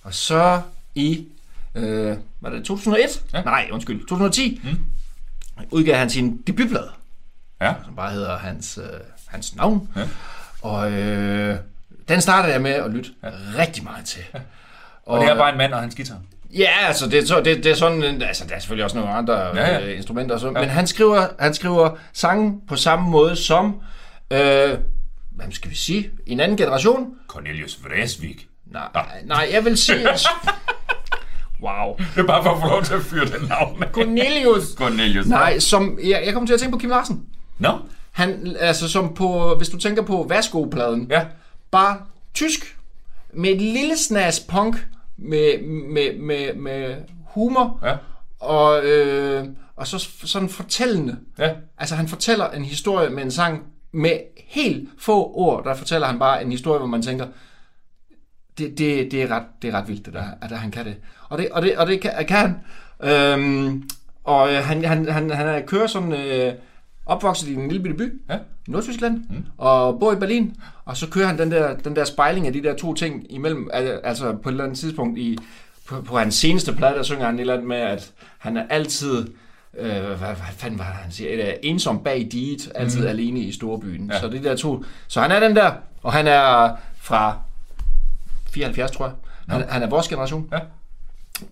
og 0.03 0.15
så 0.15 0.61
i, 0.95 1.27
øh, 1.75 2.17
var 2.41 2.51
det 2.51 2.65
2001? 2.65 3.23
Ja. 3.35 3.43
Nej, 3.43 3.69
undskyld, 3.73 4.01
2010, 4.01 4.61
mm. 4.65 4.79
udgav 5.71 5.97
han 5.97 6.11
sin 6.11 6.37
debutplade, 6.47 6.91
Ja. 7.61 7.75
som 7.85 7.97
bare 7.97 8.11
hedder 8.11 8.39
hans, 8.39 8.79
øh, 8.79 9.01
hans 9.27 9.57
navn, 9.57 9.89
Ja. 9.97 10.09
og 10.63 10.93
øh, 10.93 11.57
den 12.09 12.21
startede 12.21 12.53
jeg 12.53 12.63
med 12.63 12.71
at 12.71 12.91
lytte 12.91 13.11
ja. 13.23 13.29
rigtig 13.59 13.85
meget 13.85 14.05
til. 14.05 14.23
Ja. 14.35 14.39
Og 15.07 15.21
det 15.21 15.29
er 15.29 15.35
bare 15.37 15.53
en 15.53 15.59
mand 15.59 15.73
og 15.75 15.81
hans 15.81 15.95
guitar. 15.95 16.17
Ja, 16.59 16.71
altså 16.87 17.09
det, 17.09 17.29
så, 17.29 17.41
det, 17.41 17.57
det 17.65 17.67
er 17.67 17.75
sådan, 17.75 18.23
altså 18.23 18.45
der 18.49 18.55
er 18.55 18.59
selvfølgelig 18.59 18.85
også 18.85 18.97
nogle 18.97 19.13
andre 19.13 19.35
ja, 19.39 19.47
Ja, 19.57 19.67
ja. 19.73 19.79
ja. 19.79 19.87
Øh, 19.87 19.97
instrumenter, 19.97 20.35
og 20.35 20.41
så, 20.41 20.47
ja. 20.47 20.53
men 20.53 20.69
han 20.69 20.87
skriver, 20.87 21.27
han 21.39 21.55
skriver 21.55 21.91
sange 22.13 22.61
på 22.69 22.77
samme 22.77 23.11
måde 23.11 23.37
som, 23.37 23.81
øh, 24.31 24.39
hvad 25.31 25.47
skal 25.51 25.71
vi 25.71 25.77
sige, 25.77 26.11
en 26.27 26.41
anden 26.41 26.57
generation. 26.57 27.07
Cornelius 27.29 27.79
Vreeswijk. 27.85 28.47
Nej, 28.67 28.89
nej, 29.25 29.49
jeg 29.53 29.65
vil 29.65 29.79
sige, 29.79 30.09
wow, 31.63 31.97
Det 32.15 32.21
er 32.23 32.27
bare 32.27 32.43
for 32.43 32.51
at 32.51 32.61
få 32.61 32.67
lov 32.69 32.83
til 32.83 32.95
at 32.95 33.03
fyre 33.03 33.25
den 33.25 33.49
navn. 33.49 33.83
Cornelius. 33.93 34.65
Cornelius. 34.77 35.27
Nej, 35.27 35.59
som, 35.59 35.99
jeg, 36.05 36.23
jeg 36.25 36.33
kommer 36.33 36.47
til 36.47 36.55
at 36.55 36.61
tænke 36.61 36.73
på 36.73 36.79
Kim 36.79 36.91
Larsen. 36.91 37.23
Nå? 37.59 37.79
Han, 38.13 38.57
altså 38.61 38.89
som 38.89 39.15
på, 39.15 39.55
hvis 39.55 39.69
du 39.69 39.79
tænker 39.79 40.03
på 40.03 40.27
Vasco-pladen, 40.29 41.07
Ja. 41.11 41.25
bare 41.71 41.97
tysk, 42.35 42.77
med 43.35 43.51
et 43.51 43.61
lille 43.63 43.97
snas 43.97 44.41
punk, 44.41 44.87
med, 45.17 45.63
med, 45.89 46.19
med, 46.19 46.55
med 46.55 46.97
humor, 47.29 47.81
Ja. 47.85 47.97
og, 48.41 48.85
øh, 48.85 49.47
og 49.77 49.87
så 49.87 49.99
sådan 50.25 50.49
fortællende. 50.49 51.19
Ja. 51.39 51.51
Altså 51.79 51.95
han 51.95 52.09
fortæller 52.09 52.51
en 52.51 52.65
historie 52.65 53.11
med 53.11 53.23
en 53.23 53.31
sang 53.31 53.63
med 53.93 54.19
helt 54.47 54.89
få 54.99 55.33
ord, 55.35 55.65
der 55.65 55.75
fortæller 55.75 56.07
han 56.07 56.19
bare 56.19 56.43
en 56.43 56.51
historie, 56.51 56.79
hvor 56.79 56.87
man 56.89 57.03
tænker, 57.03 57.27
det, 58.59 58.79
det, 58.79 59.11
det, 59.13 59.23
er, 59.23 59.29
ret, 59.31 59.43
det 59.63 59.71
er 59.71 59.79
ret 59.79 59.89
vildt, 59.89 60.07
det 60.07 60.15
der, 60.15 60.25
at 60.43 60.51
han 60.51 60.71
kan 60.71 60.85
det. 60.85 60.97
Og 61.29 61.39
det, 61.39 61.49
og 61.51 61.63
det, 61.63 61.77
og 61.79 61.87
det 61.87 62.01
kan, 62.01 62.13
kan 62.29 62.37
han. 62.37 62.55
Øhm, 63.11 63.89
og 64.25 64.53
øh, 64.53 64.65
han, 64.65 64.85
han, 64.85 65.09
han, 65.09 65.31
han 65.31 65.49
er 65.49 65.61
kører 65.61 65.87
sådan 65.87 66.13
øh, 66.13 66.55
opvokset 67.07 67.49
i 67.49 67.55
en 67.55 67.69
lille 67.69 67.83
bitte 67.83 67.97
by, 67.99 68.21
Ja. 68.31 68.39
i 68.69 68.71
Nordtyskland, 68.71 69.17
mm. 69.31 69.45
og 69.59 70.01
bor 70.01 70.13
i 70.13 70.17
Berlin, 70.17 70.57
og 70.85 70.97
så 70.97 71.09
kører 71.09 71.27
han 71.27 71.39
den 71.39 71.51
der, 71.51 71.77
den 71.77 71.97
der 71.97 72.05
spejling 72.05 72.47
af 72.47 72.53
de 72.53 72.63
der 72.63 72.77
to 72.77 72.95
ting 72.95 73.27
imellem, 73.33 73.71
al- 73.73 74.01
altså 74.05 74.33
på 74.43 74.49
et 74.49 74.53
eller 74.53 74.65
andet 74.65 74.79
tidspunkt 74.79 75.19
i, 75.19 75.39
på, 75.89 76.01
på 76.03 76.19
hans 76.19 76.35
seneste 76.35 76.73
plade, 76.73 76.95
der 76.95 77.03
synger 77.03 77.27
han 77.27 77.35
et 77.35 77.41
eller 77.41 77.55
andet 77.55 77.69
med, 77.69 77.77
at 77.77 78.13
han 78.39 78.57
er 78.57 78.65
altid, 78.71 79.29
øh, 79.79 79.91
hvad, 79.93 80.17
hvad 80.17 80.37
fanden 80.57 80.79
var 80.79 80.85
det, 80.87 80.95
han 80.95 81.13
siger, 81.13 81.31
et, 81.43 81.49
øh, 81.49 81.55
ensom 81.63 82.03
bag 82.03 82.29
diget, 82.33 82.73
altid 82.75 83.01
mm. 83.01 83.07
alene 83.07 83.41
i 83.41 83.53
storbyen. 83.53 84.07
Ja. 84.09 84.15
Ja. 84.15 84.21
Så 84.21 84.29
det 84.29 84.45
der 84.45 84.57
to, 84.57 84.85
så 85.09 85.21
han 85.21 85.31
er 85.31 85.41
den 85.41 85.57
der, 85.57 85.73
og 86.03 86.13
han 86.13 86.27
er 86.27 86.71
fra 86.97 87.39
74, 88.51 88.91
tror 88.91 89.05
jeg. 89.07 89.15
Han, 89.49 89.69
han 89.69 89.83
er 89.83 89.87
vores 89.89 90.09
generation. 90.09 90.49
Ja. 90.53 90.59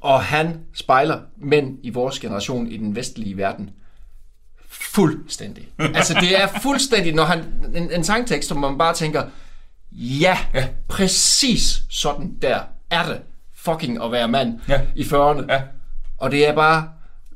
Og 0.00 0.22
han 0.22 0.60
spejler 0.74 1.18
mænd 1.36 1.78
i 1.82 1.90
vores 1.90 2.18
generation 2.20 2.66
i 2.66 2.76
den 2.76 2.96
vestlige 2.96 3.36
verden 3.36 3.70
fuldstændig. 4.94 5.68
altså 5.78 6.14
det 6.20 6.40
er 6.42 6.46
fuldstændig, 6.62 7.14
når 7.14 7.24
han, 7.24 7.44
en, 7.74 7.92
en 7.92 8.04
sangtekst, 8.04 8.48
som 8.48 8.58
man 8.58 8.78
bare 8.78 8.94
tænker, 8.94 9.22
ja, 9.92 10.38
ja, 10.54 10.68
præcis 10.88 11.82
sådan 11.90 12.34
der 12.42 12.60
er 12.90 13.04
det 13.06 13.20
fucking 13.54 14.02
at 14.04 14.12
være 14.12 14.28
mand 14.28 14.60
Ja. 14.68 14.80
i 14.96 15.02
40'erne. 15.02 15.52
Ja. 15.52 15.62
Og 16.18 16.30
det 16.30 16.48
er 16.48 16.54
bare 16.54 16.88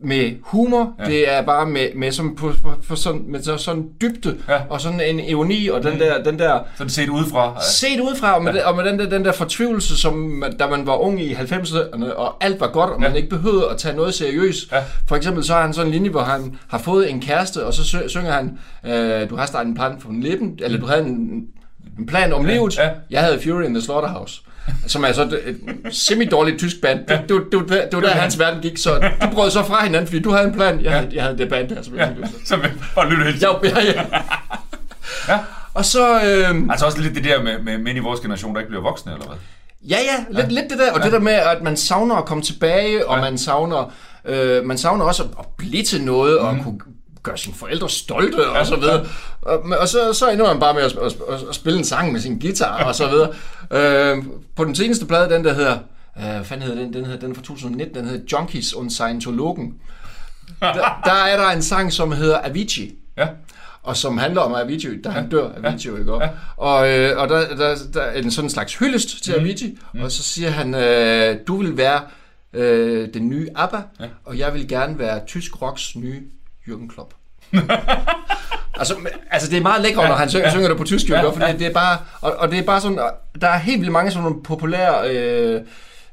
med 0.04 0.32
humor, 0.42 0.92
ja. 0.98 1.04
det 1.04 1.32
er 1.34 1.42
bare 1.42 1.66
med, 1.66 1.88
med, 1.94 2.12
sådan, 2.12 2.36
på, 2.36 2.52
på, 2.62 2.72
på 2.88 2.96
sådan, 2.96 3.22
med 3.28 3.42
så- 3.42 3.56
sådan 3.56 3.88
dybde, 4.00 4.36
Ja. 4.48 4.58
og 4.70 4.80
sådan 4.80 5.00
en 5.00 5.20
ironi, 5.20 5.68
og 5.68 5.82
den 5.82 5.98
der, 5.98 6.22
den 6.22 6.38
der 6.38 6.58
Sådan 6.76 6.90
set 6.90 7.08
udefra. 7.08 7.60
set 7.62 8.00
udefra, 8.00 8.34
og 8.36 8.44
med, 8.44 8.54
ja. 8.54 8.68
og 8.68 8.76
med 8.76 8.84
den, 8.84 8.98
der, 8.98 9.08
den 9.08 9.24
der 9.24 9.32
fortvivlelse, 9.32 9.96
som 9.96 10.14
man- 10.16 10.56
da 10.56 10.66
man 10.66 10.86
var 10.86 10.96
ung 10.96 11.22
i 11.22 11.32
90'erne, 11.34 12.12
og 12.12 12.44
alt 12.44 12.60
var 12.60 12.68
godt, 12.68 12.90
og 12.90 13.00
man 13.00 13.10
Ja. 13.10 13.16
ikke 13.16 13.28
behøvede 13.28 13.70
at 13.70 13.76
tage 13.76 13.96
noget 13.96 14.14
seriøst. 14.14 14.72
Ja. 14.72 14.82
For 15.08 15.16
eksempel 15.16 15.44
så 15.44 15.52
har 15.54 15.62
han 15.62 15.72
sådan 15.72 15.86
en 15.88 15.92
linje, 15.92 16.10
hvor 16.10 16.22
han 16.22 16.58
har 16.68 16.78
fået 16.78 17.10
en 17.10 17.20
kæreste, 17.20 17.66
og 17.66 17.74
så 17.74 17.98
synger 18.08 18.32
han, 18.32 18.58
øh, 18.86 19.30
du 19.30 19.36
har 19.36 19.46
startet 19.46 19.68
en 19.68 19.74
plan 19.74 19.92
for 20.00 20.08
lippen, 20.12 20.58
eller 20.62 20.78
du 20.80 20.86
havde 20.86 21.02
en, 21.02 21.42
en 21.98 22.06
plan 22.06 22.32
om 22.32 22.44
livet. 22.44 22.78
ja. 22.78 22.88
Jeg 23.10 23.20
havde 23.20 23.40
Fury 23.44 23.62
in 23.64 23.74
the 23.74 23.82
Slaughterhouse. 23.82 24.40
Som 24.86 25.04
er 25.04 25.12
så 25.12 25.22
et, 25.22 25.32
et 25.46 25.58
semi-dårligt 25.94 26.58
tysk 26.58 26.80
band. 26.82 27.06
Det, 27.06 27.20
det, 27.28 27.42
det, 27.52 27.60
det, 27.68 27.68
det 27.68 27.92
var 27.92 28.00
der, 28.00 28.08
hans 28.08 28.38
verden 28.38 28.62
gik. 28.62 28.78
Så 28.78 28.98
de 29.22 29.28
brød 29.32 29.50
så 29.50 29.62
fra 29.64 29.84
hinanden, 29.84 30.06
fordi 30.06 30.22
du 30.22 30.30
havde 30.30 30.46
en 30.48 30.54
plan. 30.54 30.80
Jeg, 30.80 30.92
havde, 30.92 31.08
jeg 31.12 31.22
havde 31.22 31.38
det 31.38 31.48
band 31.48 31.68
her, 31.68 31.82
som 31.82 31.96
jeg 31.96 32.16
Ja. 32.22 32.26
Som 32.44 32.62
og 32.96 33.06
lytte 33.06 33.24
helt. 33.24 33.42
Ja, 33.42 33.48
ja, 33.64 33.92
ja. 33.92 34.02
Ja. 35.28 35.38
Og 35.74 35.84
så... 35.84 36.14
Øh, 36.14 36.62
Altså 36.70 36.86
også 36.86 37.00
lidt 37.00 37.14
det 37.14 37.24
der 37.24 37.42
med, 37.42 37.58
med 37.58 37.78
mænd 37.78 37.98
i 37.98 38.00
vores 38.00 38.20
generation, 38.20 38.54
der 38.54 38.60
ikke 38.60 38.68
bliver 38.70 38.82
voksne, 38.82 39.12
eller 39.12 39.26
hvad? 39.26 39.36
Ja, 39.88 39.96
ja, 39.96 40.24
lidt, 40.42 40.52
ja. 40.52 40.60
lidt 40.60 40.70
det 40.70 40.78
der, 40.78 40.92
og 40.92 40.98
ja. 40.98 41.04
det 41.04 41.12
der 41.12 41.18
med, 41.18 41.32
at 41.32 41.62
man 41.62 41.76
savner 41.76 42.14
at 42.16 42.24
komme 42.24 42.42
tilbage, 42.42 43.08
og 43.08 43.16
Ja. 43.16 43.22
man 43.22 43.38
savner, 43.38 43.92
øh, 44.24 44.64
man 44.64 44.78
savner 44.78 45.04
også 45.04 45.22
at, 45.22 45.28
at 45.38 45.44
blive 45.58 45.82
til 45.82 46.02
noget, 46.02 46.38
mm. 46.40 46.46
og 46.48 46.56
kunne 46.64 46.78
gøre 47.24 47.38
sine 47.38 47.54
forældre 47.54 47.90
stolte, 47.90 48.42
ja, 48.42 48.58
og 48.58 48.66
så 48.66 48.76
videre. 48.76 49.06
Og, 49.42 49.62
og 49.80 49.88
så, 49.88 50.12
så 50.12 50.30
ender 50.30 50.46
man 50.46 50.60
bare 50.60 50.74
med 50.74 50.82
at, 50.82 50.92
at, 50.92 51.16
at, 51.48 51.54
spille 51.54 51.78
en 51.78 51.84
sang 51.84 52.12
med 52.12 52.20
sin 52.20 52.38
guitar, 52.38 52.84
og 52.84 52.94
så 52.94 53.08
videre. 53.08 53.30
Øh, 53.70 54.24
på 54.56 54.64
den 54.64 54.74
seneste 54.74 55.06
plade, 55.06 55.30
den 55.34 55.44
der 55.44 55.54
hedder, 55.54 55.78
øh, 56.18 56.24
hvad 56.24 56.44
fanden 56.44 56.66
hedder 56.66 56.82
den, 56.82 56.92
den, 56.92 57.04
hedder, 57.04 57.20
den 57.20 57.30
er 57.30 57.34
fra 57.34 57.42
2019, 57.42 57.96
den 57.96 58.08
hedder 58.08 58.24
Junkies 58.32 58.74
und 58.74 58.90
Scientologen. 58.90 59.74
Der, 60.60 61.00
der 61.04 61.12
er 61.12 61.36
der 61.36 61.50
en 61.50 61.62
sang, 61.62 61.92
som 61.92 62.12
hedder 62.12 62.38
Avicii 62.44 62.94
Ja. 63.16 63.28
og 63.82 63.96
som 63.96 64.18
handler 64.18 64.40
om 64.40 64.54
Avicii, 64.54 65.02
da 65.02 65.08
han 65.08 65.28
dør 65.28 65.50
Avicii 65.64 65.90
jo 65.90 65.96
ikke 65.96 66.12
op. 66.12 66.22
Og, 66.56 66.88
øh, 66.90 67.18
og 67.18 67.28
der, 67.28 67.56
der, 67.56 67.76
der 67.94 68.00
er 68.02 68.20
en 68.20 68.30
sådan 68.30 68.50
slags 68.50 68.74
hyldest 68.74 69.24
til 69.24 69.32
Avicii, 69.32 69.78
og 70.00 70.12
så 70.12 70.22
siger 70.22 70.50
han, 70.50 70.74
øh, 70.74 71.36
du 71.46 71.56
vil 71.62 71.76
være 71.76 72.00
øh, 72.52 73.08
den 73.14 73.28
nye 73.28 73.48
ABBA, 73.56 73.82
ja. 74.00 74.06
og 74.24 74.38
jeg 74.38 74.54
vil 74.54 74.68
gerne 74.68 74.98
være 74.98 75.20
tysk 75.26 75.62
rocks 75.62 75.96
nye 75.96 76.22
Jürgen 76.68 76.88
Klopp. 76.94 77.14
altså, 78.80 78.94
altså, 79.30 79.50
det 79.50 79.58
er 79.58 79.62
meget 79.62 79.82
lækkert, 79.82 80.08
når 80.08 80.14
han 80.14 80.28
synger, 80.28 80.50
synger 80.50 80.68
det 80.68 80.76
på 80.76 80.84
tysk, 80.84 81.10
jo, 81.10 81.14
Ja, 81.14 81.22
ja, 81.22 81.28
fordi 81.30 81.58
det 81.58 81.66
er 81.66 81.72
bare, 81.72 81.98
og, 82.20 82.34
og 82.38 82.50
det 82.50 82.58
er 82.58 82.62
bare 82.62 82.80
sådan, 82.80 82.98
der 83.40 83.48
er 83.48 83.58
helt 83.58 83.80
vildt 83.80 83.92
mange 83.92 84.10
sådan 84.10 84.22
nogle 84.24 84.42
populære 84.42 85.10
øh, 85.10 85.60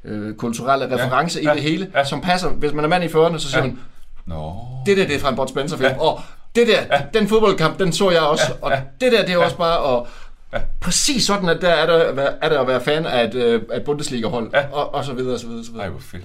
øh, 0.04 0.34
kulturelle 0.34 0.94
referencer 0.94 1.40
ja, 1.40 1.44
i 1.44 1.48
ja, 1.48 1.54
det 1.54 1.62
hele, 1.62 1.88
ja. 1.94 2.04
som 2.04 2.20
passer. 2.20 2.48
Hvis 2.48 2.72
man 2.72 2.84
er 2.84 2.88
mand 2.88 3.04
i 3.04 3.06
40'erne, 3.06 3.38
så 3.38 3.48
siger 3.50 3.60
Ja. 3.64 3.66
man, 3.66 3.78
Nå. 4.26 4.54
det 4.86 4.96
der, 4.96 5.06
det 5.06 5.16
er 5.16 5.20
fra 5.20 5.28
en 5.28 5.36
Bud 5.36 5.48
Spencer 5.48 5.76
film. 5.76 5.88
Ja. 5.90 6.00
Og 6.00 6.20
det 6.54 6.68
der, 6.68 6.80
ja. 6.96 7.02
den 7.14 7.28
fodboldkamp, 7.28 7.78
den 7.78 7.92
så 7.92 8.10
jeg 8.10 8.20
også. 8.20 8.44
Ja. 8.48 8.66
Og 8.66 8.72
det 9.00 9.12
der, 9.12 9.24
det 9.24 9.32
er 9.34 9.38
også 9.38 9.56
bare... 9.56 9.78
Og, 9.78 10.06
Præcis 10.80 11.24
sådan, 11.24 11.48
at 11.48 11.60
der 11.60 11.68
er 11.68 11.86
der, 11.86 12.24
er 12.42 12.48
der 12.48 12.60
at 12.60 12.66
være 12.66 12.80
fan 12.80 13.06
af 13.06 13.24
et, 13.24 13.34
øh, 13.34 13.62
et 13.74 13.82
Bundesliga-hold, 13.84 14.50
Ja. 14.54 14.64
og, 14.72 14.94
og 14.94 15.04
så 15.04 15.12
videre, 15.12 15.34
og 15.34 15.40
så 15.40 15.46
videre, 15.46 15.60
og 15.60 15.64
så 15.64 15.70
videre. 15.70 15.84
Ej, 15.86 15.90
hvor 15.90 16.00
fedt. 16.00 16.22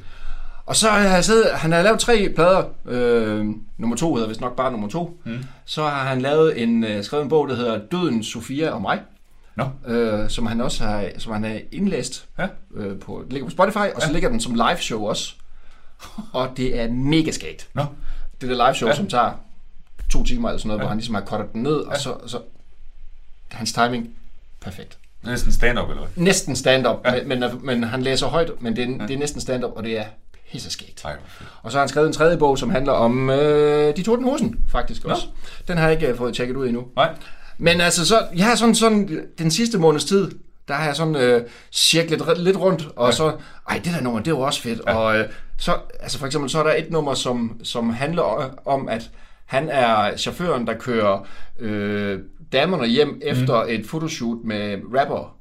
Og 0.68 0.76
så 0.76 0.90
har 0.90 1.00
jeg 1.00 1.26
siddet, 1.26 1.52
han 1.54 1.72
har 1.72 1.82
lavet 1.82 2.00
tre 2.00 2.30
plader. 2.36 2.64
Øh, 2.86 3.46
nummer 3.78 3.96
to 3.98 4.14
hedder 4.16 4.28
vist 4.28 4.42
nok 4.42 4.56
bare 4.56 4.72
nummer 4.72 4.90
to. 4.90 5.20
Mm. 5.26 5.44
Så 5.66 5.82
har 5.84 6.04
han 6.04 6.22
lavet 6.22 6.64
en, 6.64 6.84
øh, 6.84 7.04
skrevet 7.04 7.24
en 7.24 7.30
bog, 7.30 7.48
der 7.48 7.56
hedder 7.56 7.80
Døden, 7.92 8.24
Sofia 8.24 8.70
og 8.70 8.82
mig. 8.82 9.02
Nå. 9.56 9.66
Øh, 9.88 10.30
som 10.30 10.46
han 10.46 10.62
også 10.62 10.84
har, 10.84 11.10
som 11.18 11.34
han 11.34 11.44
har 11.44 11.60
indlæst. 11.72 12.26
Ja. 12.40 12.48
Øh, 12.76 13.00
på, 13.00 13.22
det 13.26 13.34
ligger 13.34 13.48
på 13.48 13.52
Spotify, 13.52 13.94
og 13.96 14.02
så 14.02 14.12
ligger 14.14 14.30
den 14.30 14.40
som 14.40 14.54
live 14.54 14.78
show 14.80 15.06
også. 15.06 15.34
Og 16.34 16.50
det 16.58 16.80
er 16.82 16.92
mega 16.92 17.32
skægt. 17.32 17.68
Nå. 17.74 17.86
Det 18.42 18.50
der 18.50 18.56
live 18.68 18.76
show, 18.76 18.88
Ja. 18.88 18.92
ja. 18.92 18.98
som 18.98 19.08
tager 19.08 19.32
to 20.10 20.24
timer 20.24 20.50
eller 20.50 20.60
sådan 20.60 20.68
noget, 20.68 20.80
ja. 20.80 20.84
hvor 20.84 20.90
han 20.90 20.98
ligesom 20.98 21.16
har 21.16 21.22
cuttet 21.26 21.54
den 21.54 21.64
ned, 21.64 21.76
og 21.76 21.98
så, 21.98 22.14
så 22.28 22.40
hans 23.52 23.74
timing, 23.74 24.10
perfekt. 24.62 24.98
Det 25.22 25.28
er 25.28 25.32
næsten 25.32 25.52
stand-up, 25.52 25.90
eller 25.90 26.04
hvad? 26.04 26.24
Næsten 26.24 26.56
stand-up, 26.56 26.98
ja. 27.06 27.24
men, 27.26 27.40
men, 27.40 27.50
men 27.64 27.84
han 27.84 28.02
læser 28.02 28.28
højt, 28.28 28.52
men 28.62 28.76
det 28.76 28.84
er, 28.84 29.08
det 29.08 29.14
er 29.14 29.20
næsten 29.20 29.42
stand-up, 29.42 29.72
og 29.76 29.84
det 29.84 29.98
er 30.00 30.06
pisse 30.52 30.72
skægt. 30.72 31.06
Ej, 31.06 31.16
fedt. 31.28 31.50
Og 31.64 31.72
så 31.72 31.78
har 31.78 31.82
han 31.82 31.90
skrevet 31.90 32.08
en 32.08 32.14
tredje 32.14 32.38
bog, 32.38 32.58
som 32.58 32.70
handler 32.70 32.92
om 32.92 33.30
øh, 33.30 33.96
de 33.98 34.04
Torten 34.04 34.26
Hosen, 34.26 34.60
faktisk 34.72 35.06
også. 35.06 35.28
Den 35.68 35.78
har 35.78 35.84
jeg 35.84 35.94
ikke 35.94 36.08
øh, 36.08 36.18
fået 36.18 36.36
tjekket 36.36 36.56
ud 36.56 36.68
endnu. 36.68 36.86
Nej. 36.96 37.14
Men 37.58 37.82
altså, 37.82 38.06
så, 38.06 38.28
jeg 38.36 38.46
har 38.46 38.56
sådan, 38.56 38.76
sådan 38.76 39.26
den 39.38 39.52
sidste 39.52 39.78
måneds 39.78 40.06
tid, 40.06 40.32
der 40.68 40.74
har 40.74 40.86
jeg 40.86 40.96
sådan 40.96 41.16
øh, 41.16 41.44
cirklet 41.72 42.38
lidt, 42.38 42.58
rundt, 42.58 42.88
og 42.96 43.10
ja. 43.10 43.16
så, 43.16 43.36
ej, 43.70 43.82
det 43.84 43.94
der 43.94 44.02
nummer, 44.02 44.20
det 44.20 44.34
var 44.34 44.40
også 44.40 44.62
fedt. 44.62 44.82
Ja. 44.88 44.96
Og 44.96 45.18
øh, 45.18 45.26
så, 45.58 45.76
altså 46.00 46.20
for 46.20 46.26
eksempel, 46.26 46.50
så 46.50 46.60
er 46.60 46.64
der 46.64 46.74
et 46.74 46.92
nummer, 46.92 47.14
som, 47.14 47.60
som 47.64 47.90
handler 47.90 48.58
om, 48.66 48.88
at 48.88 49.10
han 49.46 49.70
er 49.70 50.18
chaufføren, 50.18 50.68
der 50.68 50.74
kører 50.74 51.28
øh, 51.60 52.20
damerne 52.52 52.88
hjem 52.88 53.22
efter 53.24 53.64
mm. 53.64 53.70
et 53.70 53.86
fotoshoot 53.88 54.38
med 54.44 54.78
rapper. 54.96 55.38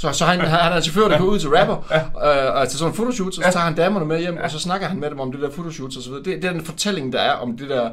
Så, 0.00 0.12
så 0.12 0.24
han, 0.24 0.40
han 0.40 0.72
er 0.72 0.80
chauffør, 0.80 1.08
der 1.08 1.18
går 1.18 1.24
ud 1.24 1.38
til 1.38 1.48
rapper, 1.50 1.76
øh, 2.24 2.60
og 2.60 2.68
til 2.68 2.78
sådan 2.78 2.92
en 2.92 2.96
fotoshoot, 2.96 3.34
så 3.34 3.40
tager 3.40 3.58
han 3.58 3.74
damerne 3.74 4.06
med 4.06 4.20
hjem, 4.20 4.38
og 4.44 4.50
så 4.50 4.58
snakker 4.58 4.86
han 4.88 5.00
med 5.00 5.10
dem 5.10 5.20
om 5.20 5.32
det 5.32 5.40
der 5.40 5.50
fotoshoot 5.50 5.96
og 5.96 6.02
så 6.02 6.10
videre. 6.10 6.24
Det, 6.24 6.42
det 6.42 6.48
er 6.48 6.52
den 6.52 6.64
fortælling, 6.64 7.12
der 7.12 7.18
er 7.20 7.32
om 7.32 7.56
det 7.58 7.68
der. 7.70 7.90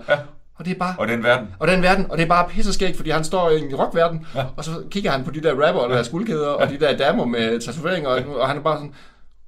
Og 0.58 0.66
det 0.66 0.72
er 0.72 0.80
bare... 0.80 0.96
Og 0.98 1.08
den 1.08 1.24
verden. 1.24 1.48
Og 1.60 1.68
den 1.68 1.82
verden, 1.82 2.06
og 2.12 2.18
det 2.18 2.24
er 2.24 2.28
bare 2.28 2.50
pisseskægt, 2.50 2.98
fordi 2.98 3.10
han 3.10 3.24
står 3.24 3.50
i 3.50 3.60
en 3.60 3.76
rockverden, 3.76 4.26
ja. 4.36 4.44
og 4.58 4.64
så 4.64 4.72
kigger 4.92 5.12
han 5.12 5.24
på 5.24 5.32
de 5.32 5.42
der 5.44 5.52
rapper, 5.68 5.88
der 5.88 5.98
er 5.98 6.04
skuldkæder, 6.04 6.48
og 6.48 6.70
de 6.70 6.80
der 6.80 6.98
damer 6.98 7.26
med 7.26 7.60
tatoveringer, 7.60 8.10
og, 8.10 8.20
og 8.40 8.48
han 8.48 8.58
er 8.58 8.62
bare 8.62 8.78
sådan, 8.78 8.94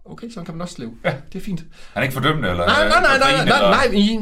okay, 0.05 0.29
sådan 0.29 0.45
kan 0.45 0.53
man 0.55 0.61
også 0.61 0.75
leve. 0.77 0.91
Ja. 1.05 1.13
Det 1.33 1.39
er 1.39 1.43
fint. 1.45 1.59
Han 1.93 2.01
er 2.01 2.01
ikke 2.01 2.13
fordømmende, 2.13 2.49
eller? 2.49 2.65
Nej, 2.65 2.89
nej, 2.89 3.01
nej, 3.01 3.17
nej, 3.19 3.31
nej, 3.31 3.41
eller- 3.41 3.69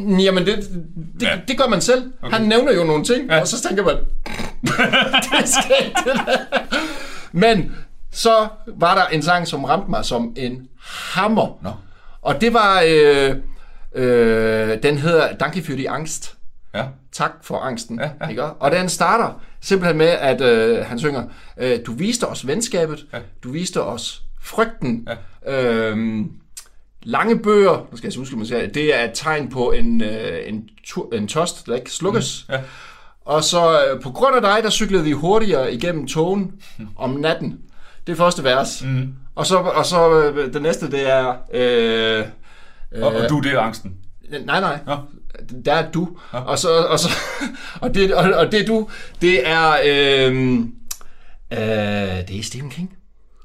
nej, 0.10 0.18
i- 0.20 0.24
jamen 0.24 0.46
det, 0.46 0.56
det, 0.58 1.26
Ja. 1.26 1.30
ja. 1.36 1.40
det 1.48 1.58
gør 1.58 1.68
man 1.68 1.82
selv. 1.82 2.12
Okay. 2.24 2.38
Han 2.38 2.48
nævner 2.48 2.74
jo 2.74 2.84
nogle 2.84 3.04
ting, 3.04 3.28
Ja. 3.30 3.36
ja. 3.36 3.42
og 3.42 3.48
så 3.48 3.62
tænker 3.68 3.84
man, 3.84 3.96
det 5.24 5.40
er 5.40 5.46
skægt, 5.46 5.98
det 6.06 6.14
der. 6.26 6.36
Men 7.32 7.76
så 8.16 8.48
var 8.68 8.96
der 8.96 9.06
en 9.06 9.22
sang, 9.22 9.48
som 9.48 9.64
ramte 9.64 9.90
mig 9.90 10.06
som 10.06 10.34
en 10.38 10.68
hammer. 11.14 11.58
Nå. 11.62 11.72
Og 12.22 12.42
det 12.42 12.54
var, 12.54 12.84
øh, 12.88 13.36
øh, 13.96 14.84
den 14.84 14.98
hedder 14.98 15.36
Danke 15.38 15.60
für 15.60 15.76
die 15.76 15.90
Angst. 15.90 16.36
Ja. 16.76 16.84
Tak 17.12 17.32
for 17.44 17.58
angsten. 17.58 18.00
Ja, 18.00 18.10
ja. 18.22 18.28
Ikke? 18.30 18.44
Og 18.44 18.72
den 18.72 18.90
starter 18.90 19.42
simpelthen 19.62 19.98
med, 19.98 20.08
at 20.08 20.42
øh, 20.42 20.86
han 20.86 21.00
synger, 21.00 21.24
øh, 21.58 21.80
du 21.86 21.94
viste 21.94 22.28
os 22.28 22.48
venskabet, 22.48 23.06
Ja. 23.14 23.18
du 23.44 23.52
viste 23.52 23.82
os 23.84 24.22
frygten. 24.42 25.08
Ja. 25.46 25.62
Øhm, 25.88 26.32
lange 27.04 27.40
bøger, 27.40 27.88
nu 27.92 27.98
skal 27.98 28.08
jeg 28.08 28.14
så 28.14 28.20
huske, 28.20 28.36
man 28.36 28.46
siger, 28.46 28.68
det 28.68 29.00
er 29.00 29.04
et 29.04 29.12
tegn 29.14 29.50
på 29.50 29.72
en, 29.72 30.02
øh, 30.02 30.40
en, 30.50 30.70
tu- 30.88 31.16
en 31.16 31.28
tost, 31.28 31.66
der 31.68 31.76
ikke 31.76 31.92
slukkes. 31.92 32.46
Ja. 32.50 32.60
Og 33.26 33.44
så 33.44 33.82
øh, 33.86 34.02
på 34.02 34.10
grund 34.12 34.36
af 34.36 34.42
dig, 34.42 34.58
der 34.64 34.70
cyklede 34.70 35.04
vi 35.04 35.12
hurtigere 35.12 35.74
igennem 35.74 36.08
togen 36.08 36.52
om 36.98 37.10
natten. 37.10 37.60
Det 38.08 38.14
er 38.14 38.18
første 38.18 38.44
vers. 38.44 38.84
Mm. 38.84 39.14
Og 39.36 39.46
så, 39.46 39.58
og 39.58 39.86
så 39.86 40.22
øh, 40.22 40.54
det 40.54 40.62
næste, 40.62 40.92
det 40.92 41.10
er... 41.10 41.36
Øh, 41.54 42.26
Og, 43.02 43.14
og 43.14 43.30
du, 43.30 43.40
det 43.40 43.54
er 43.54 43.60
angsten. 43.60 43.94
Nej, 44.46 44.60
nej. 44.60 44.80
Nå. 44.86 44.98
Der 45.66 45.74
er 45.74 45.92
du. 45.92 46.18
Og, 46.32 46.60
så, 46.60 46.70
og, 46.70 47.00
så, 47.00 47.10
og, 47.82 47.96
det, 47.96 48.14
og, 48.14 48.24
og 48.34 48.52
det 48.52 48.68
du, 48.68 48.90
det 49.22 49.50
er... 49.50 49.72
Øh, 49.86 50.60
øh, 51.52 52.28
det 52.28 52.40
er 52.40 52.44
Stephen 52.44 52.70
King. 52.70 52.94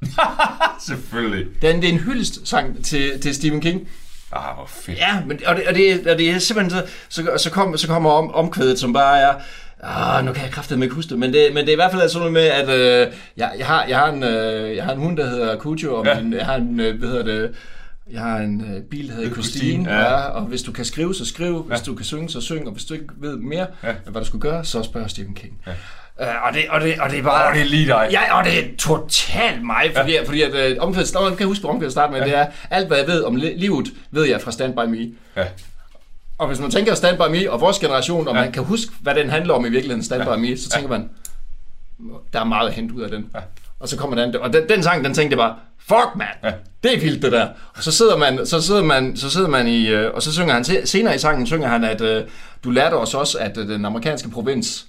Selvfølgelig. 0.87 1.47
Den, 1.61 1.81
det 1.81 1.89
er 1.89 1.93
en 1.93 1.99
hyldestsang 1.99 2.85
til, 2.85 3.21
til 3.21 3.35
Stephen 3.35 3.61
King. 3.61 3.87
Ah, 4.31 4.55
hvor 4.55 4.65
fedt. 4.65 4.97
Ja, 4.97 5.19
men, 5.27 5.39
og, 5.45 5.55
det, 5.55 5.67
og, 5.67 5.75
det, 5.75 6.07
og 6.07 6.17
det 6.17 6.29
er 6.29 6.39
simpelthen 6.39 6.69
så, 6.69 6.85
så, 7.09 7.37
så, 7.37 7.51
kom, 7.51 7.77
så 7.77 7.87
kommer 7.87 8.11
om, 8.11 8.31
omkvædet, 8.31 8.79
som 8.79 8.93
bare 8.93 9.19
er... 9.19 9.33
Ah, 9.83 10.25
nu 10.25 10.33
kan 10.33 10.43
jeg 10.43 10.51
kraftedeme 10.51 10.85
ikke 10.85 10.95
huske 10.95 11.09
det, 11.09 11.19
men 11.19 11.33
det, 11.33 11.47
men 11.53 11.57
det 11.65 11.67
er 11.69 11.73
i 11.73 11.75
hvert 11.75 11.91
fald 11.91 12.09
sådan 12.09 12.19
noget 12.19 12.33
med, 12.33 12.41
at 12.41 12.69
øh, 13.07 13.13
jeg, 13.37 13.51
jeg, 13.57 13.65
har, 13.67 13.85
jeg, 13.85 13.97
har 13.97 14.07
en, 14.11 14.23
øh, 14.23 14.75
jeg 14.75 14.83
har 14.83 14.91
en 14.91 14.99
hund, 14.99 15.17
der 15.17 15.29
hedder 15.29 15.57
Cujo, 15.57 15.95
og 15.95 16.05
Ja. 16.05 16.21
min, 16.21 16.33
jeg 16.33 16.45
har 16.45 16.55
en, 16.55 16.79
øh, 16.79 16.99
hvad 16.99 17.09
hedder 17.09 17.23
det, 17.23 17.51
jeg 18.11 18.21
har 18.21 18.37
en 18.37 18.61
øh, 18.75 18.81
bil, 18.83 19.07
der 19.07 19.13
hedder 19.15 19.31
Christine, 19.31 19.63
Christine, 19.85 19.93
ja. 19.93 20.01
ja. 20.01 20.15
og 20.21 20.41
hvis 20.41 20.61
du 20.61 20.71
kan 20.71 20.85
skrive, 20.85 21.15
så 21.15 21.25
skriv, 21.25 21.63
hvis 21.63 21.79
Ja. 21.79 21.83
du 21.83 21.95
kan 21.95 22.05
synge, 22.05 22.29
så 22.29 22.41
syng, 22.41 22.65
og 22.67 22.71
hvis 22.73 22.85
du 22.85 22.93
ikke 22.93 23.05
ved 23.17 23.37
mere, 23.37 23.65
Ja. 23.83 23.93
hvad 24.09 24.21
du 24.21 24.27
skulle 24.27 24.41
gøre, 24.41 24.65
så 24.65 24.83
spørg 24.83 25.09
Stephen 25.09 25.35
King. 25.35 25.53
Ja. 25.67 25.71
Uh, 26.21 26.27
og, 26.47 26.53
det, 26.53 26.63
og, 26.69 26.81
det, 26.81 26.99
og 26.99 27.09
det 27.09 27.19
er 27.19 27.23
bare... 27.23 27.47
Og 27.49 27.53
det 27.55 27.61
er 27.61 27.65
lige 27.65 27.87
dig. 27.87 28.07
Ja, 28.11 28.37
og 28.37 28.45
det 28.45 28.59
er 28.59 28.63
totalt 28.79 29.63
mig, 29.65 29.91
fordi, 29.95 30.11
ja. 30.11 30.23
fordi 30.25 30.41
at 30.41 30.55
øh, 30.55 30.77
omkvædet, 30.79 31.13
jeg 31.29 31.37
kan 31.37 31.47
huske, 31.47 31.61
hvad 31.61 31.69
omkvædet 31.71 31.91
starter 31.91 32.11
med, 32.11 32.19
ja. 32.19 32.25
det 32.25 32.35
er, 32.37 32.45
alt 32.69 32.87
hvad 32.87 32.97
jeg 32.97 33.07
ved 33.07 33.23
om 33.23 33.35
li- 33.35 33.59
livet, 33.59 33.87
ved 34.11 34.25
jeg 34.25 34.41
fra 34.41 34.51
Stand 34.51 34.73
By 34.73 34.85
Me. 34.89 35.07
Ja. 35.37 35.45
Og 36.41 36.47
hvis 36.47 36.59
man 36.59 36.71
tænker 36.71 36.95
Stand 36.95 37.17
By 37.17 37.31
Me 37.31 37.51
og 37.51 37.61
vores 37.61 37.79
generation, 37.79 38.27
og 38.27 38.35
Ja. 38.35 38.41
man 38.41 38.51
kan 38.51 38.63
huske, 38.63 38.91
hvad 39.01 39.15
den 39.15 39.29
handler 39.29 39.53
om 39.53 39.65
i 39.65 39.69
virkeligheden, 39.69 40.03
Stand 40.03 40.23
ja. 40.23 40.35
By 40.35 40.39
Me, 40.39 40.57
så 40.57 40.69
tænker 40.69 40.89
man, 40.89 41.09
der 42.33 42.39
er 42.39 42.43
meget 42.43 42.67
at 42.67 42.73
hente 42.73 42.95
ud 42.95 43.01
af 43.01 43.09
den. 43.09 43.25
Ja. 43.35 43.39
Og 43.79 43.89
så 43.89 43.97
kommer 43.97 44.15
den, 44.25 44.35
og 44.35 44.53
den, 44.53 44.69
den 44.69 44.83
sang, 44.83 45.03
den 45.05 45.13
tænkte 45.13 45.37
bare, 45.37 45.55
fuck 45.79 46.15
man, 46.15 46.27
Ja. 46.43 46.51
det 46.83 46.95
er 46.95 46.99
vildt 47.01 47.21
det 47.23 47.31
der. 47.31 47.47
Og 47.77 47.83
så 47.83 47.91
sidder 47.91 48.17
man, 48.17 48.45
så 48.45 48.61
sidder 48.61 48.83
man, 48.83 49.17
så 49.17 49.29
sidder 49.29 49.47
man 49.47 49.67
i, 49.67 49.87
øh, 49.87 50.13
og 50.13 50.21
så 50.21 50.33
synger 50.33 50.53
han, 50.53 50.63
se- 50.63 50.87
senere 50.87 51.15
i 51.15 51.17
sangen 51.17 51.47
synger 51.47 51.67
han, 51.67 51.83
at 51.83 52.01
øh, 52.01 52.23
du 52.63 52.69
lærte 52.71 52.93
os 52.93 53.13
også, 53.13 53.37
at 53.37 53.57
øh, 53.57 53.67
den 53.67 53.85
amerikanske 53.85 54.29
provins 54.29 54.85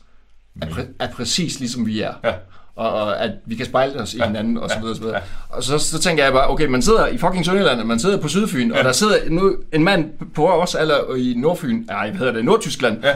er, 0.62 0.66
præ- 0.66 0.94
er 1.00 1.08
præcis 1.08 1.58
ligesom 1.60 1.86
vi 1.86 2.00
er. 2.00 2.12
Ja. 2.24 2.32
Og, 2.76 2.92
og 2.92 3.20
at 3.24 3.30
vi 3.46 3.54
kan 3.54 3.66
spejle 3.66 4.00
os 4.00 4.14
i 4.14 4.18
Ja. 4.18 4.26
hinanden, 4.26 4.58
og 4.58 4.70
så 4.70 4.76
Ja. 4.76 4.80
videre, 4.80 4.92
og 4.92 4.96
så 4.96 5.02
videre. 5.02 5.16
Ja. 5.16 5.56
Og 5.56 5.62
så, 5.62 5.78
så 5.78 5.98
tænker 5.98 6.24
jeg 6.24 6.32
bare, 6.32 6.50
okay, 6.50 6.66
man 6.66 6.82
sidder 6.82 7.06
i 7.06 7.18
fucking 7.18 7.44
Sønderjylland, 7.44 7.80
og 7.80 7.86
man 7.86 7.98
sidder 7.98 8.16
på 8.20 8.28
Sydfyn, 8.28 8.70
ja. 8.72 8.78
og 8.78 8.84
der 8.84 8.92
sidder 8.92 9.14
nu 9.28 9.56
en 9.72 9.84
mand 9.84 10.10
på 10.34 10.48
os 10.48 10.76
eller 10.80 11.14
i 11.16 11.34
Nordfyn, 11.36 11.84
nej, 11.86 12.08
hvad 12.08 12.18
hedder 12.18 12.32
det, 12.32 12.44
Nordtyskland. 12.44 12.98
Ja. 13.04 13.14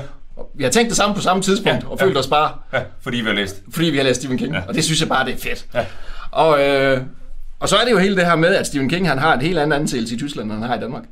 Vi 0.55 0.65
har 0.65 0.71
tænkt 0.71 0.89
det 0.89 0.97
samme 0.97 1.15
på 1.15 1.21
samme 1.21 1.43
tidspunkt, 1.43 1.83
Ja. 1.85 1.89
og 1.89 1.97
Ja. 2.01 2.07
følt 2.07 2.19
os 2.19 2.27
bare, 2.27 2.51
Ja, 2.73 2.81
fordi 3.01 3.17
vi 3.17 3.27
har 3.27 3.35
læst. 3.35 3.63
fordi 3.71 3.87
vi 3.87 3.97
har 3.97 4.05
læst 4.05 4.21
Stephen 4.21 4.39
King. 4.39 4.53
Ja. 4.53 4.59
Ja. 4.59 4.65
Og 4.69 4.75
det 4.75 4.85
synes 4.85 5.01
jeg 5.01 5.09
bare, 5.09 5.25
det 5.27 5.35
er 5.35 5.39
fedt. 5.39 5.67
Ja. 5.75 5.85
Og, 6.31 6.69
øh, 6.69 7.01
og 7.61 7.69
så 7.69 7.77
er 7.77 7.85
det 7.85 7.91
jo 7.93 7.99
hele 7.99 8.17
det 8.17 8.27
her 8.27 8.37
med, 8.37 8.55
at 8.55 8.67
Stephen 8.67 8.89
King 8.89 9.09
han 9.09 9.19
har 9.19 9.35
et 9.35 9.43
helt 9.43 9.59
andet 9.59 9.77
anseelse 9.77 10.15
i 10.15 10.19
Tyskland, 10.19 10.51
end 10.53 10.59
han 10.61 10.69
har 10.69 10.77
i 10.77 10.81
Danmark. 10.81 11.03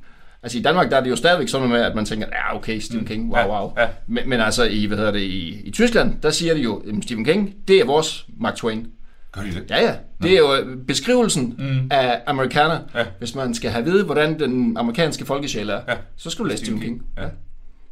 Altså 0.45 0.59
i 0.59 0.63
Danmark, 0.63 0.91
der 0.91 0.97
er 0.97 1.03
det 1.03 1.11
jo 1.11 1.17
stadigvæk 1.17 1.49
sådan 1.49 1.69
noget 1.69 1.81
med, 1.81 1.91
at 1.91 1.95
man 1.97 2.05
tænker, 2.05 2.27
ja 2.33 2.57
okay, 2.57 2.79
Stephen 2.81 3.07
King, 3.07 3.31
wow, 3.33 3.39
Ja, 3.41 3.61
wow. 3.61 3.73
ja. 3.79 3.87
Men, 4.07 4.29
men 4.29 4.41
altså 4.41 4.65
i, 4.65 4.85
hvad 4.87 4.97
hedder 4.99 5.13
det, 5.13 5.21
i, 5.21 5.61
i 5.65 5.71
Tyskland, 5.71 6.15
der 6.23 6.31
siger 6.31 6.55
de 6.55 6.61
jo, 6.61 6.77
at 6.77 6.95
Stephen 7.05 7.25
King, 7.25 7.55
det 7.69 7.81
er 7.81 7.85
vores 7.85 8.27
Mark 8.41 8.55
Twain. 8.57 8.87
Gør 9.33 9.41
de 9.43 9.47
det? 9.49 9.65
Ja, 9.71 9.83
ja. 9.85 9.95
Det 10.23 10.33
er 10.33 10.39
jo 10.39 10.55
øh, 10.55 10.77
beskrivelsen 10.87 11.55
mm. 11.59 11.89
af 11.91 12.21
amerikaner. 12.27 12.79
Ja. 12.95 12.99
Ja. 12.99 13.05
Hvis 13.19 13.35
man 13.35 13.55
skal 13.55 13.71
have 13.71 13.81
at 13.81 13.87
vide, 13.93 14.05
hvordan 14.05 14.39
den 14.39 14.77
amerikanske 14.77 15.25
folkesjæl 15.27 15.69
er, 15.69 15.73
Ja. 15.75 15.93
ja. 15.93 15.97
så 16.17 16.31
skal 16.31 16.45
du 16.45 16.49
læse 16.49 16.65
Stephen 16.65 16.81
King. 16.83 17.03
Ja. 17.19 17.23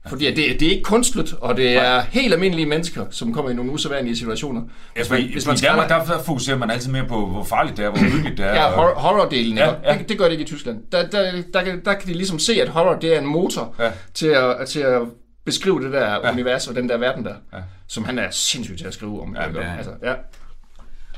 Fordi 0.07 0.25
det, 0.27 0.37
det 0.61 0.63
er 0.63 0.71
ikke 0.71 0.83
kunstligt, 0.83 1.33
og 1.41 1.57
det 1.57 1.73
er 1.77 2.01
helt 2.01 2.35
almindelige 2.35 2.67
mennesker, 2.67 3.05
som 3.11 3.33
kommer 3.35 3.51
i 3.51 3.55
nogle 3.55 3.71
usædvanlige 3.71 4.17
situationer. 4.17 4.63
Ja, 4.97 5.03
fordi, 5.03 5.33
hvis 5.33 5.47
man, 5.47 5.57
I 5.57 5.59
Danmark, 5.59 5.89
der 5.89 6.19
fokuserer 6.25 6.57
man 6.59 6.71
altid 6.71 6.93
mere 6.93 7.05
på, 7.09 7.27
hvor 7.27 7.45
farligt 7.45 7.77
det 7.77 7.85
er, 7.85 7.91
hvor 7.91 7.99
uhyggeligt 7.99 8.39
det 8.39 8.47
er. 8.47 8.55
Ja, 8.55 8.65
og- 8.65 8.73
horror, 8.75 8.95
horror-delen, 8.95 9.57
Ja, 9.59 9.75
ja. 9.85 9.99
Det, 9.99 10.09
det 10.09 10.19
gør 10.19 10.25
det 10.25 10.33
ikke 10.33 10.43
i 10.43 10.47
Tyskland. 10.47 10.83
Der, 10.93 11.07
der, 11.09 11.43
der, 11.53 11.63
kan- 11.65 11.85
der 11.85 11.95
kan 11.95 12.09
de 12.09 12.15
ligesom 12.15 12.39
se, 12.39 12.63
at 12.63 12.69
horror 12.69 12.95
det 12.99 13.17
er 13.17 13.21
en 13.21 13.27
motor 13.27 13.75
Ja. 13.79 13.91
til, 14.15 14.27
at, 14.27 14.69
til 14.69 14.81
at 14.81 15.01
beskrive 15.45 15.85
det 15.85 15.93
der 15.93 16.11
Ja. 16.11 16.33
univers 16.33 16.69
og 16.69 16.75
den 16.75 16.89
der 16.89 16.97
verden 16.99 17.25
der, 17.25 17.35
Ja. 17.53 17.59
som 17.89 18.05
han 18.05 18.19
er 18.19 18.31
sindssyg 18.31 18.79
til 18.79 18.87
at 18.87 18.95
skrive 18.95 19.23
om. 19.23 19.37
Ja, 19.37 19.49
det 19.49 19.67
altså, 19.79 19.91
ja. 20.03 20.13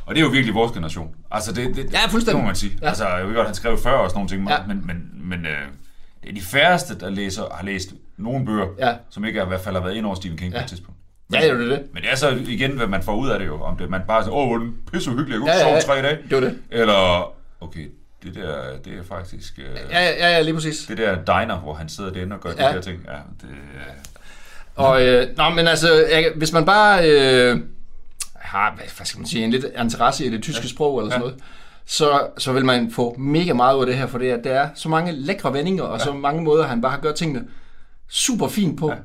Og 0.07 0.15
det 0.15 0.21
er 0.21 0.25
jo 0.25 0.31
virkelig 0.31 0.55
vores 0.55 0.73
generation. 0.73 1.09
Altså, 1.31 1.53
det, 1.53 1.77
det, 1.77 1.93
Ja, 1.93 1.99
fuldstændig. 2.09 2.27
Det 2.27 2.37
må 2.37 2.47
man 2.47 2.55
sige. 2.57 2.79
Ja. 2.83 2.89
Altså, 2.89 3.09
jeg 3.09 3.27
ved 3.29 3.35
godt, 3.35 3.47
han 3.47 3.55
skrev 3.55 3.79
før 3.79 3.91
også 3.93 4.15
nogle 4.15 4.29
ting, 4.29 4.49
Ja. 4.51 4.57
men, 4.69 4.87
men, 4.87 4.97
men 5.31 5.47
øh, 5.47 5.53
det 6.23 6.31
er 6.31 6.35
de 6.35 6.41
færreste, 6.41 6.99
der 6.99 7.11
læser, 7.11 7.43
har 7.55 7.65
læst 7.65 7.89
nogle 8.17 8.47
bøger, 8.47 8.67
Ja. 8.79 8.95
som 9.11 9.25
ikke 9.25 9.41
er, 9.41 9.45
i 9.45 9.49
hvert 9.49 9.61
fald 9.61 9.75
har 9.75 9.83
været 9.83 9.95
ind 9.95 10.07
over 10.07 10.15
Stephen 10.15 10.39
King 10.39 10.53
ja. 10.53 10.59
på 10.59 10.63
et 10.65 10.69
tidspunkt. 10.69 11.01
Ja, 11.33 11.41
det 11.41 11.51
er 11.51 11.55
det. 11.57 11.83
Men 11.93 12.03
det 12.03 12.11
er 12.13 12.17
så 12.17 12.29
igen, 12.49 12.71
hvad 12.71 12.87
man 12.87 13.03
får 13.03 13.17
ud 13.17 13.29
af 13.29 13.39
det 13.39 13.47
jo. 13.47 13.61
Om 13.63 13.77
det, 13.77 13.91
man 13.91 14.01
bare 14.09 14.23
siger, 14.25 14.35
åh, 14.35 14.55
er 14.55 14.59
den 14.59 14.75
pisse 14.93 15.11
uhyggelig, 15.11 15.33
jeg 15.33 15.41
kunne 15.41 15.51
Ja, 15.53 15.59
ja, 15.59 15.69
ja, 15.75 15.81
sove 15.81 15.95
tre 15.97 16.03
dage. 16.03 16.19
Det 16.31 16.35
var 16.35 16.41
det. 16.41 16.59
Eller, 16.71 17.33
okay, 17.61 17.91
det 18.23 18.35
der, 18.35 18.57
det 18.85 18.99
er 18.99 19.03
faktisk... 19.09 19.59
Øh, 19.59 19.65
Ja, 19.91 20.01
ja, 20.05 20.29
ja, 20.31 20.41
lige 20.41 20.55
præcis. 20.55 20.87
Det 20.89 20.99
der 20.99 21.15
diner, 21.15 21.59
hvor 21.59 21.75
han 21.75 21.89
sidder 21.89 22.13
derinde 22.13 22.37
og 22.37 22.41
gør 22.41 22.51
ja. 22.59 22.69
De 22.69 22.75
der 22.75 22.81
ting. 22.81 23.01
Ja, 23.09 23.13
det, 23.13 23.49
øh, 23.51 23.93
Og, 24.75 25.07
øh, 25.07 25.27
nå, 25.37 25.49
men 25.51 25.67
altså, 25.69 25.95
jeg, 26.11 26.33
hvis 26.37 26.53
man 26.53 26.65
bare 26.65 27.11
øh, 27.11 27.61
har, 28.35 28.75
hvad, 28.77 28.85
hvad 28.97 29.07
skal 29.07 29.19
man 29.21 29.27
sige, 29.29 29.45
en 29.45 29.51
lidt 29.51 29.65
interesse 29.81 30.25
i 30.27 30.31
det 30.31 30.43
tyske 30.43 30.63
ja. 30.63 30.69
sprog 30.69 30.99
eller 30.99 31.11
sådan 31.11 31.23
Ja. 31.23 31.29
noget, 31.29 31.43
så, 31.87 32.27
så 32.39 32.53
vil 32.53 32.65
man 32.65 32.91
få 32.91 33.15
mega 33.19 33.53
meget 33.53 33.75
ud 33.77 33.81
af 33.81 33.87
det 33.87 33.95
her, 33.97 34.07
for 34.07 34.19
det 34.19 34.31
er, 34.31 34.37
der 34.37 34.51
er 34.53 34.69
så 34.75 34.89
mange 34.89 35.13
lækre 35.13 35.53
vendinger, 35.53 35.83
og 35.83 35.99
ja. 35.99 36.05
så 36.05 36.13
mange 36.13 36.43
måder, 36.43 36.67
han 36.67 36.81
bare 36.81 36.93
har 36.93 36.99
gjort 37.01 37.15
tingene 37.15 37.45
super 38.15 38.49
fint 38.49 38.79
på. 38.79 38.89
Ja. 38.89 38.95
Ja. 38.95 39.01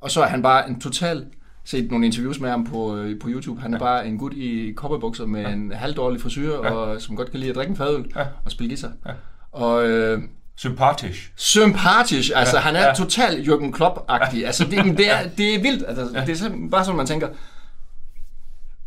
Og 0.00 0.10
så 0.10 0.22
er 0.22 0.26
han 0.26 0.42
bare 0.42 0.68
en 0.68 0.80
total 0.80 1.26
set 1.64 1.90
nogle 1.90 2.06
interviews 2.06 2.40
med 2.40 2.50
ham 2.50 2.66
på, 2.66 2.96
øh, 2.96 3.20
på 3.20 3.28
YouTube. 3.30 3.60
Han 3.60 3.74
er 3.74 3.78
ja. 3.78 3.84
bare 3.84 4.06
en 4.06 4.18
gut 4.18 4.32
i 4.32 4.72
kopperbukser 4.76 5.26
med 5.26 5.40
ja. 5.40 5.48
en 5.52 5.72
halvdårlig 5.72 6.20
frisyr, 6.20 6.50
Ja. 6.50 6.64
ja. 6.64 6.70
og 6.70 7.00
som 7.02 7.16
godt 7.16 7.30
kan 7.30 7.40
lide 7.40 7.50
at 7.50 7.56
drikke 7.56 7.70
en 7.70 7.76
fadøl 7.76 8.04
Ja. 8.16 8.24
og 8.44 8.50
spille 8.50 8.68
guitar. 8.70 8.92
Ja. 9.06 9.10
Og, 9.52 9.86
øh, 9.88 10.22
Sympatisk. 10.56 11.32
sympatisk. 11.36 12.30
Altså, 12.34 12.56
Ja, 12.56 12.62
han 12.62 12.76
er 12.76 12.86
ja. 12.86 12.94
totalt 12.94 13.48
Jürgen 13.48 13.72
Klopp-agtig. 13.72 14.46
Altså, 14.46 14.64
det, 14.64 14.98
det, 14.98 15.10
er, 15.12 15.28
det 15.38 15.54
er 15.54 15.62
vildt. 15.62 15.84
Altså, 15.88 16.02
Det 16.26 16.42
er 16.42 16.68
bare 16.70 16.84
sådan, 16.84 16.96
man 16.96 17.06
tænker, 17.06 17.28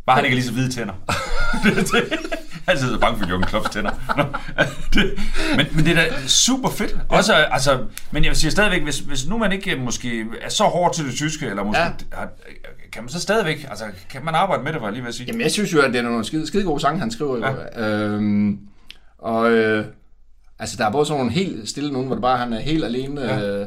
Bare 0.06 0.16
han 0.16 0.24
ikke 0.24 0.36
lige 0.36 0.46
så 0.46 0.52
hvide 0.52 0.70
tænder. 0.70 0.94
det, 1.64 1.76
det, 1.76 1.92
jeg 1.92 2.18
er 2.32 2.47
altid 2.68 2.92
så 2.92 2.98
bange 2.98 3.18
for 3.18 3.26
Jürgen 3.26 3.46
Klopps 3.46 3.70
tænder. 3.70 3.90
Det, 4.94 5.18
men, 5.56 5.66
men 5.74 5.84
det 5.84 5.90
er 5.92 5.94
da 5.96 6.26
super 6.26 6.70
fedt. 6.70 6.96
Også, 7.08 7.34
altså, 7.34 7.78
men 8.10 8.24
jeg 8.24 8.36
siger 8.36 8.50
stadigvæk, 8.50 8.82
hvis, 8.82 8.98
hvis 8.98 9.26
nu 9.28 9.38
man 9.38 9.52
ikke 9.52 9.70
øh, 9.76 9.80
måske 9.82 10.26
er 10.42 10.48
så 10.48 10.64
hård 10.64 10.94
til 10.94 11.06
det 11.06 11.14
tyske, 11.14 11.46
eller 11.46 11.64
måske 11.64 11.82
Ja. 11.82 11.90
har, 12.12 12.28
kan 12.92 13.02
man 13.02 13.08
så 13.08 13.20
stadigvæk, 13.20 13.66
altså 13.70 13.84
kan 14.10 14.24
man 14.24 14.34
arbejde 14.34 14.62
med 14.62 14.72
det, 14.72 14.80
var 14.80 14.86
jeg 14.86 14.92
lige 14.92 15.02
ved 15.02 15.08
at 15.08 15.14
sige. 15.14 15.26
Jamen, 15.26 15.40
jeg 15.40 15.50
synes 15.50 15.72
jo, 15.72 15.80
at 15.80 15.92
det 15.92 15.98
er 15.98 16.02
nogle 16.02 16.24
skide, 16.24 16.46
skide 16.46 16.64
gode 16.64 16.80
sange, 16.80 17.00
han 17.00 17.10
skriver. 17.10 17.36
Jo. 17.76 17.82
Øhm, 17.84 18.58
og 19.18 19.50
øh, 19.50 19.84
altså, 20.58 20.76
der 20.76 20.86
er 20.86 20.90
både 20.92 21.06
sådan 21.06 21.18
nogle 21.18 21.32
helt 21.32 21.68
stille 21.68 21.92
nogen, 21.92 22.06
hvor 22.06 22.14
det 22.16 22.22
bare 22.22 22.38
han 22.38 22.52
er 22.52 22.60
helt 22.60 22.84
alene 22.84 23.20
ja. 23.20 23.40
øh, 23.60 23.66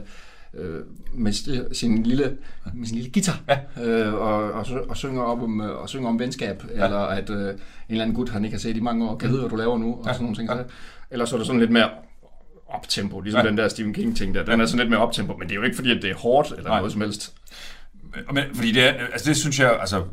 øh, 0.53 0.79
med 1.13 1.33
sin 1.73 2.03
lille, 2.03 2.37
med 2.73 2.87
sin 2.87 2.95
lille 2.95 3.11
guitar 3.13 3.39
ja. 3.47 3.83
øh, 3.83 4.13
og, 4.13 4.51
og, 4.51 4.65
og, 4.89 4.97
synger 4.97 5.21
op 5.21 5.41
om, 5.43 5.61
øh, 5.61 5.81
og 5.81 5.89
synger 5.89 6.09
om 6.09 6.19
venskab, 6.19 6.63
ja. 6.75 6.85
eller 6.85 6.97
at 6.97 7.29
øh, 7.29 7.37
en 7.37 7.55
eller 7.89 8.03
anden 8.03 8.15
gut, 8.15 8.29
han 8.29 8.45
ikke 8.45 8.55
har 8.55 8.59
set 8.59 8.77
i 8.77 8.79
mange 8.79 9.09
år, 9.09 9.17
kan 9.17 9.29
vide, 9.29 9.39
hvad 9.39 9.49
du 9.49 9.55
laver 9.55 9.77
nu, 9.77 9.95
og 9.95 10.05
sådan 10.05 10.21
nogle 10.21 10.35
ting. 10.35 10.49
Ja. 10.49 10.57
Eller 11.11 11.25
så 11.25 11.35
er 11.35 11.37
det 11.37 11.47
sådan 11.47 11.59
lidt 11.59 11.71
mere 11.71 11.89
optempo, 12.67 13.19
ligesom 13.19 13.41
ja. 13.41 13.47
den 13.47 13.57
der 13.57 13.67
Stephen 13.67 13.93
King 13.93 14.17
ting 14.17 14.35
der. 14.35 14.43
Den 14.45 14.61
er 14.61 14.65
sådan 14.65 14.79
lidt 14.79 14.89
mere 14.89 14.99
optempo, 14.99 15.33
men 15.37 15.47
det 15.47 15.51
er 15.51 15.55
jo 15.55 15.63
ikke 15.63 15.75
fordi, 15.75 15.97
at 15.97 16.01
det 16.01 16.11
er 16.11 16.15
hårdt 16.15 16.51
eller 16.51 16.69
Nej. 16.69 16.77
noget 16.77 16.91
som 16.91 17.01
helst. 17.01 17.33
Men, 18.33 18.43
fordi 18.53 18.71
det, 18.71 18.81
altså 18.81 19.29
det 19.29 19.37
synes 19.37 19.59
jeg, 19.59 19.77
altså 19.79 20.03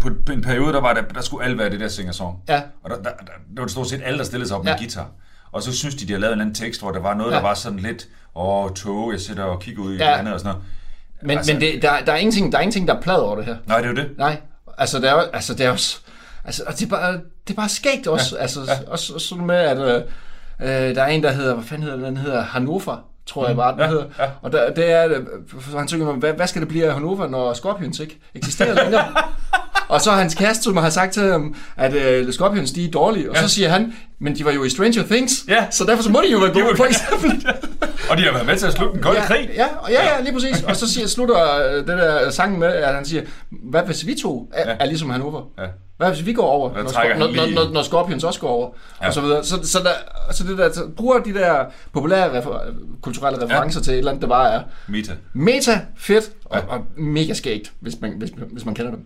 på, 0.00 0.32
en 0.32 0.42
periode, 0.42 0.72
der 0.72 0.80
var 0.80 0.94
der, 0.94 1.02
der 1.02 1.20
skulle 1.20 1.44
alt 1.44 1.58
være 1.58 1.70
det 1.70 1.80
der 1.80 1.88
singer-song. 1.88 2.38
Ja. 2.48 2.62
Og 2.82 2.90
der, 2.90 2.96
der, 2.96 3.02
der, 3.02 3.32
der 3.56 3.60
var 3.62 3.66
stort 3.66 3.88
set 3.88 4.00
alle, 4.04 4.18
der 4.18 4.24
stillede 4.24 4.48
sig 4.48 4.56
op 4.56 4.66
Ja. 4.66 4.72
med 4.72 4.78
guitar. 4.78 5.10
Og 5.52 5.62
så 5.62 5.72
synes 5.76 5.94
de, 5.94 6.06
de 6.06 6.12
har 6.12 6.20
lavet 6.20 6.34
en 6.34 6.40
anden 6.40 6.54
tekst, 6.54 6.80
hvor 6.80 6.90
der 6.90 7.00
var 7.00 7.14
noget, 7.14 7.30
Ja. 7.30 7.36
der 7.36 7.42
var 7.42 7.54
sådan 7.54 7.78
lidt, 7.78 8.08
åh, 8.36 8.70
tog, 8.74 9.12
jeg 9.12 9.20
sidder 9.20 9.42
og 9.42 9.60
kigger 9.60 9.82
ud 9.82 9.94
i 9.94 9.96
Ja. 9.96 10.18
andet 10.18 10.34
og 10.34 10.40
sådan 10.40 10.52
noget. 10.52 10.66
Men, 11.22 11.38
Altså- 11.38 11.52
men 11.52 11.60
det, 11.62 11.82
der, 11.82 12.00
der, 12.06 12.12
er 12.12 12.16
ingenting, 12.16 12.52
der 12.52 12.58
er 12.58 12.62
ingenting, 12.62 12.88
der 12.88 12.94
er 12.94 13.00
plad 13.00 13.16
over 13.16 13.36
det 13.36 13.44
her. 13.44 13.56
Nej, 13.66 13.76
det 13.78 13.84
er 13.86 13.90
jo 13.90 13.96
det. 13.96 14.18
Nej, 14.18 14.40
altså 14.78 14.98
det 15.00 15.08
er 15.10 15.14
altså 15.32 15.54
det 15.54 15.66
er 15.66 15.76
s- 15.76 16.02
altså 16.44 16.62
og 16.66 16.72
det 16.78 16.82
er 16.84 16.88
bare, 16.90 17.12
det 17.12 17.50
er 17.50 17.54
bare 17.54 17.68
skægt 17.68 18.06
også, 18.06 18.36
ja, 18.36 18.42
altså 18.42 18.60
ja. 18.68 18.90
også, 18.90 19.14
også 19.14 19.26
sådan 19.28 19.46
med, 19.46 19.56
at 19.56 19.78
øh, 19.78 20.02
øh, 20.60 20.94
der 20.94 21.02
er 21.02 21.06
en, 21.06 21.22
der 21.22 21.32
hedder, 21.32 21.54
hvad 21.54 21.64
fanden 21.64 21.82
hedder 21.82 21.96
den, 21.96 22.06
den 22.06 22.16
hedder 22.16 22.42
Hannover, 22.42 23.04
tror 23.30 23.46
jeg 23.46 23.56
bare, 23.56 23.72
den 23.72 23.80
ja, 23.80 23.88
hedder. 23.88 24.04
ja. 24.18 24.24
Og 24.42 24.52
der, 24.52 24.70
det 24.74 24.90
er, 24.92 25.08
øh, 25.08 25.76
han 25.78 25.88
synger 25.88 26.08
om, 26.08 26.16
hvad, 26.16 26.32
hvad 26.32 26.46
skal 26.46 26.60
det 26.60 26.68
blive 26.68 26.86
af 26.86 26.92
Hannover, 26.92 27.28
når 27.28 27.52
Scorpions 27.52 28.00
ikke 28.00 28.18
eksisterer 28.34 28.74
længere? 28.84 29.04
og 29.88 30.00
så 30.00 30.10
har 30.10 30.18
hans 30.18 30.34
kæreste, 30.34 30.62
som 30.64 30.76
har 30.76 30.90
sagt 30.90 31.12
til 31.12 31.22
ham, 31.22 31.54
at 31.76 31.94
øh, 31.94 32.32
Scorpions, 32.32 32.72
de 32.72 32.84
er 32.84 32.90
dårlige. 32.90 33.30
Og 33.30 33.36
ja. 33.36 33.42
så 33.42 33.48
siger 33.48 33.68
han, 33.68 33.92
men 34.18 34.36
de 34.36 34.44
var 34.44 34.50
jo 34.52 34.64
i 34.64 34.70
Stranger 34.70 35.02
Things, 35.06 35.32
Ja. 35.48 35.66
så 35.70 35.84
derfor 35.84 36.02
så 36.02 36.10
må 36.10 36.20
de 36.26 36.32
jo 36.32 36.38
være 36.38 36.52
gode, 36.52 36.76
for 36.76 36.84
eksempel. 36.84 37.46
Og 38.10 38.16
de 38.16 38.22
har 38.24 38.32
været 38.32 38.46
med 38.46 38.56
til 38.56 38.66
at 38.66 38.72
slutte 38.72 38.94
den 38.94 39.02
kolde 39.02 39.20
ja, 39.20 39.26
krig. 39.26 39.50
Ja, 39.54 39.66
og 39.80 39.90
ja, 39.90 40.04
ja, 40.16 40.20
lige 40.22 40.32
præcis. 40.32 40.62
Og 40.62 40.76
så 40.76 40.92
siger, 40.92 41.06
slutter 41.06 41.56
øh, 41.66 41.74
det 41.76 41.86
der 41.86 42.30
sangen 42.30 42.60
med, 42.60 42.68
at 42.68 42.94
han 42.94 43.04
siger, 43.04 43.22
hvad 43.50 43.82
hvis 43.82 44.06
vi 44.06 44.14
to 44.22 44.50
er, 44.54 44.70
Ja. 44.70 44.76
er 44.80 44.84
ligesom 44.86 45.10
Hannover? 45.10 45.42
Ja. 45.58 45.64
Hvad 45.96 46.08
hvis 46.12 46.26
vi 46.26 46.32
går 46.32 46.46
over, 46.46 46.68
når, 46.82 46.98
han 47.08 47.18
når, 47.18 47.26
når, 47.26 47.64
når, 47.64 47.72
når 47.72 47.82
Scorpions 47.82 48.24
også 48.24 48.40
går 48.40 48.48
over? 48.48 48.70
Ja. 49.02 49.06
Og 49.06 49.14
så 49.14 49.20
videre. 49.20 49.44
Så, 49.44 49.58
så, 49.62 49.78
der, 49.78 49.90
så 50.32 50.44
det 50.44 50.58
der, 50.58 50.72
så 50.72 50.88
bruger 50.96 51.18
de 51.18 51.34
der 51.34 51.64
populære 51.92 52.40
refer- 52.40 52.72
kulturelle 53.02 53.44
referencer 53.44 53.80
ja. 53.80 53.84
til 53.84 53.92
et 53.92 53.98
eller 53.98 54.10
andet, 54.10 54.22
der 54.22 54.28
bare 54.28 54.52
er 54.52 54.62
Meta. 54.88 55.12
meta 55.32 55.80
fedt 55.96 56.24
og, 56.44 56.58
ja. 56.58 56.74
og 56.74 56.84
mega 56.96 57.34
skægt, 57.34 57.72
hvis 57.80 57.94
man, 58.00 58.12
hvis, 58.18 58.30
hvis 58.52 58.64
man 58.64 58.74
kender 58.74 58.90
dem. 58.90 59.04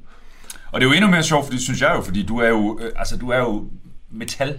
Og 0.73 0.81
det 0.81 0.87
er 0.87 0.91
jo 0.91 0.95
endnu 0.97 1.11
mere 1.11 1.23
sjovt, 1.23 1.45
fordi 1.47 1.65
synes 1.65 1.81
jeg 1.81 1.93
jo, 1.97 2.01
fordi 2.03 2.23
du 2.27 2.39
er 2.39 2.49
jo, 2.49 2.79
øh, 2.83 2.93
altså 2.97 3.17
du 3.17 3.31
er 3.31 3.39
jo 3.39 3.65
metal 4.13 4.57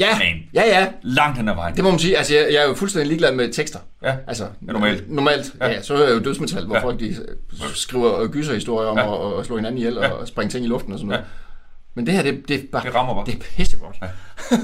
Ja, 0.00 0.18
Man. 0.18 0.42
ja, 0.54 0.62
ja. 0.80 0.86
langt 1.02 1.36
hen 1.38 1.48
ad 1.48 1.54
vejen. 1.54 1.76
Det 1.76 1.84
må 1.84 1.90
man 1.90 1.98
sige. 1.98 2.16
Altså, 2.18 2.34
jeg, 2.34 2.46
jeg 2.52 2.62
er 2.62 2.68
jo 2.68 2.74
fuldstændig 2.74 3.08
ligeglad 3.08 3.32
med 3.34 3.52
tekster. 3.52 3.78
Ja, 4.02 4.14
Altså, 4.26 4.44
Ja, 4.44 4.72
normalt. 4.72 5.10
Normalt, 5.10 5.52
Ja. 5.60 5.68
ja. 5.68 5.82
Så 5.82 5.94
er 5.94 6.06
jeg 6.06 6.14
jo 6.14 6.18
dødsmetal, 6.20 6.64
hvor 6.66 6.74
Ja. 6.76 6.82
folk 6.82 7.00
de 7.00 7.08
øh, 7.08 7.16
skriver 7.74 8.26
gyserhistorier 8.26 8.88
om 8.88 8.98
Ja. 8.98 9.32
at, 9.34 9.38
at 9.40 9.46
slå 9.46 9.56
hinanden 9.56 9.78
ihjel 9.78 9.94
Ja. 10.02 10.08
og 10.12 10.28
springe 10.28 10.50
ting 10.50 10.64
i 10.64 10.68
luften 10.68 10.92
og 10.92 10.98
sådan 10.98 11.08
noget. 11.08 11.20
Ja. 11.20 11.26
Men 11.94 12.06
det 12.06 12.14
her, 12.14 12.22
det, 12.22 12.48
det 12.48 12.56
er 12.56 12.60
bare... 12.72 12.82
Det 12.86 12.94
rammer 12.94 13.14
bare. 13.14 13.24
Det 13.26 13.34
er 13.34 13.38
pissegodt. 13.56 13.96
Ja. 14.02 14.06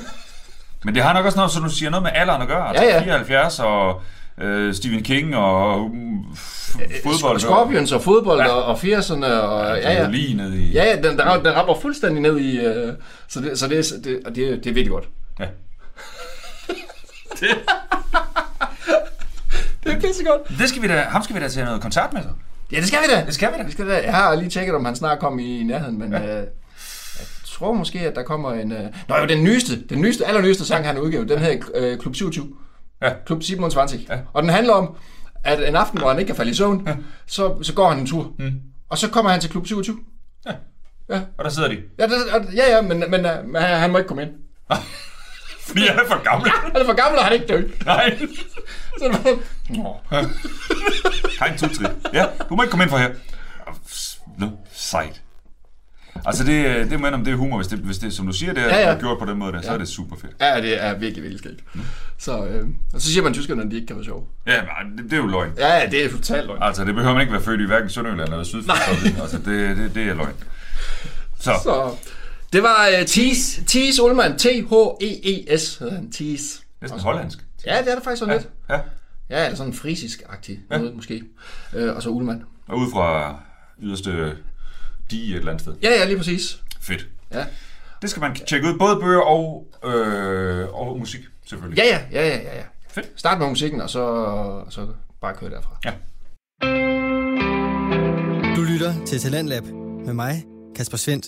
Men 0.85 0.95
det 0.95 1.03
har 1.03 1.13
nok 1.13 1.25
også 1.27 1.39
noget, 1.39 1.51
så 1.53 1.61
du 1.61 1.71
siger 1.71 1.91
noget 1.91 2.03
med 2.03 2.11
alderen 2.15 2.43
at 2.43 2.49
gøre. 2.49 2.69
Altså 2.69 2.85
Ja, 2.85 2.95
ja. 2.95 3.03
74 3.03 3.59
og 3.61 4.01
øh, 4.41 4.75
Stephen 4.75 5.03
King 5.03 5.37
og 5.37 5.81
um, 5.85 6.37
fodbold. 7.05 7.41
Scorpions 7.41 7.93
og 7.93 8.03
fodbold 8.03 8.41
Ja. 8.41 8.49
og 8.49 8.79
80'erne 8.79 9.25
og... 9.27 9.77
Ja, 9.79 9.93
ja. 9.93 10.09
Lige 10.09 10.37
ned 10.37 10.53
i... 10.53 10.73
Ja, 10.73 10.97
den, 10.97 11.05
den, 11.05 11.21
rammer, 11.27 11.43
den 11.43 11.57
rammer 11.57 11.75
fuldstændig 11.83 12.23
ned 12.23 12.39
i... 12.39 12.59
Øh, 12.59 12.93
så 13.29 13.41
det, 13.41 13.59
så 13.59 13.69
det, 13.69 13.79
er- 13.79 13.99
det, 14.05 14.21
det, 14.27 14.37
det 14.37 14.71
er 14.71 14.75
virkelig 14.75 14.91
godt. 14.91 15.05
Ja. 15.39 15.47
Det 19.85 19.93
er 19.93 20.01
pissegodt. 20.01 20.49
Det 20.59 20.69
skal 20.69 20.83
vi 20.83 20.89
da, 20.89 21.01
ham 21.01 21.23
skal 21.23 21.37
vi 21.37 21.41
da 21.41 21.49
til 21.49 21.65
noget 21.65 21.83
koncert 21.83 22.13
med 22.13 22.23
så. 22.23 22.29
Ja, 22.73 22.77
det 22.77 22.87
skal 22.87 22.99
vi 23.03 23.15
da. 23.15 23.25
Det 23.27 23.35
skal 23.35 23.53
vi 23.53 23.59
da. 23.59 23.63
Det 23.65 23.73
skal 23.73 23.85
vi 23.87 23.91
da. 23.91 24.03
Jeg 24.05 24.15
har 24.15 24.35
lige 24.35 24.51
tjekket, 24.51 24.75
om 24.75 24.85
han 24.85 24.97
snart 24.97 25.19
kommer 25.19 25.41
i 25.41 25.63
nærheden, 25.63 25.99
men... 25.99 26.15
Øh, 26.15 26.21
jeg 26.21 26.47
tror 27.45 27.73
måske, 27.73 28.01
at 28.01 28.17
der 28.17 28.23
kommer 28.23 28.53
en... 28.53 28.73
Øh... 28.73 28.85
Nå 29.09 29.17
jo, 29.17 29.27
den 29.27 29.45
nyeste, 29.45 29.83
den 29.85 30.01
nyeste, 30.01 30.27
allernyeste 30.27 30.65
sang, 30.65 30.87
han 30.87 30.99
udgivet, 30.99 31.29
den 31.29 31.39
her 31.39 31.59
øh, 31.75 31.99
Klub 31.99 32.15
27. 32.15 32.55
Ja. 33.03 33.13
Klub 33.27 33.43
27. 33.43 33.83
Ja. 34.09 34.15
Ja. 34.15 34.21
Og 34.33 34.43
den 34.43 34.51
handler 34.51 34.73
om, 34.73 34.97
at 35.45 35.69
en 35.69 35.77
aften, 35.77 35.99
hvor 35.99 36.09
han 36.09 36.19
ikke 36.19 36.27
kan 36.27 36.37
falde 36.37 36.51
i 36.51 36.55
søvn, 36.55 36.83
ja. 36.87 36.97
så, 37.27 37.63
så 37.63 37.75
går 37.75 37.89
han 37.89 37.99
en 37.99 38.07
tur. 38.07 38.33
Mm. 38.39 38.53
Og 38.89 38.99
så 38.99 39.11
kommer 39.11 39.31
han 39.31 39.41
til 39.41 39.51
Klub 39.51 39.67
27. 39.67 39.99
Ja. 40.47 40.53
Ja, 41.09 41.21
Og 41.39 41.45
der 41.45 41.51
sidder 41.51 41.69
de. 41.69 41.79
ja, 41.99 42.07
det, 42.07 42.13
ja, 42.55 42.77
ja 42.77 42.83
men, 42.83 43.05
men, 43.11 43.27
øh, 43.27 43.45
men 43.49 43.63
han 43.63 43.91
må 43.91 43.99
ikke 43.99 44.09
komme 44.09 44.23
ind. 44.23 44.31
Fordi 45.67 45.81
jeg 45.87 45.95
er 45.95 46.07
for 46.09 46.23
gamle. 46.31 46.51
Han 46.73 46.77
er 46.83 46.85
for 46.85 46.95
gammel, 46.97 47.19
og 47.19 47.25
han 47.25 47.33
er 47.33 47.35
ikke 47.41 47.47
død. 47.53 47.71
Nej. 47.85 48.19
Så 48.99 49.05
det 49.13 49.23
bare, 49.23 49.39
Nå. 49.71 49.97
Hej, 51.41 51.57
tutri. 51.57 51.85
Ja, 52.13 52.25
du 52.49 52.57
må 52.57 52.63
ikke 52.63 52.71
komme 52.71 52.85
ind 52.85 52.91
for 52.91 52.99
her. 52.99 53.11
Nå, 54.39 54.47
sejt. 54.73 55.23
Altså, 56.27 56.45
det, 56.45 56.91
det 56.91 57.01
mener 57.01 57.13
om 57.13 57.25
det 57.25 57.33
er 57.33 57.37
humor, 57.37 57.57
hvis 57.57 57.67
det, 57.67 57.79
hvis 57.79 57.99
det 57.99 58.13
som 58.13 58.27
du 58.27 58.33
siger, 58.33 58.53
det 58.53 58.63
er, 58.63 58.69
Ja, 58.79 58.91
ja. 58.91 58.99
gjort 58.99 59.19
på 59.19 59.25
den 59.25 59.39
måde, 59.39 59.53
der, 59.53 59.61
så 59.63 59.71
er 59.73 59.79
det 59.79 59.89
super 59.89 60.17
fedt. 60.17 60.33
Ja, 60.41 60.61
det 60.61 60.85
er 60.85 60.95
virkelig, 60.99 61.23
virkelig 61.23 61.39
skægt. 61.39 61.85
Så, 62.19 62.45
øh, 62.47 62.67
og 62.95 63.01
så 63.01 63.13
siger 63.13 63.23
man 63.23 63.35
tyskerne, 63.35 63.63
at 63.63 63.71
de 63.71 63.77
ikke 63.77 63.87
kan 63.87 63.97
være 63.97 64.05
sjove. 64.05 64.25
Ja, 64.47 64.61
men 64.85 64.99
det, 64.99 65.05
det 65.05 65.13
er 65.13 65.17
jo 65.17 65.27
løgn. 65.27 65.51
Ja, 65.59 65.77
ja, 65.79 65.87
det 65.87 66.05
er 66.05 66.11
totalt 66.11 66.47
løgn. 66.47 66.63
Altså, 66.63 66.85
det 66.85 66.95
behøver 66.95 67.13
man 67.15 67.21
ikke 67.23 67.33
være 67.33 67.43
født 67.43 67.61
i 67.61 67.65
hverken 67.65 67.91
Sønderjylland 67.91 68.29
eller 68.29 68.45
Sydfyn. 68.45 69.21
Altså, 69.23 69.39
det, 69.39 69.77
det, 69.77 69.95
det 69.95 70.09
er 70.09 70.15
løgn. 70.15 70.35
Så, 71.41 71.53
Så 71.63 71.91
det 72.53 72.63
var 72.63 72.89
uh, 73.01 73.07
Thies, 73.07 73.61
Thies 73.67 74.01
Ullmann, 74.01 74.39
T-H-E-E-S 74.39 75.77
hedder 75.77 75.95
han, 75.95 76.13
Thies. 76.13 76.63
næsten 76.81 77.01
hollandsk. 77.01 77.39
Ja, 77.67 77.79
det 77.83 77.91
er 77.91 77.95
det 77.95 78.05
faktisk 78.05 78.19
sådan 78.19 78.35
lidt. 78.35 78.49
Ja. 78.71 78.81
Ja, 79.31 79.45
eller 79.45 79.57
sådan 79.57 79.73
frisisk-agtigt 79.73 80.61
ja. 80.71 80.79
noget 80.79 80.95
måske. 80.97 81.23
Øh, 81.75 81.97
og 81.97 82.03
så 82.03 82.09
Ullmann. 82.09 82.45
Og 82.69 82.79
ud 82.79 82.91
fra 82.93 83.37
yderste 83.83 84.37
dige 85.11 85.31
et 85.33 85.37
eller 85.39 85.51
andet 85.51 85.63
sted. 85.63 85.75
Ja, 85.83 85.91
ja, 85.91 86.05
lige 86.05 86.17
præcis. 86.17 86.59
Fedt. 86.81 87.09
Ja, 87.33 87.45
Det 88.03 88.11
skal 88.11 88.21
man 88.21 88.35
tjekke 88.35 88.69
ud. 88.69 88.79
Både 88.79 89.01
bøger 89.01 89.21
og, 89.21 89.67
øh, 89.85 90.75
og 90.75 90.99
musik, 90.99 91.21
selvfølgelig. 91.47 91.85
ja, 91.85 91.99
ja, 92.13 92.23
ja, 92.23 92.29
ja. 92.29 92.37
ja, 92.43 92.57
ja. 92.57 92.63
Fedt. 92.91 93.07
Start 93.17 93.39
med 93.39 93.49
musikken, 93.49 93.81
og 93.81 93.91
så, 93.91 94.01
og 94.01 94.73
så 94.73 94.87
bare 95.21 95.35
køre 95.35 95.51
derfra. 95.51 95.77
Ja. 95.85 95.93
Du 98.57 98.63
lytter 98.63 98.95
til 99.07 99.19
Talentlab 99.21 99.65
med 100.07 100.15
mig, 100.15 100.45
Kasper 100.77 100.97
Svendt. 100.97 101.27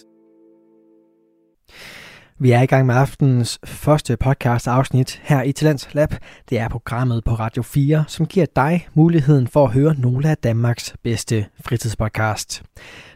Vi 2.40 2.50
er 2.50 2.62
i 2.62 2.66
gang 2.66 2.86
med 2.86 2.94
aftenens 2.94 3.58
første 3.64 4.16
podcast 4.16 4.68
afsnit 4.68 5.20
her 5.24 5.42
i 5.42 5.52
Talents 5.52 5.94
Lab. 5.94 6.14
Det 6.50 6.58
er 6.58 6.68
programmet 6.68 7.24
på 7.24 7.34
Radio 7.34 7.62
4, 7.62 8.04
som 8.08 8.26
giver 8.26 8.46
dig 8.56 8.88
muligheden 8.94 9.46
for 9.46 9.64
at 9.64 9.72
høre 9.72 9.94
nogle 9.98 10.30
af 10.30 10.36
Danmarks 10.36 10.94
bedste 11.02 11.46
fritidspodcast. 11.60 12.62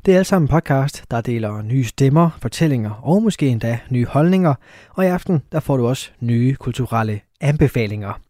Det 0.07 0.15
er 0.15 0.19
alt 0.19 0.27
sammen 0.27 0.49
podcast, 0.49 1.05
der 1.11 1.21
deler 1.21 1.63
nye 1.63 1.85
stemmer, 1.85 2.31
fortællinger 2.41 2.91
og 2.91 3.23
måske 3.23 3.49
endda 3.49 3.79
nye 3.91 4.07
holdninger. 4.07 4.55
Og 4.91 5.05
i 5.05 5.09
aften 5.09 5.43
der 5.53 5.61
får 5.61 5.77
du 5.77 5.87
også 5.87 6.11
nye 6.21 6.55
kulturelle 6.55 7.21
anbefalinger. 7.41 8.21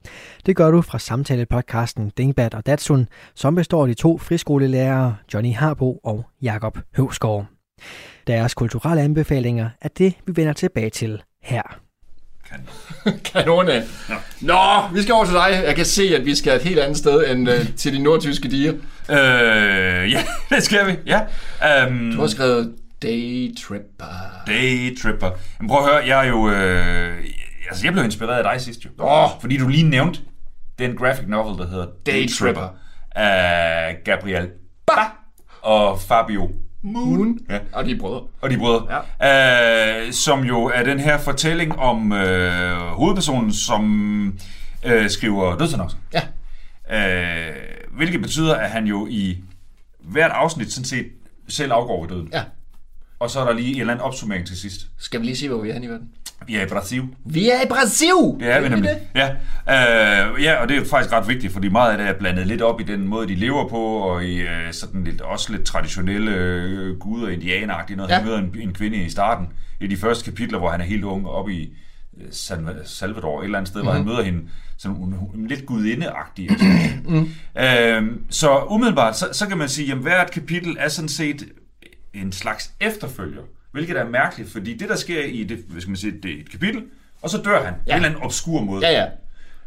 Det 0.47 0.57
gør 0.57 0.71
du 0.71 0.83
fra 0.83 0.99
samtalepodcasten 0.99 2.13
Dingbat 2.17 2.55
og 2.55 2.67
Datsun, 2.67 3.09
som 3.35 3.55
består 3.55 3.83
af 3.83 3.89
de 3.89 3.95
to 3.95 4.19
friskolelærere 4.19 5.17
Johnny 5.35 5.55
Harbo 5.55 6.01
og 6.05 6.25
Jakob 6.43 6.79
Høvsgaard. 6.97 7.52
Deres 8.27 8.55
kulturelle 8.55 9.03
anbefalinger 9.03 9.71
er 9.81 9.89
det, 9.99 10.15
vi 10.27 10.33
vender 10.37 10.53
tilbage 10.53 10.91
til 10.91 11.23
her. 11.43 11.63
Kanone. 13.33 13.73
Ja. 13.73 14.15
Nå, 14.41 14.89
vi 14.95 15.03
skal 15.03 15.15
over 15.15 15.25
til 15.25 15.35
dig. 15.35 15.63
Jeg 15.67 15.77
kan 15.77 15.85
se, 15.85 16.03
at 16.03 16.25
vi 16.27 16.35
skal 16.35 16.57
et 16.57 16.63
helt 16.63 16.79
andet 16.79 16.99
sted 16.99 17.31
end 17.31 17.49
uh, 17.49 17.55
til 17.77 17.93
de 17.93 17.99
nordtyske 18.03 18.49
diger. 18.49 18.73
Øh, 19.11 20.13
ja, 20.13 20.25
det 20.51 20.63
skal 20.63 20.87
vi. 20.87 20.97
Ja. 21.07 21.21
Um, 21.87 22.13
Du 22.15 22.21
har 22.21 22.27
skrevet 22.27 22.75
Daytripper. 23.03 24.05
Daytripper. 24.47 25.31
Men 25.61 25.69
prøv 25.69 25.79
at 25.79 25.85
høre, 25.93 26.07
jeg 26.07 26.27
er 26.27 26.29
jo... 26.29 26.51
Øh, 26.51 27.25
altså, 27.69 27.85
jeg 27.87 27.93
blev 27.93 28.05
inspireret 28.05 28.39
af 28.39 28.53
dig 28.53 28.61
sidst 28.61 28.85
jo. 28.85 28.91
Åh. 28.99 29.29
Fordi 29.41 29.57
du 29.57 29.69
lige 29.69 29.83
nævnte 29.83 30.21
den 30.79 30.97
graphic 30.97 31.25
novel, 31.29 31.59
der 31.59 31.69
hedder 31.69 31.87
Daytripper. 32.07 32.69
Af 33.17 33.97
Gabriel 34.05 34.49
Ba 34.87 35.03
og 35.63 36.01
Fabio 36.01 36.51
Moon. 36.83 37.39
Ja. 37.51 37.59
Og 37.73 37.85
de 37.85 37.91
er 37.91 37.99
brødre. 37.99 38.23
og 38.41 38.51
de 38.51 38.59
brødre. 38.59 39.01
Ja. 39.21 40.07
Øh, 40.07 40.13
som 40.13 40.41
jo 40.45 40.65
er 40.65 40.83
den 40.83 41.01
her 41.01 41.19
fortælling 41.19 41.79
om 41.79 42.13
øh, 42.13 42.77
hovedpersonen, 42.79 43.53
som 43.53 44.39
øh, 44.85 45.11
skriver 45.11 45.57
dødsannoncer. 45.59 45.99
Ja. 46.15 46.23
Øh, 47.49 47.55
hvilket 47.97 48.21
betyder, 48.23 48.55
at 48.55 48.71
han 48.71 48.85
jo 48.87 49.07
i 49.11 49.39
hvert 50.01 50.31
afsnit 50.31 50.73
sådan 50.73 50.85
set 50.85 51.07
selv 51.49 51.73
afgår 51.73 52.01
ved 52.01 52.09
døden. 52.09 52.29
Ja. 52.33 52.43
Og 53.23 53.31
så 53.31 53.41
er 53.41 53.45
der 53.45 53.53
lige 53.53 53.75
en 53.75 53.81
eller 53.81 53.93
anden 53.93 54.05
opsummering 54.05 54.47
til 54.47 54.57
sidst. 54.57 54.87
Skal 54.99 55.21
vi 55.21 55.27
lige 55.27 55.37
sige, 55.37 55.49
hvor 55.49 55.63
vi 55.63 55.69
er 55.69 55.73
henne 55.73 55.87
i 55.87 55.91
verden? 55.91 56.09
Vi 56.47 56.57
er 56.57 56.63
i 56.63 56.67
Brasil. 56.67 57.03
Vi 57.25 57.51
er 57.51 57.63
i 57.63 57.67
Brasil! 57.69 58.41
Det 58.41 58.53
er 58.53 58.61
vi 58.61 58.69
nemlig. 58.69 58.91
Ja. 59.15 59.29
Øh, 59.69 60.43
ja, 60.43 60.55
og 60.55 60.69
det 60.69 60.77
er 60.77 60.85
faktisk 60.85 61.13
ret 61.13 61.29
vigtigt, 61.29 61.53
fordi 61.53 61.69
meget 61.69 61.93
af 61.93 61.99
det 61.99 62.07
er 62.07 62.13
blandet 62.13 62.47
lidt 62.47 62.63
op 62.63 62.81
i 62.81 62.85
den 62.85 63.09
måde, 63.09 63.29
de 63.29 63.35
lever 63.35 63.69
på, 63.69 63.77
og 63.77 64.25
i 64.25 64.41
øh, 64.41 64.73
sådan 64.73 65.05
lidt, 65.05 65.21
også 65.21 65.53
lidt 65.53 65.65
traditionelle 65.65 66.31
øh, 66.35 66.99
guder, 66.99 67.29
indianeragtige 67.29 67.97
noget. 67.97 68.11
Ja. 68.11 68.15
Han 68.15 68.25
møder 68.25 68.39
en, 68.39 68.57
en 68.61 68.73
kvinde 68.73 68.97
i 68.97 69.11
starten, 69.11 69.49
i 69.81 69.87
de 69.87 69.97
første 69.97 70.25
kapitler, 70.25 70.59
hvor 70.59 70.71
han 70.71 70.81
er 70.81 70.85
helt 70.85 71.05
ung, 71.05 71.29
oppe 71.29 71.53
i 71.55 71.73
øh, 72.21 72.27
San- 72.31 72.85
Salvador, 72.85 73.41
et 73.41 73.45
eller 73.45 73.59
andet 73.59 73.69
sted, 73.69 73.81
mm. 73.81 73.87
hvor 73.87 73.93
han 73.93 74.05
møder 74.05 74.23
hende 74.23 74.41
sådan 74.79 74.97
hun, 74.97 75.13
hun, 75.13 75.47
lidt 75.47 75.67
gudindeagtig. 75.67 76.49
sådan 76.59 77.03
noget. 77.05 77.99
øh, 77.99 78.11
så 78.31 78.65
umiddelbart, 78.71 79.19
så, 79.19 79.29
så 79.33 79.47
kan 79.47 79.59
man 79.59 79.69
sige, 79.69 79.93
at 79.93 79.99
hvert 79.99 80.31
kapitel 80.31 80.77
er 80.81 80.89
sådan 80.89 81.09
set 81.09 81.45
en 82.15 82.33
slags 82.33 82.73
efterfølger, 82.81 83.43
hvilket 83.73 83.97
er 83.97 84.09
mærkeligt, 84.09 84.51
fordi 84.51 84.77
det, 84.77 84.89
der 84.89 84.97
sker 84.97 85.25
i 85.25 85.45
det, 85.45 85.65
skal 85.79 85.91
man 85.91 85.97
sige, 85.97 86.21
det 86.23 86.37
er 86.37 86.41
et 86.41 86.51
kapitel, 86.51 86.83
og 87.23 87.31
så 87.31 87.43
dør 87.43 87.65
han 87.65 87.75
ja. 87.87 87.93
på 87.93 87.97
en 87.97 87.97
eller 87.97 88.09
anden 88.09 88.23
obskur 88.23 88.61
måde. 88.61 88.89
Ja, 88.89 88.93
ja. 89.03 89.09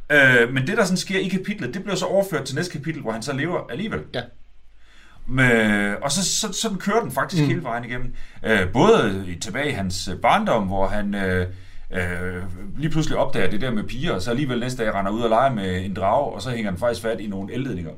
Øh, 0.09 0.53
men 0.53 0.67
det, 0.67 0.77
der 0.77 0.83
sådan 0.83 0.97
sker 0.97 1.19
i 1.19 1.27
kapitlet, 1.27 1.73
det 1.73 1.83
bliver 1.83 1.95
så 1.95 2.05
overført 2.05 2.45
til 2.45 2.55
næste 2.55 2.71
kapitel, 2.71 3.01
hvor 3.01 3.11
han 3.11 3.21
så 3.21 3.33
lever 3.33 3.67
alligevel. 3.69 3.99
Ja. 4.13 4.21
Med, 5.27 5.95
og 6.01 6.11
så, 6.11 6.25
så, 6.25 6.53
sådan 6.53 6.77
kører 6.77 7.01
den 7.01 7.11
faktisk 7.11 7.43
mm. 7.43 7.47
hele 7.47 7.63
vejen 7.63 7.83
igennem. 7.83 8.13
Øh, 8.43 8.71
både 8.73 9.25
tilbage 9.41 9.69
i 9.69 9.73
hans 9.73 10.07
øh, 10.07 10.17
barndom, 10.17 10.63
hvor 10.63 10.87
han 10.87 11.15
øh, 11.15 11.47
øh, 11.91 12.43
lige 12.77 12.89
pludselig 12.89 13.17
opdager 13.17 13.49
det 13.49 13.61
der 13.61 13.71
med 13.71 13.83
piger, 13.83 14.13
og 14.13 14.21
så 14.21 14.29
alligevel 14.29 14.59
næste 14.59 14.83
dag 14.83 14.93
render 14.93 15.11
ud 15.11 15.21
og 15.21 15.29
leger 15.29 15.53
med 15.53 15.85
en 15.85 15.93
drage, 15.93 16.33
og 16.33 16.41
så 16.41 16.49
hænger 16.49 16.71
han 16.71 16.79
faktisk 16.79 17.01
fat 17.01 17.19
i 17.19 17.27
nogle 17.27 17.53
elledninger. 17.53 17.91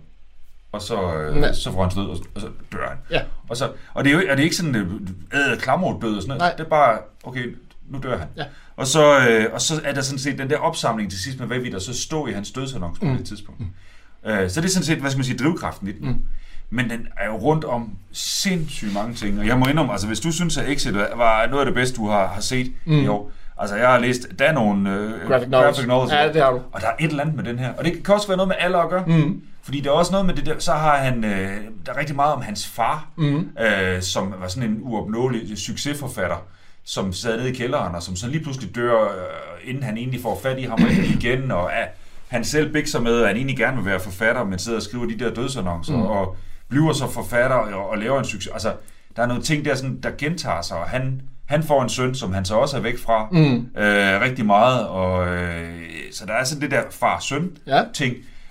Og 0.72 0.82
så, 0.82 1.14
øh, 1.14 1.54
så 1.54 1.72
får 1.72 1.82
han 1.82 1.92
stød, 1.92 2.04
og, 2.04 2.18
og 2.36 2.42
så 2.42 2.48
dør 2.72 2.90
han. 2.90 2.98
Ja. 3.12 3.22
Og, 3.50 3.58
så, 3.58 3.72
og 3.94 4.04
det 4.04 4.10
er 4.10 4.14
jo 4.14 4.20
og 4.20 4.38
det 4.38 4.40
er 4.40 4.44
ikke 4.44 4.56
sådan 4.56 4.76
øh, 4.76 5.58
klamret 5.60 6.02
død 6.02 6.16
og 6.16 6.22
sådan 6.22 6.28
noget. 6.28 6.40
Nej. 6.40 6.52
Det 6.58 6.66
er 6.66 6.70
bare, 6.70 7.00
okay, 7.24 7.56
nu 7.90 8.00
dør 8.04 8.18
han. 8.18 8.28
Ja. 8.38 8.44
Og, 8.76 8.88
så, 8.88 9.20
øh, 9.30 9.54
og 9.54 9.62
så 9.62 9.82
er 9.84 9.94
der 9.94 10.02
sådan 10.02 10.20
set 10.20 10.38
den 10.38 10.50
der 10.50 10.58
opsamling 10.58 11.12
til 11.12 11.20
sidst 11.20 11.40
med, 11.40 11.48
hvad 11.48 11.60
vi 11.60 11.72
der 11.72 11.80
så 11.80 12.02
stå 12.02 12.28
i 12.28 12.32
hans 12.32 12.52
dødsannonce 12.52 13.00
på 13.00 13.06
mm. 13.06 13.18
det 13.18 13.26
tidspunkt. 13.26 13.60
Mm. 13.60 14.32
Øh, 14.32 14.50
så 14.50 14.62
det 14.62 14.68
er 14.68 14.72
sådan 14.72 14.86
set, 14.86 14.98
hvad 14.98 15.12
skal 15.12 15.18
man 15.18 15.26
sige, 15.26 15.38
drivkraften 15.38 15.88
i 15.88 15.92
den. 15.92 16.08
Mm. 16.08 16.22
Men 16.70 16.90
den 16.90 17.08
er 17.18 17.26
jo 17.26 17.36
rundt 17.36 17.66
om 17.66 17.98
sindssygt 18.12 18.94
mange 18.94 19.14
ting. 19.14 19.40
Og 19.40 19.48
jeg 19.48 19.60
må 19.60 19.66
indrømme, 19.66 19.92
altså 19.92 20.08
hvis 20.08 20.20
du 20.20 20.32
synes, 20.32 20.58
at 20.58 20.70
Exit 20.70 20.96
var 20.96 21.48
noget 21.48 21.60
af 21.60 21.66
det 21.66 21.76
bedste, 21.76 21.98
du 21.98 22.08
har, 22.08 22.28
har 22.28 22.42
set 22.42 22.72
mm. 22.86 22.94
i 22.94 23.08
år. 23.08 23.32
Altså 23.58 23.76
jeg 23.76 23.90
har 23.90 24.00
læst, 24.00 24.28
der 24.40 24.46
er 24.46 24.54
nogle 24.54 24.94
øh, 24.94 25.28
Graphic 25.28 25.50
novels. 25.50 25.66
graphic 25.66 25.88
novels. 25.88 26.12
Ja, 26.12 26.34
det 26.34 26.42
har 26.42 26.52
du. 26.52 26.62
Og 26.72 26.82
der 26.82 26.88
er 26.88 26.94
et 27.00 27.10
eller 27.10 27.24
andet 27.24 27.36
med 27.36 27.44
den 27.44 27.60
her. 27.60 27.74
Og 27.74 27.86
det 27.86 28.04
kan 28.04 28.14
også 28.16 28.28
være 28.28 28.38
noget 28.38 28.48
med 28.48 28.56
alder 28.60 28.80
at 28.80 28.90
gøre. 28.90 29.04
Mm. 29.08 29.42
Fordi 29.68 29.80
der 29.80 29.90
er 29.90 29.94
også 29.94 30.12
noget 30.12 30.26
med 30.26 30.34
det 30.34 30.46
der, 30.46 30.60
så 30.60 30.72
har 30.72 30.98
han, 30.98 31.24
øh, 31.24 31.62
der 31.86 31.94
er 31.94 31.98
rigtig 31.98 32.16
meget 32.16 32.34
om 32.34 32.42
hans 32.42 32.68
far, 32.68 33.08
mm. 33.16 33.50
øh, 33.60 34.02
som 34.02 34.34
var 34.40 34.48
sådan 34.48 34.70
en 34.70 34.80
uopnåelig 34.82 35.58
succesforfatter, 35.58 36.36
som 36.84 37.14
sad 37.14 37.38
nede 37.38 37.50
i 37.50 37.54
kælderen, 37.54 37.96
og 37.96 38.04
som 38.04 38.16
så 38.16 38.28
lige 38.28 38.44
pludselig 38.44 38.76
dør, 38.76 39.04
øh, 39.04 39.70
inden 39.70 39.84
han 39.84 39.98
egentlig 39.98 40.22
får 40.22 40.40
fat 40.44 40.60
i 40.60 40.62
ham 40.62 40.80
igen, 41.16 41.52
og 41.52 41.70
ja, 41.80 41.86
han 42.28 42.46
selv 42.46 42.74
bikser 42.74 43.00
med, 43.00 43.22
at 43.22 43.28
han 43.28 43.36
egentlig 43.36 43.58
gerne 43.58 43.78
vil 43.78 43.86
være 43.86 44.00
forfatter, 44.00 44.44
men 44.44 44.60
sidder 44.60 44.78
og 44.78 44.84
skriver 44.84 45.06
de 45.06 45.20
der 45.20 45.34
dødsannoncer, 45.34 45.96
mm. 45.98 46.02
og 46.02 46.36
bliver 46.70 46.94
så 46.94 47.08
forfatter 47.08 47.56
og, 47.56 47.90
og 47.90 47.98
laver 47.98 48.20
en 48.20 48.26
succes. 48.26 48.54
Altså, 48.54 48.74
der 49.16 49.24
er 49.24 49.28
nogle 49.28 49.44
ting 49.44 49.66
der, 49.66 49.76
sådan, 49.76 50.00
der 50.04 50.10
gentager 50.18 50.62
sig, 50.62 50.78
og 50.78 50.90
han, 50.90 51.22
han 51.46 51.64
får 51.64 51.84
en 51.84 51.90
søn, 51.90 52.16
som 52.16 52.34
han 52.34 52.46
så 52.46 52.56
også 52.56 52.78
er 52.78 52.82
væk 52.82 53.00
fra 53.00 53.28
mm. 53.32 53.82
øh, 53.82 54.22
rigtig 54.22 54.46
meget, 54.46 54.88
og 54.88 55.28
øh, 55.28 55.82
så 56.12 56.26
der 56.26 56.34
er 56.34 56.44
sådan 56.44 56.62
det 56.62 56.72
der 56.72 56.82
far-søn 56.92 57.58
Ja. 57.68 57.84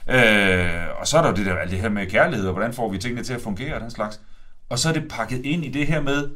Øh, 0.08 1.00
og 1.00 1.06
så 1.06 1.18
er 1.18 1.22
der 1.22 1.28
jo 1.30 1.36
det 1.36 1.46
der 1.46 1.54
alt 1.56 1.70
det 1.70 1.78
her 1.78 1.88
med 1.88 2.06
kærlighed, 2.06 2.46
og 2.46 2.52
hvordan 2.52 2.72
får 2.72 2.88
vi 2.90 2.98
tingene 2.98 3.22
til 3.22 3.34
at 3.34 3.40
fungere, 3.40 3.74
og 3.74 3.80
den 3.80 3.90
slags. 3.90 4.20
Og 4.68 4.78
så 4.78 4.88
er 4.88 4.92
det 4.92 5.08
pakket 5.08 5.44
ind 5.44 5.64
i 5.64 5.68
det 5.70 5.86
her 5.86 6.00
med, 6.00 6.30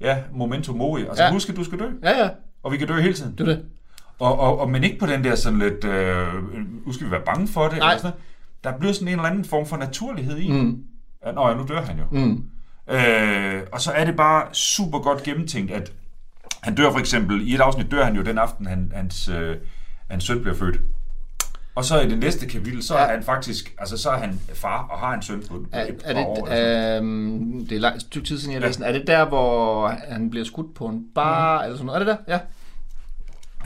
ja, 0.00 0.18
momentum 0.32 0.76
mori. 0.76 1.02
Altså. 1.02 1.24
Ja. 1.24 1.30
husk, 1.32 1.48
at 1.48 1.56
du 1.56 1.64
skal 1.64 1.78
dø, 1.78 1.86
Ja, 2.02 2.22
ja. 2.22 2.28
og 2.62 2.72
vi 2.72 2.76
kan 2.76 2.88
dø 2.88 3.00
hele 3.00 3.14
tiden. 3.14 3.32
Det 3.32 3.40
er 3.40 3.44
det. 3.44 3.64
Og, 4.18 4.38
og, 4.38 4.60
og 4.60 4.70
men 4.70 4.84
ikke 4.84 4.98
på 4.98 5.06
den 5.06 5.24
der 5.24 5.34
sådan 5.34 5.58
lidt, 5.58 5.84
øh, 5.84 6.26
nu 6.86 6.92
skal 6.92 7.06
vi 7.06 7.10
være 7.10 7.22
bange 7.26 7.48
for 7.48 7.68
det. 7.68 7.78
Nej. 7.78 7.90
Eller 7.90 7.98
sådan 8.02 8.10
noget. 8.10 8.24
Der 8.64 8.78
bliver 8.78 8.92
sådan 8.92 9.08
en 9.08 9.14
eller 9.14 9.24
anden 9.30 9.44
form 9.44 9.66
for 9.66 9.76
naturlighed 9.76 10.38
i. 10.38 10.50
Mm. 10.52 10.84
Ja, 11.26 11.32
nå 11.32 11.48
ja, 11.48 11.54
nu 11.54 11.66
dør 11.68 11.82
han 11.82 11.98
jo. 11.98 12.04
Mm. 12.10 12.44
Øh, 12.94 13.62
og 13.72 13.80
så 13.80 13.92
er 13.92 14.04
det 14.04 14.16
bare 14.16 14.54
super 14.54 14.98
godt 14.98 15.22
gennemtænkt, 15.22 15.70
at 15.72 15.92
han 16.62 16.74
dør 16.74 16.90
for 16.90 16.98
eksempel, 16.98 17.48
i 17.48 17.54
et 17.54 17.60
afsnit 17.60 17.90
dør 17.90 18.04
han 18.04 18.16
jo 18.16 18.22
den 18.22 18.38
aften, 18.38 18.66
han, 18.66 18.92
hans, 18.94 19.28
øh, 19.28 19.56
hans 20.10 20.24
søn 20.24 20.40
bliver 20.40 20.54
født. 20.56 20.80
Og 21.74 21.84
så 21.84 22.00
i 22.00 22.08
det 22.08 22.18
næste 22.18 22.46
kapitel, 22.46 22.82
så 22.82 22.94
ja. 22.94 23.00
Ja. 23.02 23.08
er 23.08 23.12
han 23.14 23.22
faktisk, 23.22 23.74
altså 23.78 23.96
så 23.96 24.10
er 24.10 24.16
han 24.18 24.40
far 24.54 24.86
og 24.90 24.98
har 24.98 25.14
en 25.14 25.22
søn 25.22 25.42
på, 25.50 25.64
Er, 25.72 25.82
et 25.84 26.02
er 26.04 26.14
det, 26.14 26.24
år. 26.26 26.48
øhm, 26.96 27.66
det 27.68 27.76
er 27.76 27.80
lang 27.80 28.00
stykke 28.00 28.28
tid 28.28 28.38
siden, 28.38 28.52
jeg 28.54 28.60
læste 28.62 28.82
den. 28.82 28.88
Er 28.88 28.98
det 28.98 29.06
der, 29.06 29.24
hvor 29.24 29.88
han 30.08 30.30
bliver 30.30 30.44
skudt 30.44 30.74
på 30.74 30.86
en 30.86 31.04
bar, 31.14 31.58
mm. 31.58 31.64
eller 31.64 31.76
sådan 31.76 31.86
noget? 31.86 32.00
Er 32.00 32.04
det 32.04 32.16
der? 32.26 32.32
Ja. 32.34 32.38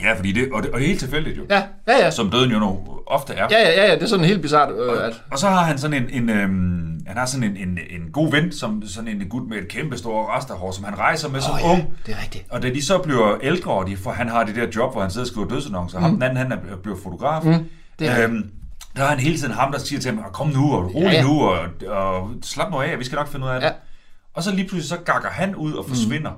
Ja, 0.02 0.14
fordi 0.18 0.32
det, 0.32 0.52
og 0.52 0.62
det, 0.62 0.70
og 0.70 0.78
det 0.78 0.84
er 0.84 0.88
helt 0.88 1.00
tilfældigt 1.00 1.38
jo, 1.38 1.42
Ja, 1.50 1.62
ja, 1.88 1.96
ja. 2.04 2.10
som 2.10 2.30
døden 2.30 2.50
jo 2.50 2.58
nu 2.58 2.78
ofte 3.06 3.32
er. 3.34 3.46
Ja, 3.50 3.58
ja, 3.58 3.70
ja, 3.70 3.86
ja. 3.86 3.94
Det 3.94 4.02
er 4.02 4.06
sådan 4.06 4.24
helt 4.24 4.42
bizart, 4.42 4.72
øh, 4.78 5.06
at... 5.06 5.22
Og 5.30 5.38
så 5.38 5.48
har 5.48 5.62
han 5.64 5.78
sådan 5.78 6.02
en, 6.02 6.22
en 6.22 6.30
øhm, 6.30 7.00
han 7.06 7.16
har 7.16 7.26
sådan 7.26 7.44
en, 7.50 7.56
en, 7.56 7.78
en 7.90 8.10
god 8.12 8.30
ven, 8.30 8.52
som 8.52 8.82
sådan 8.86 9.08
en 9.08 9.28
gut 9.28 9.48
med 9.48 9.56
et 9.58 9.68
kæmpe 9.68 9.98
stort 9.98 10.28
rasterhår, 10.28 10.72
som 10.72 10.84
han 10.84 10.98
rejser 10.98 11.28
med 11.28 11.40
som 11.40 11.54
oh, 11.54 11.60
ja, 11.60 11.70
ung. 11.72 11.94
det 12.06 12.14
er 12.14 12.22
rigtigt. 12.22 12.44
Og 12.50 12.62
da 12.62 12.70
de 12.70 12.82
så 12.86 12.98
bliver 12.98 13.38
ældre, 13.42 13.72
og 13.72 13.86
de 13.86 13.96
får, 13.96 14.10
han 14.12 14.28
har 14.28 14.44
det 14.44 14.56
der 14.56 14.66
job, 14.76 14.92
hvor 14.92 15.00
han 15.02 15.10
sidder 15.10 15.24
og 15.24 15.28
skriver 15.28 15.48
dødsannoncer, 15.48 15.98
mm. 15.98 16.04
ham 16.04 16.12
den 16.12 16.22
anden, 16.22 16.36
han 16.36 16.52
er 16.52 16.76
blevet 16.82 16.98
fotograf, 17.02 17.44
mm. 17.44 17.54
Det 17.98 18.08
er 18.08 18.24
øhm, 18.28 18.50
der 18.96 19.02
er 19.02 19.08
han 19.08 19.18
hele 19.18 19.38
tiden 19.38 19.52
ham, 19.52 19.72
der 19.72 19.78
siger 19.78 20.00
til 20.00 20.14
ham, 20.14 20.32
kom 20.32 20.48
nu, 20.48 20.72
og 20.74 20.94
rolig 20.94 21.06
Ja, 21.06 21.12
ja, 21.12 21.22
nu, 21.22 21.40
og, 21.42 21.58
og 21.86 22.30
slap 22.42 22.70
nu 22.70 22.80
af, 22.80 22.98
vi 22.98 23.04
skal 23.04 23.16
nok 23.16 23.28
finde 23.28 23.46
ud 23.46 23.50
af 23.50 23.60
det. 23.60 23.66
Ja. 23.66 23.72
Og 24.34 24.42
så 24.42 24.50
lige 24.54 24.68
pludselig 24.68 24.88
så 24.88 24.96
gakker 24.96 25.28
han 25.28 25.54
ud 25.54 25.72
og 25.72 25.88
forsvinder. 25.88 26.30
Mm. 26.30 26.36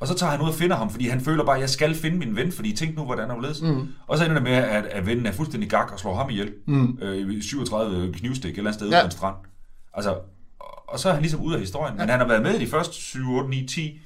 Og 0.00 0.06
så 0.08 0.14
tager 0.14 0.30
han 0.30 0.40
ud 0.40 0.48
og 0.48 0.54
finder 0.54 0.76
ham, 0.76 0.90
fordi 0.90 1.08
han 1.08 1.20
føler 1.20 1.44
bare, 1.44 1.54
at 1.54 1.60
jeg 1.60 1.70
skal 1.70 1.94
finde 1.94 2.16
min 2.18 2.36
ven, 2.36 2.52
fordi 2.52 2.76
tænk 2.76 2.96
nu, 2.96 3.04
hvordan 3.04 3.30
han 3.30 3.38
er 3.44 3.72
mm. 3.72 3.88
Og 4.06 4.18
så 4.18 4.24
ender 4.24 4.34
det 4.34 4.42
med, 4.42 4.52
at, 4.52 4.84
at 4.84 5.06
vennen 5.06 5.26
er 5.26 5.32
fuldstændig 5.32 5.70
gak 5.70 5.92
og 5.92 5.98
slår 5.98 6.16
ham 6.16 6.30
ihjel. 6.30 6.52
Mm. 6.66 6.98
Øh, 7.02 7.32
i 7.34 7.42
37 7.42 8.12
knivstik 8.12 8.50
et 8.50 8.58
eller 8.58 8.70
andet 8.70 8.80
sted 8.80 8.90
ja. 8.90 8.96
Ude 8.96 9.02
på 9.02 9.06
en 9.06 9.10
strand. 9.10 9.34
Altså, 9.94 10.14
og- 10.86 10.98
så 10.98 11.08
er 11.08 11.12
han 11.12 11.22
ligesom 11.22 11.40
ude 11.40 11.54
af 11.54 11.60
historien. 11.60 11.94
Ja. 11.96 12.00
Men 12.02 12.08
han 12.10 12.20
har 12.20 12.26
været 12.28 12.42
med 12.42 12.54
i 12.54 12.64
de 12.64 12.70
første 12.70 12.94
7, 12.94 13.30
8, 13.34 13.50
9, 13.50 13.66
10 13.66 14.00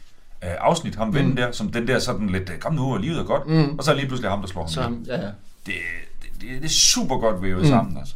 øh, 0.44 0.50
afsnit, 0.61 0.94
ham 0.94 1.14
vennen 1.14 1.36
der, 1.36 1.52
som 1.52 1.72
den 1.72 1.88
der 1.88 1.98
sådan 1.98 2.30
lidt, 2.30 2.50
kom 2.61 2.74
nu, 2.74 2.92
og 2.92 3.00
livet 3.00 3.18
er 3.18 3.24
godt. 3.24 3.46
Mm. 3.46 3.78
Og 3.78 3.84
så 3.84 3.90
er 3.90 3.94
lige 3.94 4.06
pludselig 4.06 4.30
ham, 4.30 4.40
der 4.40 4.48
slår 4.48 4.62
ham 4.62 4.68
Så, 4.70 4.80
ihjel. 4.82 5.06
ja, 5.06 5.20
ja. 5.20 5.30
Det, 5.66 5.72
det, 6.41 6.49
det, 6.51 6.62
det 6.62 6.64
er 6.64 6.68
super 6.68 7.16
godt 7.16 7.43
vævet 7.43 7.62
mm. 7.62 7.68
sammen, 7.68 7.99
altså. 7.99 8.14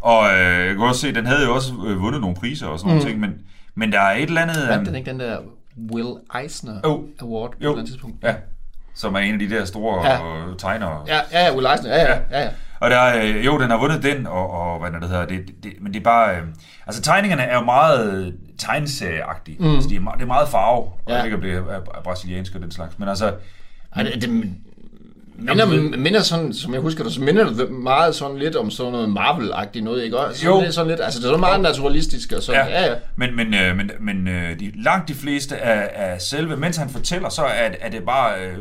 Og 0.00 0.24
øh, 0.24 0.66
jeg 0.66 0.74
kan 0.74 0.80
også 0.80 1.00
se, 1.00 1.14
den 1.14 1.26
havde 1.26 1.44
jo 1.44 1.54
også 1.54 1.72
øh, 1.86 2.00
vundet 2.00 2.20
nogle 2.20 2.36
priser 2.36 2.66
og 2.66 2.78
sådan 2.78 2.92
mm. 2.92 2.96
nogle 2.96 3.10
ting, 3.10 3.20
men, 3.20 3.34
men 3.74 3.92
der 3.92 4.00
er 4.00 4.16
et 4.16 4.22
eller 4.22 4.42
andet... 4.42 4.68
Vandt 4.68 4.74
øhm, 4.74 4.84
den 4.84 4.94
ikke 4.94 5.10
den 5.10 5.20
der 5.20 5.38
Will 5.92 6.14
Eisner 6.42 6.80
Jo. 6.84 7.04
Award 7.20 7.50
på 7.50 7.56
et 7.58 7.64
Jo. 7.64 7.68
eller 7.68 7.78
andet 7.78 7.86
tidspunkt? 7.86 8.16
Ja, 8.22 8.34
som 8.94 9.14
er 9.14 9.18
en 9.18 9.32
af 9.32 9.38
de 9.38 9.50
der 9.50 9.64
store 9.64 10.06
Ja. 10.06 10.12
ja. 10.12 10.54
tegnere. 10.58 11.04
Ja, 11.06 11.20
ja, 11.32 11.46
ja, 11.46 11.54
Will 11.54 11.66
Eisner, 11.66 11.90
ja, 11.90 12.02
ja, 12.12 12.18
ja, 12.30 12.42
ja. 12.42 12.48
Og 12.80 12.90
der, 12.90 12.96
er, 12.98 13.36
øh, 13.38 13.44
jo, 13.44 13.58
den 13.60 13.70
har 13.70 13.78
vundet 13.78 14.02
den, 14.02 14.26
og, 14.26 14.50
og 14.50 14.80
hvad 14.80 15.00
det 15.00 15.08
hedder, 15.08 15.26
det, 15.26 15.44
det, 15.62 15.72
men 15.80 15.92
det 15.92 16.00
er 16.00 16.04
bare... 16.04 16.36
Øh, 16.36 16.42
altså, 16.86 17.02
tegningerne 17.02 17.42
er 17.42 17.54
jo 17.54 17.64
meget 17.64 18.34
tegneserieagtige. 18.58 19.56
Mm. 19.60 19.74
Altså, 19.74 19.88
de 19.88 19.96
er, 19.96 20.00
det 20.00 20.22
er 20.22 20.26
meget 20.26 20.48
farve, 20.48 20.76
og 20.76 21.00
Ja. 21.08 21.16
ved 21.16 21.24
ikke, 21.24 21.40
det 21.40 21.54
er, 21.54 21.74
er 21.74 22.02
brasiliansk 22.04 22.54
og 22.54 22.60
den 22.60 22.70
slags, 22.70 22.98
men 22.98 23.08
altså... 23.08 23.34
Ej, 23.96 24.02
det, 24.02 24.22
det 24.22 24.54
minder, 25.38 25.96
minder 25.98 26.22
sådan, 26.22 26.54
som 26.54 26.74
jeg 26.74 26.80
husker 26.80 27.04
det, 27.04 27.12
så 27.12 27.20
minder 27.20 27.44
det 27.52 27.70
meget 27.70 28.14
sådan 28.14 28.38
lidt 28.38 28.56
om 28.56 28.70
sådan 28.70 28.92
noget 28.92 29.08
Marvel-agtigt 29.18 29.80
noget, 29.84 30.04
ikke 30.04 30.18
også? 30.18 30.46
Jo. 30.46 30.60
Det 30.60 30.66
er 30.66 30.70
sådan 30.70 30.88
lidt, 30.90 31.00
altså 31.00 31.18
det 31.18 31.24
er 31.24 31.28
sådan 31.28 31.40
meget 31.40 31.60
naturalistisk 31.60 32.32
og 32.32 32.42
sådan, 32.42 32.66
ja, 32.68 32.86
ja. 32.86 32.94
Men, 33.16 33.36
men, 33.36 33.54
øh, 33.54 33.76
men, 33.76 33.90
men 34.00 34.28
øh, 34.28 34.60
de, 34.60 34.72
langt 34.82 35.08
de 35.08 35.14
fleste 35.14 35.56
af, 35.58 35.90
af 36.12 36.20
selve, 36.22 36.56
mens 36.56 36.76
han 36.76 36.90
fortæller, 36.90 37.28
så 37.28 37.42
er, 37.42 37.70
er 37.80 37.90
det 37.90 38.02
bare 38.04 38.44
øh, 38.44 38.56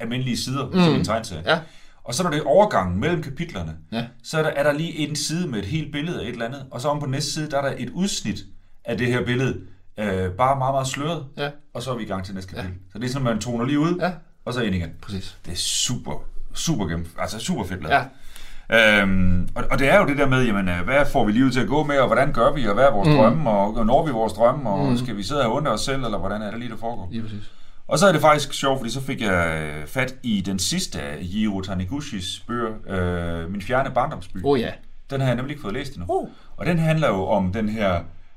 almindelige 0.00 0.36
sider, 0.36 0.66
mm. 0.66 0.72
som 0.80 0.94
en 0.94 1.04
tegneserie. 1.04 1.42
Ja. 1.46 1.58
Og 2.04 2.14
så 2.14 2.22
når 2.22 2.30
det 2.30 2.38
er 2.38 2.44
overgangen 2.46 3.00
mellem 3.00 3.22
kapitlerne, 3.22 3.72
Ja. 3.92 4.04
så 4.24 4.38
er 4.38 4.42
der, 4.42 4.50
er 4.50 4.62
der 4.62 4.72
lige 4.72 4.96
en 5.08 5.16
side 5.16 5.46
med 5.48 5.58
et 5.58 5.64
helt 5.64 5.92
billede 5.92 6.20
af 6.20 6.24
et 6.24 6.32
eller 6.32 6.46
andet, 6.46 6.64
og 6.70 6.80
så 6.80 6.88
om 6.88 7.00
på 7.00 7.06
næste 7.06 7.32
side, 7.32 7.50
der 7.50 7.58
er 7.58 7.62
der 7.68 7.74
et 7.78 7.90
udsnit 7.90 8.38
af 8.84 8.98
det 8.98 9.06
her 9.06 9.24
billede, 9.24 9.56
øh, 9.98 10.30
bare 10.30 10.58
meget, 10.58 10.74
meget 10.74 10.86
sløret, 10.86 11.24
Ja. 11.38 11.48
og 11.74 11.82
så 11.82 11.90
er 11.92 11.96
vi 11.96 12.02
i 12.02 12.06
gang 12.06 12.24
til 12.24 12.34
næste 12.34 12.54
kapitel. 12.54 12.76
Så 12.92 12.98
det 12.98 13.04
er 13.04 13.08
sådan, 13.08 13.26
at 13.26 13.32
man 13.34 13.40
toner 13.42 13.64
lige 13.64 13.78
ud, 13.78 13.98
Ja. 14.00 14.10
Og 14.48 14.54
så 14.54 14.60
ind 14.60 14.74
igen. 14.74 14.90
Præcis. 15.02 15.36
Det 15.46 15.52
er 15.52 15.56
super, 15.56 16.24
super 16.54 16.86
gennem, 16.86 17.06
altså 17.18 17.38
super 17.38 17.64
fedt 17.64 17.82
lavet. 17.82 17.94
Ja. 17.94 19.02
Øhm, 19.02 19.48
og, 19.54 19.64
og 19.70 19.78
det 19.78 19.88
er 19.88 20.00
jo 20.00 20.06
det 20.06 20.18
der 20.18 20.28
med, 20.28 20.44
jamen, 20.44 20.68
øh, 20.68 20.84
hvad 20.84 21.06
får 21.12 21.24
vi 21.24 21.32
livet 21.32 21.52
til 21.52 21.60
at 21.60 21.68
gå 21.68 21.82
med, 21.82 21.98
og 21.98 22.06
hvordan 22.06 22.32
gør 22.32 22.52
vi, 22.52 22.66
og 22.66 22.74
hvad 22.74 22.84
er 22.84 22.90
vores 22.90 23.08
mm. 23.08 23.14
drømme, 23.16 23.50
og, 23.50 23.76
og 23.76 23.86
når 23.86 24.06
vi 24.06 24.12
vores 24.12 24.32
drømme, 24.32 24.70
og 24.70 24.90
mm. 24.90 24.96
skal 24.96 25.16
vi 25.16 25.22
sidde 25.22 25.42
her 25.42 25.48
under 25.48 25.70
os 25.70 25.80
selv, 25.80 26.04
eller 26.04 26.18
hvordan 26.18 26.42
er 26.42 26.50
det 26.50 26.58
lige, 26.58 26.70
der 26.70 26.76
foregår? 26.76 27.08
Lige 27.10 27.22
præcis. 27.22 27.52
Og 27.88 27.98
så 27.98 28.06
er 28.06 28.12
det 28.12 28.20
faktisk 28.20 28.52
sjovt, 28.52 28.78
fordi 28.78 28.90
så 28.90 29.00
fik 29.00 29.20
jeg 29.20 29.62
øh, 29.62 29.86
fat 29.86 30.14
i 30.22 30.40
den 30.40 30.58
sidste 30.58 31.02
af 31.02 31.18
Jiro 31.20 31.60
Taniguchis 31.60 32.44
bøger, 32.46 32.72
øh, 32.88 33.50
Min 33.50 33.62
fjerne 33.62 33.90
barndomsby. 33.90 34.38
Oh 34.44 34.60
ja. 34.60 34.70
Den 35.10 35.20
har 35.20 35.28
jeg 35.28 35.36
nemlig 35.36 35.52
ikke 35.52 35.62
fået 35.62 35.74
læst 35.74 35.94
endnu. 35.94 36.06
Oh. 36.08 36.28
Og 36.56 36.66
den 36.66 36.78
handler 36.78 37.08
jo 37.08 37.26
om 37.26 37.52
den 37.52 37.68
her, 37.68 37.94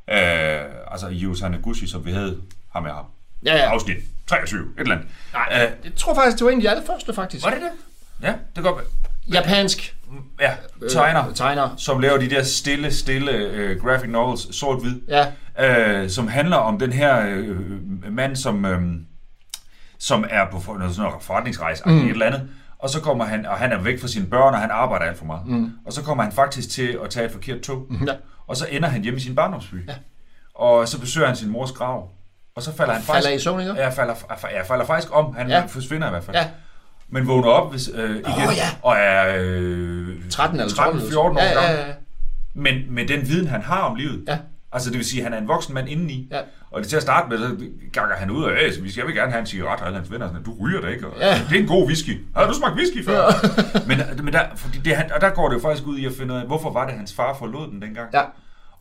øh, 0.08 0.92
altså 0.92 1.08
Jiro 1.08 1.34
Taniguchi, 1.34 1.88
som 1.88 2.06
vi 2.06 2.12
havde 2.12 2.42
ham 2.74 2.84
med 2.84 2.92
ham. 2.92 3.06
Ja, 3.46 3.56
ja. 3.56 3.72
Afsnit 3.72 3.98
23, 4.28 4.62
et 4.62 4.68
eller 4.78 4.96
andet. 4.96 5.10
Nej, 5.34 5.48
Øh, 5.64 5.72
jeg 5.84 5.96
tror 5.96 6.14
faktisk, 6.16 6.38
det 6.38 6.46
var 6.46 6.52
en 6.52 6.58
af 6.58 6.62
de 6.62 6.70
allerførste, 6.70 7.14
faktisk. 7.14 7.46
var 7.46 7.52
det 7.52 7.62
det? 7.62 7.72
Ja, 8.28 8.34
det 8.56 8.64
være. 8.64 8.76
Japansk 9.34 9.96
ja, 10.40 10.52
tegner, 10.92 11.30
øh, 11.30 11.36
tegner. 11.36 11.70
som 11.78 12.00
laver 12.00 12.18
de 12.18 12.30
der 12.30 12.44
stille, 12.44 12.94
stille 12.94 13.32
øh, 13.32 13.82
graphic 13.84 14.10
novels, 14.10 14.56
sort-hvid, 14.56 15.02
Ja, 15.08 16.02
øh, 16.04 16.10
som 16.10 16.28
handler 16.28 16.58
om 16.58 16.80
den 16.80 16.94
her 16.94 17.26
øh, 17.28 17.58
mand, 18.12 18.36
som, 18.36 18.66
øh, 18.66 18.82
som 19.98 20.26
er 20.30 20.46
på 20.52 20.74
noget 20.74 20.96
sådan 20.96 21.10
noget 21.10 21.24
forretningsrejse, 21.24 21.84
mm. 21.86 21.98
et 22.06 22.10
eller 22.10 22.26
andet, 22.26 22.50
og 22.80 22.90
så 22.90 23.02
kommer 23.02 23.26
han, 23.26 23.46
og 23.46 23.58
han 23.58 23.72
er 23.72 23.82
væk 23.82 24.02
fra 24.02 24.08
sine 24.08 24.26
børn, 24.26 24.54
og 24.54 24.60
han 24.60 24.72
arbejder 24.72 25.06
alt 25.06 25.18
for 25.18 25.26
meget. 25.26 25.48
Mm. 25.48 25.72
Og 25.86 25.94
så 25.94 26.04
kommer 26.04 26.24
han 26.24 26.34
faktisk 26.34 26.70
til 26.70 27.00
at 27.04 27.10
tage 27.10 27.26
et 27.26 27.32
forkert 27.32 27.62
tog, 27.62 27.88
ja. 28.08 28.14
og 28.48 28.58
så 28.58 28.68
ender 28.72 28.90
han 28.90 29.02
hjemme 29.02 29.18
i 29.20 29.22
sin 29.24 29.36
barndomsby. 29.36 29.88
Ja. 29.88 29.94
Og 30.56 30.88
så 30.88 31.00
besøger 31.00 31.28
han 31.28 31.36
sin 31.36 31.50
mors 31.50 31.72
grav, 31.72 32.10
og 32.56 32.62
så 32.64 32.76
falder 32.76 32.94
han 32.94 33.04
Falder 33.04 33.22
faktisk... 33.22 33.42
i 33.42 33.44
søvn, 33.44 33.60
ikke? 33.60 33.74
Ja, 33.74 33.90
falder, 33.90 34.14
ja, 34.52 34.62
falder 34.64 34.86
faktisk 34.86 35.16
om. 35.16 35.36
Han 35.36 35.50
Ja. 35.50 35.58
ja. 35.60 35.66
forsvinder 35.66 36.08
i 36.08 36.10
hvert 36.10 36.24
fald. 36.24 36.38
Ja. 36.38 36.48
Men 37.10 37.28
vågner 37.28 37.48
op 37.50 37.72
hvis, 37.72 37.90
øh, 37.94 38.10
igen, 38.10 38.26
Åh, 38.26 38.34
ja. 38.58 38.68
og 38.82 38.96
er 38.98 39.36
øh, 39.40 40.08
13 40.30 40.60
eller 40.60 40.74
12 40.76 40.92
13 40.92 41.02
14 41.12 41.38
år 41.38 41.42
ja, 41.42 41.54
gammel. 41.54 41.72
ja, 41.80 41.88
ja. 41.88 41.94
Men 42.54 42.76
med 42.90 43.08
den 43.08 43.28
viden, 43.30 43.48
han 43.48 43.62
har 43.62 43.80
om 43.82 43.96
livet. 43.96 44.24
Ja. 44.28 44.38
Altså 44.74 44.90
det 44.90 44.98
vil 44.98 45.06
sige, 45.06 45.20
at 45.20 45.24
han 45.24 45.34
er 45.34 45.38
en 45.38 45.48
voksen 45.48 45.74
mand 45.74 45.90
indeni. 45.90 46.28
Ja. 46.32 46.40
Og 46.72 46.80
det 46.82 46.90
til 46.90 46.96
at 46.96 47.02
starte 47.02 47.30
med, 47.30 47.38
så 47.38 47.56
ganger 47.94 48.16
han 48.16 48.30
ud 48.32 48.44
af, 48.46 48.56
"Hey, 48.58 48.74
så 48.74 48.82
vi 48.82 48.92
skal 48.92 49.08
vil 49.08 49.16
gerne 49.16 49.32
have 49.32 49.40
en 49.40 49.46
cigaret, 49.46 49.80
og 49.82 49.86
alle 49.88 49.98
hans 49.98 50.12
venner 50.12 50.26
er 50.26 50.30
sådan, 50.30 50.44
du 50.44 50.56
ryger 50.62 50.82
det 50.82 50.90
ikke, 50.92 51.08
og 51.08 51.14
Ja. 51.20 51.34
det 51.50 51.56
er 51.58 51.62
en 51.62 51.68
god 51.68 51.86
whisky. 51.86 52.26
Har 52.36 52.48
du 52.48 52.54
smagt 52.54 52.76
whisky 52.76 53.06
før? 53.06 53.22
men, 53.88 53.98
men 54.26 54.34
der, 54.34 54.42
fordi 54.56 54.78
det, 54.80 54.96
han, 54.96 55.12
og 55.16 55.22
der 55.22 55.30
går 55.30 55.48
det 55.50 55.56
jo 55.56 55.62
faktisk 55.62 55.88
ud 55.88 55.98
i 55.98 56.06
at 56.06 56.12
finde 56.18 56.34
ud 56.34 56.40
af, 56.40 56.46
hvorfor 56.46 56.72
var 56.72 56.86
det, 56.86 56.96
hans 56.96 57.14
far 57.14 57.36
forlod 57.40 57.68
den 57.72 57.82
dengang? 57.82 58.10
Ja. 58.14 58.22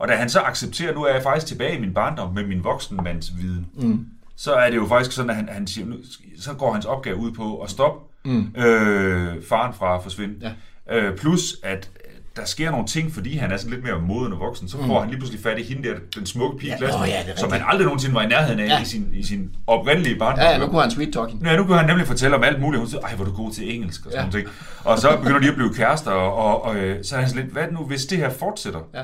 Og 0.01 0.07
da 0.07 0.13
han 0.15 0.29
så 0.29 0.39
accepterer, 0.39 0.93
nu 0.93 1.03
er 1.03 1.13
jeg 1.13 1.23
faktisk 1.23 1.47
tilbage 1.47 1.77
i 1.77 1.79
min 1.79 1.93
barndom 1.93 2.33
med 2.33 2.47
min 2.47 2.63
voksenmandsviden, 2.63 3.67
mm. 3.75 4.05
så 4.37 4.53
er 4.53 4.69
det 4.69 4.75
jo 4.77 4.87
faktisk 4.87 5.11
sådan, 5.15 5.29
at 5.29 5.35
han, 5.35 5.49
han 5.51 5.67
siger, 5.67 5.87
nu, 5.87 5.95
så 6.39 6.53
går 6.53 6.73
hans 6.73 6.85
opgave 6.85 7.17
ud 7.17 7.31
på 7.31 7.57
at 7.57 7.69
stoppe 7.69 8.05
mm. 8.25 8.55
øh, 8.57 9.43
faren 9.49 9.73
fra 9.73 9.95
at 9.95 10.03
forsvinde. 10.03 10.53
Ja. 10.89 10.95
Øh, 10.97 11.17
plus, 11.17 11.41
at 11.63 11.89
der 12.35 12.45
sker 12.45 12.71
nogle 12.71 12.85
ting, 12.87 13.11
fordi 13.13 13.37
han 13.37 13.51
er 13.51 13.57
sådan 13.57 13.71
lidt 13.73 13.83
mere 13.83 14.01
moden 14.01 14.33
og 14.33 14.39
voksen, 14.39 14.69
så 14.69 14.77
får 14.85 14.99
han 14.99 15.09
lige 15.09 15.17
pludselig 15.19 15.43
fat 15.43 15.59
i 15.59 15.63
hende 15.63 15.89
der, 15.89 15.95
den 16.15 16.25
smukke 16.25 16.57
pige 16.57 16.67
i 16.67 16.71
Ja, 16.71 16.77
klassen, 16.77 17.01
åh 17.01 17.07
ja, 17.07 17.35
som 17.35 17.51
han 17.51 17.61
aldrig 17.65 17.85
nogensinde 17.85 18.15
var 18.15 18.21
i 18.21 18.27
nærheden 18.27 18.59
af 18.59 18.67
Ja. 18.67 18.81
i, 18.81 18.85
sin, 18.85 19.09
i 19.13 19.23
sin 19.23 19.49
oprindelige 19.67 20.19
barndom. 20.19 20.39
Ja, 20.39 20.51
ja, 20.51 20.57
nu 20.57 20.67
kunne 20.67 20.81
han 20.81 20.91
sweet 20.91 21.13
talking. 21.13 21.43
Ja, 21.45 21.55
nu 21.57 21.63
kan 21.63 21.75
han 21.75 21.85
nemlig 21.87 22.07
fortælle 22.07 22.35
om 22.35 22.43
alt 22.43 22.61
muligt. 22.61 22.79
Hun 22.79 22.89
siger, 22.89 23.01
ej, 23.01 23.15
hvor 23.15 23.25
er 23.25 23.29
du 23.29 23.35
god 23.35 23.51
til 23.51 23.75
engelsk 23.75 24.05
og 24.05 24.11
sådan 24.11 24.25
Ja. 24.25 24.31
ting. 24.31 24.47
Og 24.83 24.99
så 24.99 25.17
begynder 25.17 25.39
de 25.39 25.47
at 25.49 25.55
blive 25.55 25.73
kærester, 25.73 26.11
og, 26.11 26.33
og, 26.35 26.65
og 26.65 26.75
øh, 26.75 27.03
så 27.03 27.15
er 27.15 27.19
han 27.19 27.29
sådan 27.29 27.43
lidt, 27.43 27.53
hvad 27.53 27.63
nu, 27.71 27.79
hvis 27.85 28.05
det 28.05 28.17
her 28.17 28.29
fortsætter? 28.29 28.79
Ja. 28.93 29.03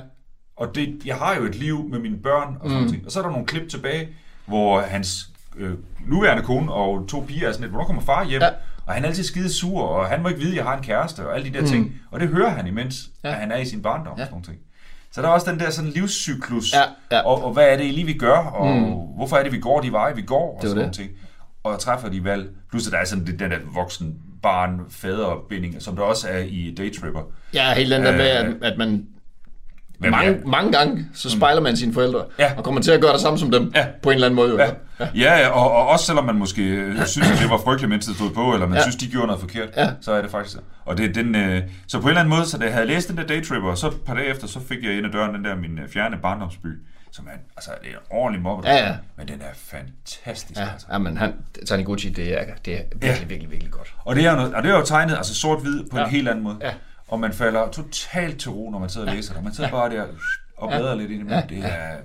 Og 0.57 0.75
det, 0.75 1.01
jeg 1.05 1.15
har 1.15 1.35
jo 1.35 1.43
et 1.43 1.55
liv 1.55 1.89
med 1.89 1.99
mine 1.99 2.17
børn 2.17 2.57
og 2.59 2.69
sådan 2.69 2.83
mm. 2.83 2.89
ting. 2.91 3.05
Og 3.05 3.11
så 3.11 3.19
er 3.19 3.23
der 3.23 3.31
nogle 3.31 3.45
klip 3.45 3.69
tilbage, 3.69 4.07
hvor 4.45 4.81
hans 4.81 5.29
øh, 5.57 5.73
nuværende 6.05 6.43
kone 6.43 6.71
og 6.73 7.07
to 7.07 7.25
piger 7.27 7.47
er 7.47 7.51
sådan 7.51 7.61
lidt, 7.61 7.71
hvornår 7.71 7.85
kommer 7.85 8.01
far 8.01 8.25
hjem? 8.25 8.41
Ja. 8.41 8.49
Og 8.85 8.93
han 8.93 9.03
er 9.03 9.07
altid 9.07 9.23
skide 9.23 9.53
sur, 9.53 9.81
og 9.83 10.07
han 10.07 10.21
må 10.21 10.27
ikke 10.27 10.39
vide, 10.39 10.51
at 10.51 10.57
jeg 10.57 10.63
har 10.65 10.77
en 10.77 10.83
kæreste, 10.83 11.27
og 11.27 11.35
alle 11.35 11.49
de 11.49 11.53
der 11.53 11.61
mm. 11.61 11.67
ting. 11.67 12.01
Og 12.11 12.19
det 12.19 12.27
hører 12.29 12.49
han 12.49 12.67
imens, 12.67 13.09
Ja. 13.23 13.29
at 13.29 13.35
han 13.35 13.51
er 13.51 13.57
i 13.57 13.65
sin 13.65 13.81
barndom 13.81 14.05
Ja. 14.05 14.11
og 14.11 14.17
sådan 14.19 14.31
nogle 14.31 14.45
ting. 14.45 14.57
Så 15.11 15.21
der 15.21 15.27
er 15.27 15.31
også 15.31 15.51
den 15.51 15.59
der 15.59 15.69
sådan 15.69 15.91
livscyklus, 15.91 16.73
Ja, 16.73 16.81
ja. 17.17 17.21
Og, 17.21 17.43
og 17.43 17.53
hvad 17.53 17.67
er 17.73 17.77
det 17.77 17.93
lige, 17.93 18.05
vi 18.05 18.13
gør, 18.13 18.37
og 18.37 18.75
mm. 18.75 19.15
hvorfor 19.15 19.37
er 19.37 19.43
det, 19.43 19.51
vi 19.51 19.59
går 19.59 19.81
de 19.81 19.91
veje, 19.91 20.15
vi 20.15 20.21
går, 20.21 20.55
og 20.55 20.61
Det 20.61 20.69
sådan 20.69 20.85
det. 20.85 20.93
ting. 20.93 21.09
Og 21.63 21.79
træffer 21.79 22.09
de 22.09 22.23
valg. 22.23 22.49
Plus 22.69 22.87
at 22.87 22.93
der 22.93 22.99
er 22.99 23.05
sådan 23.05 23.25
det, 23.25 23.39
den 23.39 23.51
der 23.51 23.57
voksen 23.73 24.15
barn 24.41 24.79
faderbinding, 24.89 25.81
som 25.81 25.95
der 25.95 26.03
også 26.03 26.27
er 26.29 26.37
i 26.39 26.73
Daytripper. 26.77 27.21
Ja, 27.53 27.73
helt 27.73 27.91
den 27.91 28.03
der 28.03 28.11
med, 28.11 28.45
Øh, 28.45 28.55
at, 28.61 28.71
at 28.71 28.77
man 28.77 29.07
Hvem 29.99 30.11
mange, 30.11 30.31
er- 30.31 30.45
mange 30.47 30.71
gange, 30.71 31.05
så 31.13 31.29
spejler 31.29 31.61
man 31.61 31.77
sine 31.77 31.93
forældre, 31.93 32.23
Ja. 32.39 32.51
og 32.57 32.63
kommer 32.63 32.81
til 32.81 32.91
at 32.91 33.01
gøre 33.01 33.13
det 33.13 33.21
samme 33.21 33.39
som 33.39 33.51
dem, 33.51 33.71
Ja. 33.75 33.85
på 34.03 34.09
en 34.09 34.13
eller 34.15 34.27
anden 34.27 34.35
måde. 34.35 34.49
Jo. 34.49 34.57
Ja, 34.57 34.71
ja, 35.15 35.37
ja 35.39 35.47
og, 35.49 35.71
og 35.71 35.87
også 35.87 36.05
selvom 36.05 36.25
man 36.25 36.35
måske 36.35 36.61
øh, 36.63 37.05
synes, 37.05 37.31
at 37.31 37.37
det 37.41 37.49
var 37.49 37.57
frygteligt, 37.57 37.89
mens 37.89 38.05
det 38.05 38.15
stod 38.15 38.29
på, 38.31 38.53
eller 38.53 38.67
man 38.67 38.77
Ja. 38.77 38.81
synes, 38.81 38.95
de 38.95 39.07
gjorde 39.07 39.27
noget 39.27 39.39
forkert, 39.41 39.69
Ja. 39.77 39.89
så 40.01 40.11
er 40.11 40.21
det 40.21 40.31
faktisk. 40.31 40.57
Og 40.85 40.97
det 40.97 41.05
er 41.09 41.13
den, 41.13 41.35
øh, 41.35 41.61
så 41.87 41.97
på 41.99 42.03
en 42.03 42.09
eller 42.09 42.19
anden 42.21 42.35
måde, 42.35 42.45
så 42.49 42.57
da 42.57 42.65
jeg 42.65 42.73
havde 42.73 42.87
læst 42.87 43.09
den 43.09 43.17
der 43.17 43.23
Daytripper, 43.23 43.75
så 43.75 43.87
et 43.87 44.01
par 44.05 44.13
dage 44.13 44.27
efter, 44.27 44.47
så 44.47 44.59
fik 44.69 44.83
jeg 44.83 44.97
ind 44.97 45.05
ad 45.05 45.11
døren 45.11 45.35
den 45.35 45.45
der 45.45 45.55
min 45.55 45.79
øh, 45.79 45.89
fjerne 45.89 46.17
barndomsby, 46.21 46.67
som 47.11 47.25
er, 47.27 47.37
altså, 47.57 47.71
det 47.83 47.87
er 47.89 47.93
en 47.93 47.97
ordentlig 48.09 48.41
mobbe. 48.41 48.67
Ja, 48.69 48.87
ja. 48.87 48.93
Men 49.17 49.27
den 49.27 49.35
er 49.41 49.53
fantastisk, 49.55 50.59
Ja, 50.59 50.67
altså. 50.73 50.87
ja 50.91 50.97
men 50.97 51.17
han, 51.17 51.33
Taniguchi, 51.67 52.09
det 52.09 52.41
er, 52.41 52.45
det 52.65 52.73
er 52.73 52.77
virkelig, 52.95 53.03
Ja. 53.03 53.25
virkelig, 53.27 53.51
virkelig 53.51 53.71
godt. 53.71 53.93
Og 54.05 54.15
det 54.15 54.25
er 54.25 54.31
jo, 54.31 54.51
og 54.55 54.63
det 54.63 54.71
er 54.71 54.77
jo 54.77 54.85
tegnet 54.85 55.15
altså 55.17 55.35
sort-hvid 55.35 55.83
på 55.91 55.97
Ja. 55.97 56.03
en 56.03 56.09
helt 56.09 56.27
anden 56.29 56.43
måde. 56.43 56.55
Ja. 56.61 56.71
Og 57.07 57.19
man 57.19 57.33
falder 57.33 57.69
totalt 57.71 58.39
til 58.39 58.51
ro, 58.51 58.69
når 58.71 58.79
man 58.79 58.89
sidder 58.89 59.07
og 59.09 59.15
læser 59.15 59.33
det. 59.33 59.43
Man 59.43 59.53
sidder 59.53 59.69
bare 59.69 59.89
der 59.89 60.03
og 60.57 60.69
bladrer 60.69 60.95
lidt 60.95 61.11
ind 61.11 61.29
i 61.29 61.33
Ja. 61.33 61.41
Det 61.49 61.57
er 61.65 61.95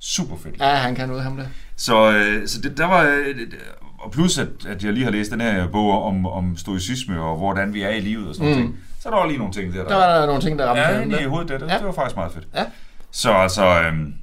super 0.00 0.36
fedt. 0.36 0.60
Ja, 0.60 0.74
han 0.74 0.94
kan 0.94 1.08
noget 1.08 1.22
ham 1.22 1.36
der. 1.36 1.46
Så, 1.76 2.10
øh, 2.12 2.48
så 2.48 2.60
det, 2.60 2.76
der 2.78 2.86
var... 2.86 3.02
øh, 3.04 3.36
det- 3.36 3.54
Og 3.98 4.12
plus, 4.12 4.38
at, 4.38 4.48
at 4.68 4.84
jeg 4.84 4.92
lige 4.92 5.04
har 5.04 5.10
læst 5.10 5.30
den 5.30 5.40
her 5.40 5.66
bog 5.68 6.02
om, 6.04 6.26
om 6.26 6.56
stoicisme 6.56 7.20
og 7.20 7.36
hvordan 7.36 7.74
vi 7.74 7.82
er 7.82 7.88
i 7.90 8.00
livet 8.00 8.28
og 8.28 8.34
sådan 8.34 8.50
Mm. 8.50 8.56
ting. 8.58 8.76
Så 9.00 9.10
der 9.10 9.16
var 9.16 9.26
lige 9.26 9.38
nogle 9.38 9.52
ting 9.52 9.72
der, 9.74 9.82
der, 9.82 9.88
Der 9.88 9.96
var 9.96 10.18
der 10.18 10.26
nogle 10.26 10.42
ting, 10.42 10.58
der 10.58 10.66
ramte 10.66 11.16
ja, 11.16 11.22
i 11.22 11.24
hovedet 11.24 11.48
der. 11.48 11.58
Det, 11.58 11.68
Ja. 11.68 11.78
det 11.78 11.86
var 11.86 11.92
faktisk 11.92 12.16
meget 12.16 12.32
fedt. 12.32 12.48
Ja. 12.54 12.64
Så 13.10 13.32
altså, 13.32 13.80
øhm, 13.82 14.14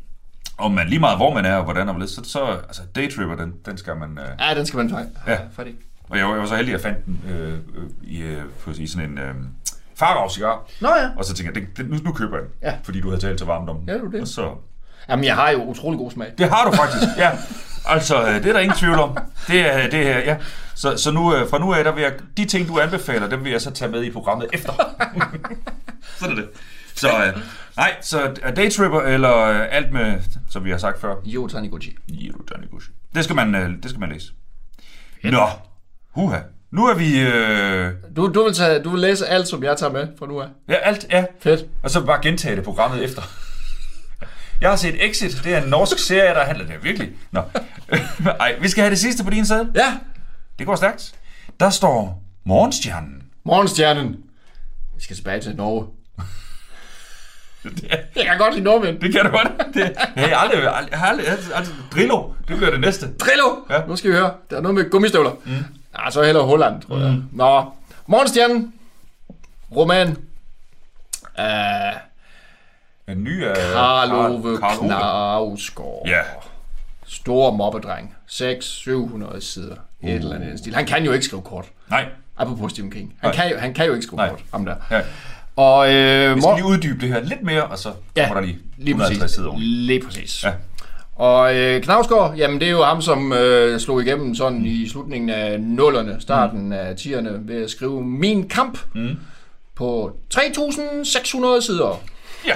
om 0.57 0.71
man 0.71 0.87
lige 0.89 0.99
meget 0.99 1.17
hvor 1.17 1.33
man 1.33 1.45
er 1.45 1.55
og 1.55 1.63
hvordan 1.63 1.89
og 1.89 2.09
så, 2.09 2.21
så 2.23 2.45
altså 2.67 2.81
Daytripper, 2.95 3.35
den, 3.35 3.53
den 3.65 3.77
skal 3.77 3.95
man... 3.95 4.17
Øh, 4.17 4.25
Ja, 4.49 4.55
den 4.57 4.65
skal 4.65 4.77
man 4.77 4.89
have 4.91 5.05
Ja. 5.27 5.37
fat 5.55 5.67
i. 5.67 5.75
og 6.09 6.17
jeg, 6.17 6.27
jeg 6.29 6.37
var 6.39 6.45
så 6.45 6.55
heldig, 6.55 6.73
at 6.73 6.83
jeg 6.85 6.91
fandt 6.93 7.05
den 7.05 7.21
øh, 7.29 7.53
øh, 7.53 7.89
i, 8.03 8.21
øh, 8.21 8.41
på, 8.63 8.71
i 8.71 8.87
sådan 8.87 9.09
en 9.09 9.17
øh, 9.17 9.35
farrav 9.95 10.29
cigar. 10.29 10.65
Nå 10.81 10.89
ja. 10.89 11.09
Og 11.17 11.25
så 11.25 11.33
tænkte 11.33 11.59
jeg, 11.59 11.67
det, 11.67 11.77
det, 11.77 11.89
nu, 11.89 11.97
nu 12.03 12.11
køber 12.13 12.35
jeg 12.37 12.43
den, 12.43 12.51
Ja. 12.61 12.73
fordi 12.83 13.01
du 13.01 13.09
havde 13.09 13.21
talt 13.21 13.39
så 13.39 13.45
varmt 13.45 13.69
om 13.69 13.77
den. 13.77 13.89
Ja, 13.89 13.97
du 13.97 14.11
det. 14.11 14.21
Og 14.21 14.27
så, 14.27 14.55
Jamen, 15.09 15.25
jeg 15.25 15.35
har 15.35 15.49
jo 15.49 15.63
utrolig 15.63 15.97
god 15.99 16.11
smag. 16.11 16.31
Det 16.37 16.49
har 16.49 16.69
du 16.69 16.75
faktisk, 16.75 17.03
ja. 17.17 17.31
Altså, 17.85 18.27
øh, 18.27 18.33
det 18.35 18.45
er 18.45 18.53
der 18.53 18.59
ingen 18.59 18.77
tvivl 18.77 18.99
om. 18.99 19.17
Det 19.47 19.59
er 19.75 19.89
det 19.89 20.03
her, 20.05 20.19
ja. 20.19 20.37
Så, 20.75 20.97
så 20.97 21.11
nu, 21.11 21.35
øh, 21.35 21.49
fra 21.49 21.59
nu 21.59 21.73
af, 21.73 21.83
der 21.83 21.91
vil 21.91 22.01
jeg, 22.03 22.13
de 22.37 22.45
ting, 22.45 22.67
du 22.67 22.79
anbefaler, 22.79 23.29
dem 23.29 23.43
vil 23.43 23.51
jeg 23.51 23.61
så 23.61 23.71
tage 23.71 23.91
med 23.91 24.03
i 24.03 24.11
programmet 24.11 24.47
efter. 24.53 24.73
Sådan 26.19 26.37
er 26.37 26.41
det. 26.41 26.49
Så 26.95 27.07
øh, 27.25 27.37
nej, 27.77 27.95
så 28.01 28.33
er 28.41 28.51
Daytripper 28.51 29.01
eller 29.01 29.37
øh, 29.37 29.61
alt 29.71 29.91
med, 29.93 30.21
som 30.49 30.63
vi 30.65 30.71
har 30.71 30.77
sagt 30.77 31.01
før, 31.01 31.15
Jo, 31.25 31.47
Taniguchi. 31.47 31.95
Jiro 32.07 32.43
Taniguchi. 32.53 32.91
Det 33.15 33.23
skal 33.23 33.35
man, 33.35 33.55
øh, 33.55 33.69
det 33.83 33.89
skal 33.89 33.99
man 33.99 34.09
læse. 34.09 34.31
Nå, 35.23 35.47
huha. 36.11 36.37
Nu 36.73 36.85
er 36.87 36.93
vi, 36.93 37.19
øh, 37.19 37.91
Du, 38.15 38.31
du, 38.33 38.43
vil 38.43 38.53
tage, 38.53 38.83
du 38.83 38.89
vil 38.89 38.99
læse 38.99 39.27
alt, 39.27 39.47
som 39.47 39.63
jeg 39.63 39.77
tager 39.77 39.91
med 39.91 40.07
fra 40.19 40.25
nu 40.27 40.41
af. 40.41 40.47
ja, 40.69 40.73
alt, 40.73 41.05
ja. 41.11 41.25
Fedt. 41.41 41.65
Og 41.83 41.89
så 41.89 42.05
bare 42.05 42.19
gentage 42.21 42.55
det 42.55 42.63
programmet 42.63 43.03
efter. 43.03 43.21
Jeg 44.61 44.69
har 44.69 44.75
set 44.75 45.05
Exit. 45.05 45.41
Det 45.43 45.53
er 45.53 45.61
en 45.63 45.69
norsk 45.69 45.99
serie, 45.99 46.29
der 46.33 46.43
handler 46.43 46.65
det 46.65 46.75
er 46.75 46.79
virkelig. 46.79 47.09
Nå. 47.31 47.41
Ej, 48.39 48.55
vi 48.61 48.69
skal 48.69 48.81
have 48.81 48.91
det 48.91 48.99
sidste 48.99 49.23
på 49.23 49.29
din 49.29 49.45
side. 49.45 49.71
Ja, 49.75 49.97
Det 50.59 50.65
går 50.67 50.75
stærkt. 50.75 51.15
Der 51.59 51.69
står 51.69 52.23
Morgenstjernen. 52.45 53.23
Morgenstjernen. 53.43 54.15
Vi 54.95 55.01
skal 55.03 55.15
tilbage 55.15 55.41
til 55.41 55.55
Norge. 55.55 55.87
Jeg 58.15 58.25
kan 58.25 58.37
godt 58.37 58.53
lide 58.53 58.63
nordmænd. 58.63 58.99
Det 58.99 59.11
kan 59.13 59.25
du 59.25 59.31
godt. 59.31 59.47
Det, 59.73 59.91
jeg 60.15 60.29
har 60.29 60.35
aldrig, 60.35 60.57
aldrig, 60.75 60.93
aldrig, 61.03 61.27
aldrig, 61.27 61.55
aldrig, 61.55 61.75
Drillo, 61.93 62.33
det 62.47 62.57
bliver 62.57 62.71
det 62.71 62.79
næste. 62.79 63.13
Trillo! 63.19 63.55
Ja. 63.69 63.85
Nu 63.87 63.95
skal 63.95 64.11
vi 64.11 64.15
høre. 64.15 64.33
Der 64.49 64.57
er 64.57 64.61
noget 64.61 64.75
med 64.75 64.89
gummistøvler. 64.89 65.31
Mm. 65.45 65.51
Ja, 65.97 66.11
så 66.11 66.23
heller 66.23 66.41
Holland, 66.41 66.81
tror 66.81 66.97
jeg. 66.99 67.11
Mm. 67.11 67.23
Nå. 67.31 67.71
Morgenstjernen. 68.07 68.73
Roman. 69.75 70.07
Uh, 71.39 71.43
En 73.07 73.23
ny 73.23 73.45
af 73.45 73.55
Karl 73.55 74.11
Ove 74.11 74.57
Karl 74.57 74.77
Ove. 74.79 74.87
Knausgaard. 74.87 76.01
Ja. 76.05 76.19
Stor 77.07 77.51
mobbedreng. 77.51 78.15
600-700 78.31 79.39
sider. 79.39 79.75
Uh. 80.01 80.09
Et 80.09 80.15
eller 80.15 80.35
andet 80.35 80.59
stil. 80.59 80.75
Han 80.75 80.85
kan 80.85 81.05
jo 81.05 81.11
ikke 81.11 81.25
skrive 81.25 81.41
kort. 81.41 81.65
Nej, 81.89 82.05
Apropos 82.37 82.71
Stephen 82.71 82.91
King. 82.91 83.15
Han, 83.19 83.29
Nej. 83.29 83.35
kan 83.35 83.51
jo, 83.51 83.59
han 83.59 83.73
kan 83.73 83.85
jo 83.85 83.93
ikke 83.93 84.05
skrive 84.05 84.17
Nej. 84.17 84.29
kort. 84.29 84.39
Ham 84.51 84.65
der. 84.65 84.75
ja. 84.91 85.01
Og 85.55 85.93
øh, 85.93 86.35
Vi 86.35 86.41
mor- 86.41 86.41
skal 86.41 86.55
lige 86.55 86.65
uddybe 86.65 87.01
det 87.01 87.09
her 87.09 87.19
lidt 87.19 87.43
mere, 87.43 87.63
og 87.63 87.77
så 87.77 87.93
Ja, 88.15 88.27
kommer 88.27 88.41
der 88.41 88.47
lige 88.47 88.59
lige 88.77 88.89
150 88.89 89.19
præcis. 89.21 89.35
sider. 89.35 89.53
Lige 89.57 90.01
præcis. 90.05 90.43
Ja. 90.43 90.51
Og 91.15 91.55
øh, 91.55 91.81
Knavsgaard, 91.81 92.35
jamen 92.35 92.59
det 92.59 92.67
er 92.67 92.71
jo 92.71 92.83
ham, 92.83 93.01
som 93.01 93.33
øh, 93.33 93.79
slog 93.79 94.01
igennem 94.01 94.35
sådan 94.35 94.65
i 94.65 94.89
slutningen 94.89 95.29
af 95.29 95.59
nullerne, 95.59 96.17
starten 96.19 96.65
mm. 96.65 96.71
af 96.71 96.93
10'erne, 96.93 97.29
ved 97.41 97.63
at 97.63 97.69
skrive 97.69 98.03
Min 98.03 98.49
Kamp 98.49 98.79
mm. 98.95 99.15
på 99.75 100.11
3.600 100.35 101.61
sider. 101.61 102.01
Ja, 102.47 102.53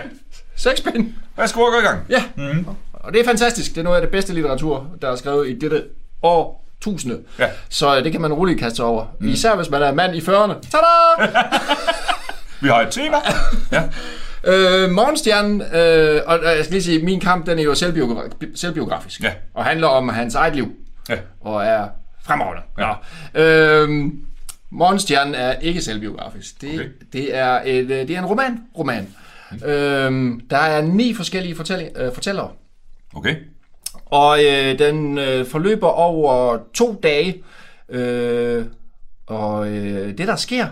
Seks 0.56 0.82
bind. 0.82 1.14
værsgo 1.38 1.62
og 1.62 1.72
gå 1.72 1.80
i 1.80 1.84
gang. 1.84 2.00
Ja, 2.10 2.24
mm. 2.36 2.66
og 2.94 3.14
det 3.14 3.22
er 3.22 3.26
fantastisk. 3.26 3.72
Det 3.72 3.78
er 3.78 3.84
noget 3.84 3.98
af 3.98 4.02
det 4.02 4.12
bedste 4.12 4.34
litteratur, 4.34 4.88
der 5.02 5.12
er 5.12 5.16
skrevet 5.16 5.50
i 5.50 5.60
dette 5.60 5.84
år 6.22 6.66
tusinde. 6.82 7.20
Ja. 7.40 7.48
Så 7.70 7.98
øh, 7.98 8.04
det 8.04 8.12
kan 8.12 8.22
man 8.22 8.34
roligt 8.34 8.60
kaste 8.60 8.84
over. 8.84 9.06
Mm. 9.20 9.30
Især 9.30 9.56
hvis 9.56 9.70
man 9.70 9.82
er 9.82 9.94
mand 9.94 10.16
i 10.16 10.20
40'erne. 10.20 10.54
Tada! 10.70 11.32
Vi 12.62 12.68
har 12.68 12.82
et 12.82 12.92
tema. 12.92 13.18
Ja, 13.72 13.84
Øh, 14.48 14.92
Morgenstjernen, 14.92 15.62
øh, 15.62 16.22
og 16.26 16.38
øh, 16.40 16.44
jeg 16.46 16.64
skal 16.64 16.72
lige 16.72 16.84
sige, 16.84 17.06
min 17.06 17.20
kamp, 17.20 17.46
den 17.46 17.60
er 17.60 17.64
jo 17.64 17.72
selvbiogra- 17.74 18.56
selvbiografisk. 18.56 19.24
Ja. 19.24 19.34
Og 19.54 19.66
handler 19.66 19.88
om 19.88 20.10
hans 20.10 20.36
eget 20.36 20.56
liv. 20.56 20.72
ja. 21.10 21.16
Og 21.42 21.64
er 21.66 21.88
fremragende. 22.24 22.62
Ja. 22.80 22.94
Øh, 23.84 23.90
Morgenstjernen 24.70 25.36
er 25.36 25.54
ikke 25.54 25.82
selvbiografisk. 25.82 26.62
Det, 26.62 26.70
Okay. 26.70 26.80
okay. 26.80 26.90
det, 27.14 27.36
er, 27.36 27.62
et, 27.66 27.82
øh, 27.84 28.08
det 28.08 28.10
er 28.10 28.20
en 28.20 28.26
roman. 28.26 28.60
roman. 28.78 29.08
Øh, 29.66 30.40
der 30.50 30.58
er 30.58 30.82
ni 30.82 31.14
forskellige 31.14 31.56
fortælling, 31.56 31.90
øh, 31.98 32.14
fortællere. 32.14 32.50
Okay. 33.16 33.36
Og 34.06 34.40
øh, 34.46 34.80
den 34.80 35.18
øh, 35.18 35.46
forløber 35.46 35.88
over 35.88 36.58
to 36.74 37.00
dage. 37.04 37.44
Øh, 37.90 38.66
og 39.28 39.68
øh, 39.70 40.18
det, 40.18 40.28
der 40.28 40.36
sker, 40.36 40.68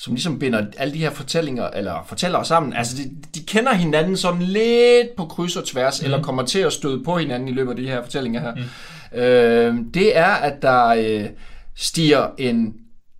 som 0.00 0.14
ligesom 0.14 0.38
binder 0.38 0.66
alle 0.78 0.94
de 0.94 0.98
her 0.98 1.10
fortællinger, 1.10 1.68
eller 1.68 2.04
fortællere 2.08 2.44
sammen. 2.44 2.72
Altså, 2.72 2.96
de, 2.96 3.10
de 3.34 3.46
kender 3.46 3.74
hinanden 3.74 4.16
sådan 4.16 4.42
lidt 4.42 5.08
på 5.16 5.24
kryds 5.24 5.56
og 5.56 5.66
tværs, 5.66 6.00
mm. 6.00 6.04
eller 6.04 6.22
kommer 6.22 6.42
til 6.44 6.58
at 6.58 6.72
støde 6.72 7.04
på 7.04 7.18
hinanden 7.18 7.48
i 7.48 7.52
løbet 7.52 7.70
af 7.70 7.76
de 7.76 7.88
her 7.88 8.02
fortællinger 8.02 8.40
her. 8.40 8.54
Mm. 8.54 9.18
Øh, 9.18 9.74
det 9.94 10.16
er, 10.16 10.26
at 10.34 10.62
der 10.62 10.86
øh, 10.86 11.24
stiger 11.76 12.26
en 12.38 12.74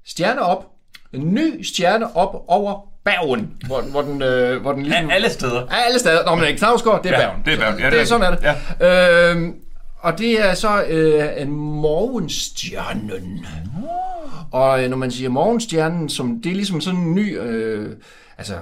stjerne 0.07 0.43
op, 0.43 0.65
en 1.13 1.35
ny 1.35 1.63
stjerne 1.63 2.17
op 2.17 2.45
over 2.49 2.81
Bergen, 3.05 3.53
hvor, 3.67 3.81
hvor 3.81 4.03
den, 4.03 4.23
øh, 4.23 4.63
hvor 4.63 4.73
den 4.73 4.83
ligesom... 4.83 5.09
Ja, 5.09 5.15
alle 5.15 5.31
steder. 5.31 5.61
Ja, 5.71 5.77
alle 5.87 5.99
steder. 5.99 6.25
Nå, 6.25 6.35
men 6.35 6.57
Knavsgaard, 6.57 7.03
det 7.03 7.13
er 7.13 7.21
Ja, 7.21 7.27
Bergen. 7.27 7.43
det 7.45 7.53
er 7.53 7.59
Bergen. 7.59 7.79
Ja, 7.79 7.85
det 7.85 7.93
det 7.93 7.99
er 7.99 8.03
er 8.03 8.07
sådan 8.07 8.33
er 8.33 8.37
det. 8.37 8.57
Ja. 8.81 9.31
Øhm, 9.31 9.55
og 10.03 10.19
det 10.19 10.45
er 10.49 10.55
så 10.55 10.85
øh, 10.85 11.43
en 11.43 11.51
morgenstjernen. 11.51 13.47
Og 14.53 14.85
øh, 14.85 14.91
når 14.91 14.97
man 14.97 15.11
siger 15.11 15.29
morgenstjernen, 15.31 16.09
som, 16.09 16.41
det 16.43 16.51
er 16.53 16.55
ligesom 16.57 16.81
sådan 16.81 17.01
en 17.01 17.15
ny... 17.15 17.39
Øh, 17.41 17.97
altså, 18.39 18.55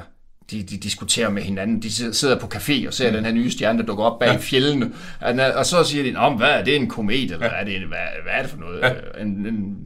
de, 0.50 0.62
de 0.62 0.76
diskuterer 0.76 1.30
med 1.30 1.42
hinanden. 1.42 1.82
De 1.82 2.14
sidder- 2.14 2.38
på 2.38 2.46
café 2.54 2.86
og 2.86 2.94
ser 2.94 3.10
mm. 3.10 3.16
den 3.16 3.24
her 3.24 3.32
nye 3.32 3.50
stjerne, 3.50 3.78
der 3.78 3.84
dukker 3.86 4.04
op 4.04 4.18
bag 4.18 4.32
ja. 4.32 4.36
fjellene. 4.40 4.92
Og, 5.56 5.66
så 5.66 5.84
siger 5.84 6.04
de, 6.04 6.10
Nå, 6.12 6.30
hvad 6.36 6.48
er 6.48 6.64
det, 6.64 6.76
en 6.76 6.88
komet, 6.88 7.22
eller 7.32 7.46
ja. 7.46 7.52
er 7.60 7.64
det, 7.64 7.76
en- 7.76 7.88
hvad, 7.88 7.98
hvad 8.22 8.32
er 8.32 8.42
det 8.42 8.50
for 8.50 8.58
noget? 8.58 8.80
Ja. 8.82 9.22
En, 9.22 9.28
en, 9.28 9.76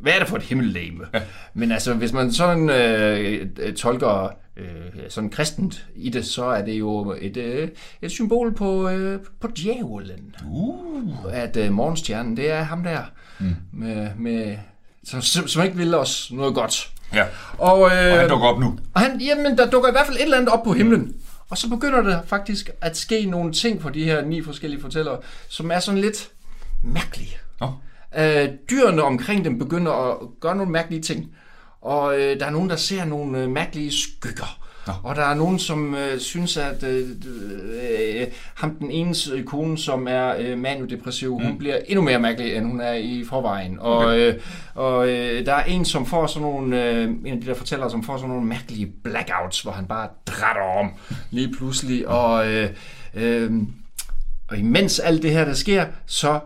hvad 0.00 0.12
er 0.12 0.18
det 0.18 0.28
for 0.28 0.36
et 0.36 0.42
himmellegeme? 0.42 1.04
Ja. 1.14 1.20
Men 1.54 1.72
altså, 1.72 1.94
hvis 1.94 2.12
man 2.12 2.32
sådan 2.32 2.70
øh, 2.70 3.46
øh, 3.58 3.74
tolker 3.74 4.30
øh, 4.58 5.02
sådan 5.08 5.30
kristent 5.30 5.86
i 5.94 6.10
det, 6.10 6.26
så 6.26 6.44
er 6.44 6.64
det 6.64 6.72
jo 6.72 7.16
et, 7.20 7.36
øh, 7.36 7.68
et 8.02 8.10
symbol 8.10 8.54
på, 8.54 8.88
øh, 8.88 9.20
på 9.40 9.48
djævlen. 9.56 10.34
Uh. 10.50 11.14
At 11.32 11.56
øh, 11.56 11.72
morgenstjernen, 11.72 12.36
det 12.36 12.50
er 12.50 12.62
ham 12.62 12.82
der, 12.82 13.02
mm. 13.38 13.54
med, 13.72 14.08
med, 14.16 14.56
som, 15.04 15.22
som 15.22 15.64
ikke 15.64 15.76
vil 15.76 15.94
os 15.94 16.32
noget 16.32 16.54
godt. 16.54 16.92
Ja. 17.14 17.24
Og, 17.58 17.78
øh, 17.78 18.12
Og 18.12 18.18
han 18.18 18.28
dukker 18.28 18.46
op 18.46 18.60
nu. 18.60 18.78
og 18.94 19.00
han, 19.00 19.20
jamen, 19.20 19.58
der 19.58 19.70
dukker 19.70 19.88
i 19.88 19.92
hvert 19.92 20.06
fald 20.06 20.16
et 20.16 20.22
eller 20.22 20.36
andet 20.36 20.52
op 20.52 20.62
på 20.62 20.72
himlen. 20.72 21.14
Og 21.50 21.58
så 21.58 21.68
begynder 21.68 22.02
der 22.02 22.22
faktisk 22.26 22.70
at 22.80 22.96
ske 22.96 23.26
nogle 23.26 23.52
ting 23.52 23.82
for 23.82 23.88
de 23.88 24.04
her 24.04 24.24
ni 24.24 24.42
forskellige 24.42 24.80
fortællere, 24.80 25.18
som 25.48 25.70
er 25.70 25.78
sådan 25.78 26.00
lidt 26.00 26.30
mærkelige. 26.84 27.36
Nå. 27.60 27.72
Øh, 28.18 28.48
dyrene 28.70 29.02
omkring 29.02 29.44
dem 29.44 29.58
begynder 29.58 29.92
at 29.92 30.16
gøre 30.40 30.56
nogle 30.56 30.72
mærkelige 30.72 31.02
ting. 31.02 31.30
Og 31.82 32.20
øh, 32.20 32.40
der 32.40 32.46
er 32.46 32.50
nogen, 32.50 32.70
der 32.70 32.76
ser 32.76 33.04
nogle 33.04 33.38
øh, 33.38 33.50
mærkelige 33.50 33.92
skygger. 33.92 34.58
Nå. 34.86 34.92
Og 35.02 35.16
der 35.16 35.22
er 35.22 35.34
nogen, 35.34 35.58
som 35.58 35.94
øh, 35.94 36.18
synes, 36.18 36.56
at 36.56 36.82
øh, 36.82 37.08
øh, 37.82 38.26
ham 38.54 38.74
den 38.74 38.90
ene 38.90 39.14
øh, 39.32 39.44
kone, 39.44 39.78
som 39.78 40.06
er 40.08 40.34
øh, 40.38 40.58
maniodepressiv, 40.58 41.38
mm. 41.38 41.46
hun 41.46 41.58
bliver 41.58 41.78
endnu 41.86 42.04
mere 42.04 42.18
mærkelig, 42.18 42.56
end 42.56 42.66
hun 42.66 42.80
er 42.80 42.92
i 42.92 43.24
forvejen. 43.28 43.78
Og, 43.80 43.98
Okay. 43.98 44.34
øh, 44.34 44.40
og 44.74 45.08
øh, 45.08 45.46
der 45.46 45.54
er 45.54 45.64
en, 45.64 45.84
som 45.84 46.06
får 46.06 46.26
sådan 46.26 46.42
nogle, 46.42 46.84
øh, 46.84 47.04
en 47.04 47.26
af 47.26 47.40
de 47.40 47.46
der 47.46 47.54
fortællere, 47.54 47.90
som 47.90 48.02
får 48.02 48.16
sådan 48.16 48.28
nogle 48.28 48.46
mærkelige 48.46 48.92
blackouts, 49.04 49.60
hvor 49.60 49.72
han 49.72 49.86
bare 49.86 50.08
drætter 50.26 50.62
om 50.62 50.90
lige 51.30 51.52
pludselig. 51.52 52.08
Og, 52.08 52.52
øh, 52.52 52.70
øh, 53.14 53.52
og 54.48 54.58
imens 54.58 54.98
alt 54.98 55.22
det 55.22 55.30
her, 55.30 55.44
der 55.44 55.54
sker, 55.54 55.86
så 56.06 56.40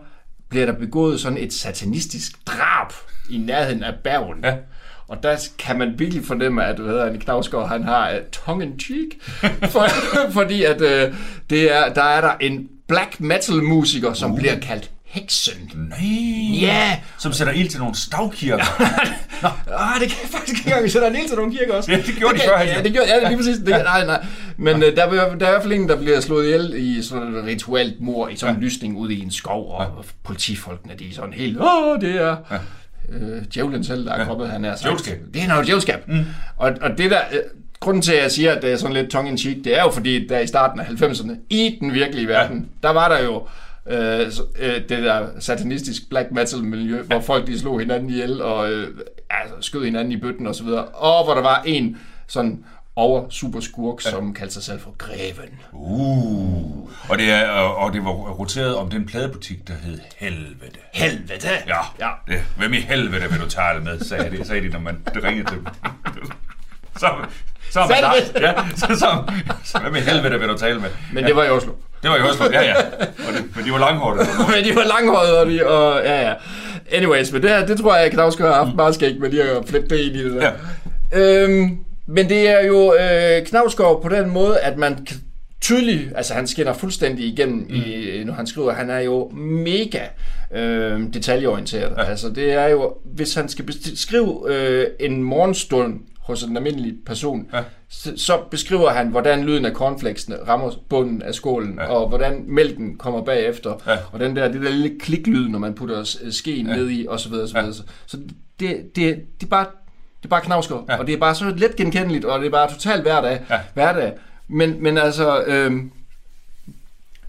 bliver 0.49 0.65
der 0.65 0.73
begået 0.73 1.19
sådan 1.19 1.37
et 1.37 1.53
satanistisk 1.53 2.45
drab 2.45 2.93
i 3.29 3.37
nærheden 3.37 3.83
af 3.83 3.93
Bergen. 4.03 4.43
Ja. 4.43 4.55
Og 5.07 5.23
der 5.23 5.35
kan 5.59 5.77
man 5.79 5.93
virkelig 5.97 6.25
fornemme, 6.25 6.65
at 6.65 6.79
hvad 6.79 7.01
han, 7.11 7.19
Knavsgaard, 7.19 7.69
han 7.69 7.83
har 7.83 8.11
uh, 8.11 8.17
tongue 8.31 8.65
in 8.65 8.79
cheek, 8.79 9.07
for, 9.73 9.85
fordi 10.31 10.63
at 10.63 10.81
uh, 10.81 11.15
det 11.49 11.75
er, 11.75 11.93
der 11.93 12.03
er 12.03 12.21
der 12.21 12.31
en 12.41 12.67
black 12.87 13.19
metal 13.19 13.55
musiker, 13.63 14.13
som 14.13 14.31
uh. 14.31 14.37
bliver 14.39 14.59
kaldt 14.59 14.89
Heksen. 15.05 15.71
Nej. 15.89 15.99
Ja, 16.61 16.99
Som 17.19 17.33
sætter 17.33 17.53
ild 17.53 17.69
til 17.69 17.79
nogle 17.79 17.95
stavkirker. 17.95 18.63
ah, 19.43 19.99
det 20.01 20.09
kan 20.09 20.17
jeg 20.23 20.29
faktisk 20.31 20.49
ikke 20.57 20.61
engang, 20.67 20.83
vi 20.83 20.89
sætter 20.89 21.07
en 21.09 21.27
til 21.27 21.37
nogle 21.37 21.51
kirker 21.57 21.73
også. 21.73 21.91
Ja, 21.91 21.97
det 21.97 22.15
gjorde 22.17 22.33
de 22.35 22.39
kan- 22.39 22.49
førhen, 22.49 22.67
Ja, 22.67 22.77
ja. 22.77 22.83
det 22.83 22.93
gjorde, 22.93 23.07
ja, 23.09 23.27
lige 23.27 23.37
præcis. 23.37 23.57
Det, 23.57 23.67
nej, 23.67 24.05
nej. 24.05 24.25
Men 24.57 24.75
uh, 24.75 24.81
der, 24.81 25.05
er, 25.05 25.09
der 25.11 25.45
er 25.45 25.49
i 25.49 25.51
hvert 25.51 25.61
fald 25.61 25.73
en, 25.73 25.89
der 25.89 25.95
bliver 25.95 26.19
slået 26.19 26.45
ihjel 26.45 26.73
i 26.77 27.03
sådan 27.03 27.35
et 27.35 27.45
rituelt 27.45 28.01
mor 28.01 28.27
i 28.27 28.35
sådan 28.35 28.55
en 28.55 28.61
lysning 28.61 28.97
ude 28.97 29.13
i 29.13 29.21
en 29.21 29.31
skov, 29.31 29.71
og 29.71 30.05
politifolkene, 30.23 30.93
de 30.99 31.09
er 31.09 31.13
sådan 31.13 31.33
helt, 31.33 31.57
åh, 31.61 32.01
det 32.01 32.15
er... 32.21 32.35
Ja. 32.51 32.57
Øh, 33.09 33.43
djævlen 33.53 33.83
selv, 33.83 34.05
der 34.05 34.13
er 34.13 34.25
kommet, 34.25 34.49
han 34.49 34.65
er 34.65 34.75
sagt. 34.75 34.83
Djævelskab. 34.83 35.19
Det 35.33 35.43
er 35.43 35.47
noget 35.47 35.65
djævelskab. 35.65 36.07
Mm. 36.07 36.25
Og, 36.57 36.71
og 36.81 36.97
det 36.97 37.11
der, 37.11 37.19
øh, 37.31 37.39
grunden 37.79 38.01
til, 38.01 38.13
at 38.13 38.23
jeg 38.23 38.31
siger, 38.31 38.51
at 38.51 38.61
det 38.61 38.71
er 38.71 38.77
sådan 38.77 38.93
lidt 38.93 39.11
tongue 39.11 39.31
in 39.31 39.37
cheek, 39.37 39.57
det 39.63 39.77
er 39.77 39.83
jo 39.83 39.91
fordi, 39.91 40.27
der 40.27 40.39
i 40.39 40.47
starten 40.47 40.79
af 40.79 40.85
90'erne, 40.85 41.35
i 41.49 41.77
den 41.79 41.93
virkelige 41.93 42.27
verden, 42.27 42.57
ja. 42.57 42.87
der 42.87 42.93
var 42.93 43.09
der 43.09 43.23
jo 43.23 43.47
øh, 43.89 44.31
øh, 44.59 44.75
det 44.89 45.03
der 45.03 45.27
satanistisk 45.39 46.09
black 46.09 46.31
metal 46.31 46.63
miljø, 46.63 47.01
hvor 47.01 47.19
folk 47.19 47.47
de 47.47 47.59
slog 47.59 47.79
hinanden 47.79 48.09
ihjel 48.09 48.41
og 48.41 48.71
øh, 48.71 48.87
altså, 49.29 49.55
skød 49.59 49.85
hinanden 49.85 50.11
i 50.11 50.17
bøtten 50.17 50.47
og 50.47 50.55
så 50.55 50.63
videre. 50.63 50.83
Og 50.83 51.23
hvor 51.23 51.33
der 51.33 51.41
var 51.41 51.63
en 51.65 51.97
sådan 52.27 52.63
over 52.95 53.29
super 53.29 53.59
skurk, 53.59 54.05
ja. 54.05 54.09
som 54.09 54.33
kaldte 54.33 54.53
sig 54.53 54.63
selv 54.63 54.79
for 54.79 54.95
Greven. 54.97 55.59
Uh. 55.71 56.89
Og 57.09 57.17
det, 57.17 57.31
er, 57.31 57.49
og, 57.49 57.93
det 57.93 58.03
var 58.05 58.11
roteret 58.11 58.75
om 58.75 58.89
den 58.89 59.05
pladebutik, 59.05 59.67
der 59.67 59.73
hed 59.73 59.99
Helvede. 60.17 60.79
Helvede! 60.93 61.49
Ja, 61.67 61.79
ja. 61.99 62.09
Det, 62.27 62.41
hvem 62.57 62.73
i 62.73 62.79
helvede 62.79 63.29
vil 63.31 63.39
du 63.39 63.49
tale 63.49 63.83
med, 63.83 63.99
sagde 63.99 64.37
de, 64.37 64.45
sagde 64.45 64.61
de 64.61 64.69
når 64.69 64.79
man 64.79 65.01
ringede 65.23 65.49
til 65.49 65.57
dem. 65.57 65.65
Så, 66.97 67.07
så, 67.71 67.79
er 67.79 67.87
man 67.87 68.23
der. 68.33 68.47
Ja, 68.47 68.53
så, 68.75 68.85
så, 68.87 69.23
så, 69.63 69.79
hvem 69.79 69.95
i 69.95 69.99
helvede 69.99 70.39
vil 70.39 70.49
du 70.49 70.57
tale 70.57 70.79
med? 70.79 70.89
Men 71.13 71.23
det 71.23 71.35
var 71.35 71.43
i 71.43 71.49
Oslo. 71.49 71.71
Det 72.03 72.11
var 72.11 72.17
jo 72.17 72.27
også, 72.27 72.49
ja, 72.53 72.61
ja. 72.61 72.75
Og 73.27 73.33
det, 73.33 73.55
men 73.55 73.65
de 73.65 73.71
var 73.71 73.79
langhårede. 73.79 74.25
men 74.55 74.63
de 74.63 74.75
var 74.75 74.83
langhårede, 74.83 75.39
og, 75.39 75.47
de, 75.47 75.67
og 75.67 76.03
ja, 76.03 76.21
ja. 76.27 76.33
Anyways, 76.91 77.31
men 77.31 77.41
det, 77.41 77.49
her, 77.49 77.65
det 77.65 77.79
tror 77.79 77.95
jeg, 77.95 78.05
at 78.05 78.11
Knavsgaard 78.11 78.53
har 78.53 78.63
haft 78.63 78.75
meget 78.75 78.95
skægt 78.95 79.19
med 79.19 79.29
lige 79.29 79.43
at 79.43 79.67
flippe 79.67 79.87
det 79.87 79.99
ind 79.99 80.15
i 80.15 80.23
det 80.23 80.33
der. 80.33 80.51
Ja. 81.11 81.43
Øhm, 81.43 81.77
men 82.07 82.29
det 82.29 82.49
er 82.49 82.65
jo 82.65 82.93
øh, 82.93 83.45
Knavsgaard 83.45 84.01
på 84.01 84.09
den 84.09 84.29
måde, 84.29 84.59
at 84.59 84.77
man 84.77 85.05
kan 85.05 85.17
tydeligt, 85.61 86.11
altså 86.15 86.33
han 86.33 86.47
skinner 86.47 86.73
fuldstændig 86.73 87.25
igennem, 87.25 87.57
mm. 87.69 87.75
i, 87.75 88.23
når 88.25 88.33
han 88.33 88.47
skriver, 88.47 88.73
han 88.73 88.89
er 88.89 88.99
jo 88.99 89.29
mega 89.35 89.99
øh, 90.55 91.13
detaljeorienteret. 91.13 91.93
Ja. 91.97 92.03
Altså 92.03 92.29
det 92.29 92.53
er 92.53 92.67
jo, 92.67 92.97
hvis 93.05 93.35
han 93.35 93.49
skal 93.49 93.65
beskrive 93.65 94.43
øh, 94.55 94.87
en 94.99 95.23
morgenstund 95.23 95.99
hos 96.19 96.43
en 96.43 96.57
almindelig 96.57 96.93
person, 97.05 97.47
Ja. 97.53 97.59
så, 97.89 98.13
så 98.15 98.39
beskriver 98.51 98.89
han, 98.89 99.07
hvordan 99.07 99.43
lyden 99.43 99.65
af 99.65 99.71
cornflakesene 99.71 100.35
rammer 100.47 100.71
bunden 100.89 101.21
af 101.21 101.33
skålen, 101.35 101.75
ja. 101.81 101.85
og 101.85 102.09
hvordan 102.09 102.43
mælken 102.47 102.97
kommer 102.97 103.23
bagefter, 103.23 103.81
Ja. 103.87 103.97
og 104.11 104.19
den 104.19 104.35
der, 104.35 104.51
det 104.51 104.61
der 104.61 104.69
lille 104.71 104.99
kliklyd, 104.99 105.47
når 105.49 105.59
man 105.59 105.73
putter 105.73 106.03
s- 106.03 106.21
skeen 106.31 106.67
ja. 106.67 106.75
ned 106.75 106.89
i, 106.89 107.05
og 107.09 107.19
så 107.19 107.29
videre, 107.29 107.43
og 107.43 107.49
så 107.49 107.57
Ja. 107.57 107.61
videre. 107.63 107.83
Så 108.05 108.17
det, 108.59 108.77
det, 108.95 109.15
det 109.39 109.45
er 109.45 109.49
bare 109.49 109.65
det 110.23 110.27
er 110.27 110.29
bare 110.29 110.41
knavsker, 110.41 110.85
Ja. 110.89 110.97
og 110.97 111.07
det 111.07 111.13
er 111.13 111.17
bare 111.17 111.35
så 111.35 111.45
let 111.57 111.75
genkendeligt, 111.75 112.25
og 112.25 112.39
det 112.39 112.45
er 112.47 112.51
bare 112.51 112.69
totalt 112.71 113.01
hverdag. 113.01 113.39
Ja. 113.49 113.59
hverdag. 113.73 114.11
Men, 114.47 114.83
men 114.83 114.97
altså, 114.97 115.43
øhm, 115.47 115.91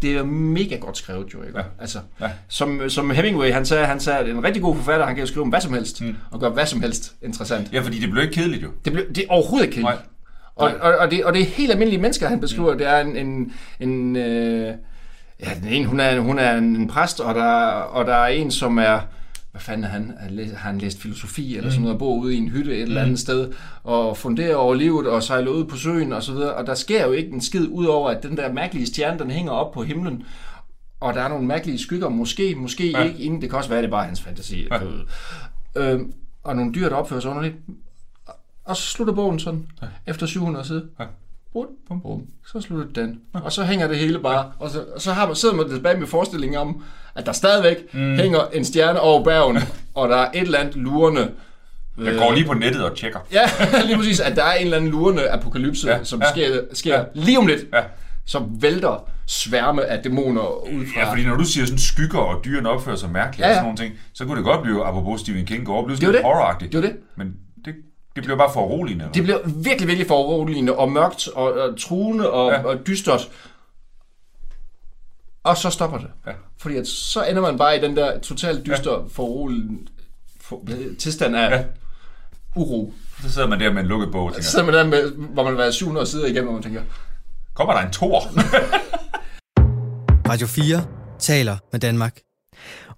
det 0.03 0.17
er 0.17 0.25
mega 0.25 0.77
godt 0.77 0.97
skrevet 0.99 1.35
jo, 1.35 1.43
ikke? 1.43 1.59
Ja. 1.59 1.65
Altså, 1.81 1.99
Ja. 2.21 2.31
som, 2.49 2.89
som 2.89 3.11
Hemingway, 3.11 3.53
han 3.53 3.67
sagde, 3.67 3.87
han 3.87 4.01
sagde, 4.01 4.19
at 4.19 4.29
en 4.29 4.45
rigtig 4.45 4.63
god 4.63 4.77
forfatter, 4.77 5.07
han 5.07 5.15
kan 5.15 5.23
jo 5.25 5.27
skrive 5.29 5.43
om 5.43 5.49
hvad 5.49 5.61
som 5.61 5.73
helst, 5.73 6.01
mm. 6.03 6.17
og 6.31 6.41
gøre 6.41 6.51
hvad 6.51 6.67
som 6.67 6.81
helst 6.81 7.15
interessant. 7.23 7.73
Ja, 7.73 7.81
fordi 7.81 7.99
det 7.99 8.11
blev 8.11 8.23
ikke 8.23 8.35
kedeligt 8.35 8.63
jo. 8.63 8.69
Det, 8.85 8.93
blev, 8.93 9.05
det 9.09 9.19
er 9.19 9.27
overhovedet 9.29 9.67
ikke 9.67 9.75
kedeligt. 9.75 9.97
Nej. 9.97 10.07
Og, 10.57 10.73
og, 10.81 10.97
og, 10.99 11.11
det, 11.11 11.25
og 11.25 11.35
det 11.35 11.43
er 11.43 11.47
helt 11.47 11.73
almindelige 11.73 12.01
mennesker, 12.01 12.29
han 12.29 12.41
beskriver. 12.41 12.73
Mm. 12.73 12.79
Det 12.79 12.87
er 12.87 12.99
en... 13.01 13.17
en, 13.17 13.53
en 13.81 14.17
øh, 14.17 14.75
ja, 15.41 15.51
den 15.63 15.69
ene, 15.69 15.87
hun 15.87 16.01
er, 16.01 16.21
hun 16.21 16.39
er 16.39 16.57
en 16.57 16.89
præst, 16.89 17.21
og 17.21 17.35
der, 17.35 17.55
og 17.71 18.07
der 18.07 18.15
er 18.15 18.27
en, 18.27 18.51
som 18.51 18.79
er... 18.79 19.01
Hvad 19.55 19.61
fanden 19.61 19.85
er 19.85 19.89
han? 19.89 20.13
Har 20.57 20.71
han 20.71 20.79
læst 20.79 21.01
filosofi 21.03 21.57
eller 21.57 21.71
sådan 21.71 21.83
noget, 21.83 21.95
og 21.95 21.99
bor 21.99 22.15
ude 22.17 22.35
i 22.35 22.39
en 22.39 22.49
hytte 22.49 22.77
et 22.77 22.83
eller 22.83 23.03
andet 23.03 23.19
sted, 23.19 23.53
og 23.85 24.17
funderer 24.17 24.57
over 24.57 24.75
livet, 24.75 25.07
og 25.07 25.23
sejler 25.23 25.51
ud 25.51 25.65
på 25.65 25.77
søen, 25.77 26.13
og 26.13 26.23
så 26.23 26.33
videre. 26.33 26.55
Og 26.55 26.67
der 26.67 26.75
sker 26.75 27.07
jo 27.07 27.13
ikke 27.13 27.31
en 27.33 27.41
skid, 27.41 27.67
ud 27.71 27.87
over 27.87 28.11
at 28.11 28.23
den 28.23 28.37
der 28.37 28.53
mærkelige 28.53 28.87
stjerne, 28.87 29.19
den 29.19 29.31
hænger 29.31 29.53
op 29.53 29.73
på 29.73 29.83
himlen, 29.83 30.23
og 31.01 31.15
der 31.15 31.23
er 31.23 31.29
nogle 31.29 31.47
mærkelige 31.47 31.79
skygger, 31.79 32.09
måske, 32.09 32.55
måske 32.55 32.91
Ja. 32.91 33.03
ikke, 33.03 33.19
inden 33.19 33.43
det 33.43 33.51
kan 33.51 33.57
også 33.57 33.71
være, 33.71 33.79
det 33.83 33.87
er 33.87 33.91
bare 33.91 34.05
hans 34.05 34.23
fantasi. 34.23 34.67
Ja. 34.71 34.81
Øhm, 35.77 36.13
og 36.45 36.57
nogle 36.57 36.73
dyr, 36.75 36.89
der 36.89 36.97
opfører 36.97 37.21
sig 37.21 37.31
underligt. 37.31 37.55
Og 38.65 38.77
så 38.77 38.83
slutter 38.83 39.15
bogen 39.15 39.39
sådan, 39.39 39.67
ja. 39.83 39.87
efter 40.07 40.27
700 40.27 40.67
sider. 40.67 40.83
Ja. 41.01 41.05
Bum, 41.55 41.67
bum, 41.89 42.01
bum. 42.01 42.23
Så 42.47 42.61
slutter 42.61 43.03
den. 43.03 43.21
Og 43.33 43.53
så 43.53 43.65
hænger 43.65 43.87
det 43.89 43.97
hele 43.97 44.19
bare. 44.19 44.53
Og 44.59 44.71
så, 44.71 44.85
og 44.95 45.01
så 45.01 45.13
har 45.13 45.27
man, 45.27 45.37
sidder 45.37 45.55
man 45.55 45.71
tilbage 45.71 45.99
med 45.99 46.07
forestillingen 46.07 46.59
om, 46.61 46.83
at 47.15 47.27
der 47.27 47.33
stadigvæk 47.33 47.77
mm. 47.95 48.17
hænger 48.17 48.41
en 48.53 48.65
stjerne 48.65 49.01
over 49.01 49.25
bergen, 49.25 49.59
og 49.95 50.09
der 50.09 50.17
er 50.17 50.31
et 50.35 50.41
eller 50.41 50.59
andet 50.59 50.77
lurende. 50.77 51.31
Jeg 52.05 52.15
går 52.19 52.33
lige 52.33 52.47
på 52.47 52.55
nettet 52.55 52.85
og 52.85 52.97
tjekker. 52.97 53.19
Ja, 53.33 53.41
lige 53.87 53.97
præcis, 53.97 54.21
at 54.21 54.37
der 54.37 54.45
er 54.45 54.55
en 54.55 54.65
eller 54.65 54.77
anden 54.77 54.91
lurende 54.91 55.31
apokalypse, 55.31 55.89
Ja, 55.89 56.05
som 56.05 56.21
ja. 56.23 56.31
sker, 56.31 56.61
sker 56.73 56.99
Ja. 56.99 57.05
lige 57.15 57.39
om 57.39 57.47
lidt. 57.47 57.61
Ja. 57.75 57.81
Som 58.27 58.63
vælter 58.63 59.05
sværme 59.27 59.85
af 59.85 60.03
dæmoner 60.03 60.41
ud 60.75 60.85
fra... 60.95 61.01
Ja, 61.01 61.11
fordi 61.11 61.25
når 61.27 61.37
du 61.37 61.45
siger 61.45 61.67
sådan 61.67 61.79
skygger, 61.79 62.19
og 62.19 62.45
dyrene 62.45 62.69
opfører 62.71 62.97
sig 62.97 63.11
mærkeligt 63.11 63.41
Ja, 63.41 63.47
og 63.47 63.51
ja. 63.51 63.55
sådan 63.55 63.65
nogle 63.65 63.79
ting, 63.79 63.95
så 64.15 64.25
kunne 64.25 64.37
det 64.37 64.45
godt 64.45 64.63
blive, 64.63 64.85
apropos 64.87 65.21
Stephen 65.21 65.47
King, 65.47 65.67
går 65.67 65.85
blive 65.85 65.97
Det 65.97 66.03
er 66.03 66.07
sådan 66.07 66.15
det. 66.15 66.25
horroragtigt. 66.25 66.73
Det 66.73 66.79
jo 66.79 66.87
det. 66.87 66.97
Men 67.17 67.35
det, 68.17 68.25
bliver 68.25 68.37
bare 68.37 68.53
for 68.53 68.67
uroligende. 68.67 69.09
Det 69.15 69.23
bliver 69.23 69.39
virkelig, 69.47 69.89
virkelig 69.89 70.07
foruroligende 70.09 70.77
og 70.77 70.93
mørkt 70.93 71.29
og, 71.29 71.53
og 71.53 71.81
truende 71.81 72.31
og, 72.31 72.53
Ja. 72.53 72.63
og 72.65 72.87
dystert. 72.87 73.29
Og 75.45 75.57
så 75.57 75.71
stopper 75.71 75.99
det. 75.99 76.11
Ja. 76.27 76.33
Fordi 76.59 76.77
at 76.77 76.87
så 76.87 77.25
ender 77.25 77.43
man 77.43 77.59
bare 77.59 77.77
i 77.79 77.81
den 77.81 77.97
der 77.97 78.19
totalt 78.19 78.67
dyster, 78.67 78.93
ja. 78.93 78.99
foruroligende 79.13 79.79
for, 80.41 80.63
tilstand 80.99 81.37
af... 81.37 81.51
Ja. 81.51 81.65
Uro. 82.57 82.93
Så 83.23 83.33
sidder 83.33 83.49
man 83.49 83.61
der 83.61 83.73
med 83.73 83.83
en 83.83 83.89
lukket 83.89 84.13
bog 84.13 84.25
og 84.25 84.33
tænker, 84.33 84.43
Så 84.43 84.51
sidder 84.51 84.65
man 84.65 84.75
der, 84.75 84.85
med, 84.85 85.11
hvor 85.13 85.43
man 85.43 85.53
har 85.53 85.57
været 85.57 85.75
700 85.75 86.07
sider 86.07 86.27
igennem, 86.27 86.49
og 86.49 86.55
man 86.55 86.63
tænker, 86.63 86.83
kommer 87.55 87.75
der 87.75 87.81
en 87.81 87.93
tor? 87.93 88.21
Radio 90.31 90.47
4 90.47 90.85
taler 91.19 91.57
med 91.73 91.81
Danmark. 91.81 92.19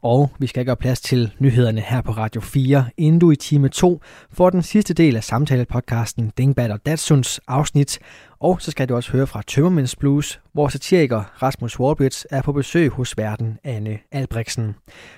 Og 0.07 0.31
vi 0.39 0.47
skal 0.47 0.65
gøre 0.65 0.77
plads 0.77 1.01
til 1.01 1.33
nyhederne 1.39 1.81
her 1.81 2.01
på 2.01 2.13
Radio 2.13 2.41
4, 2.41 2.85
inden 2.97 3.19
du 3.19 3.31
i 3.31 3.37
time 3.37 3.69
2 3.69 4.01
får 4.33 4.51
den 4.51 4.63
sidste 4.63 4.95
del 4.95 5.17
af 5.17 5.25
samtalepodcasten 5.25 6.33
Dingbat 6.39 6.71
og 6.71 6.87
Datsuns 6.87 7.41
afsnit. 7.49 7.99
Og 8.39 8.63
så 8.63 8.71
skal 8.71 8.89
du 8.89 8.97
også 8.97 9.13
høre 9.13 9.27
fra 9.27 9.43
Tømmermænds 9.47 9.97
Blues, 9.97 10.41
hvor 10.53 10.69
satiriker 10.69 11.23
Rasmus 11.43 11.81
Warbridge 11.81 12.27
er 12.31 12.43
på 12.43 12.53
besøg 12.53 12.91
hos 12.91 13.19
verden 13.19 13.59
Anne 13.65 13.99
Albrechtsen. 14.13 14.75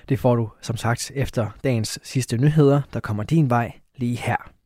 Det 0.09 0.19
får 0.19 0.35
du 0.35 0.49
som 0.61 0.77
sagt 0.77 1.11
efter 1.15 1.47
dagens 1.63 1.99
sidste 2.03 2.37
nyheder, 2.37 2.81
der 2.93 2.99
kommer 2.99 3.23
din 3.23 3.49
vej 3.49 3.71
lige 3.97 4.17
her. 4.17 4.58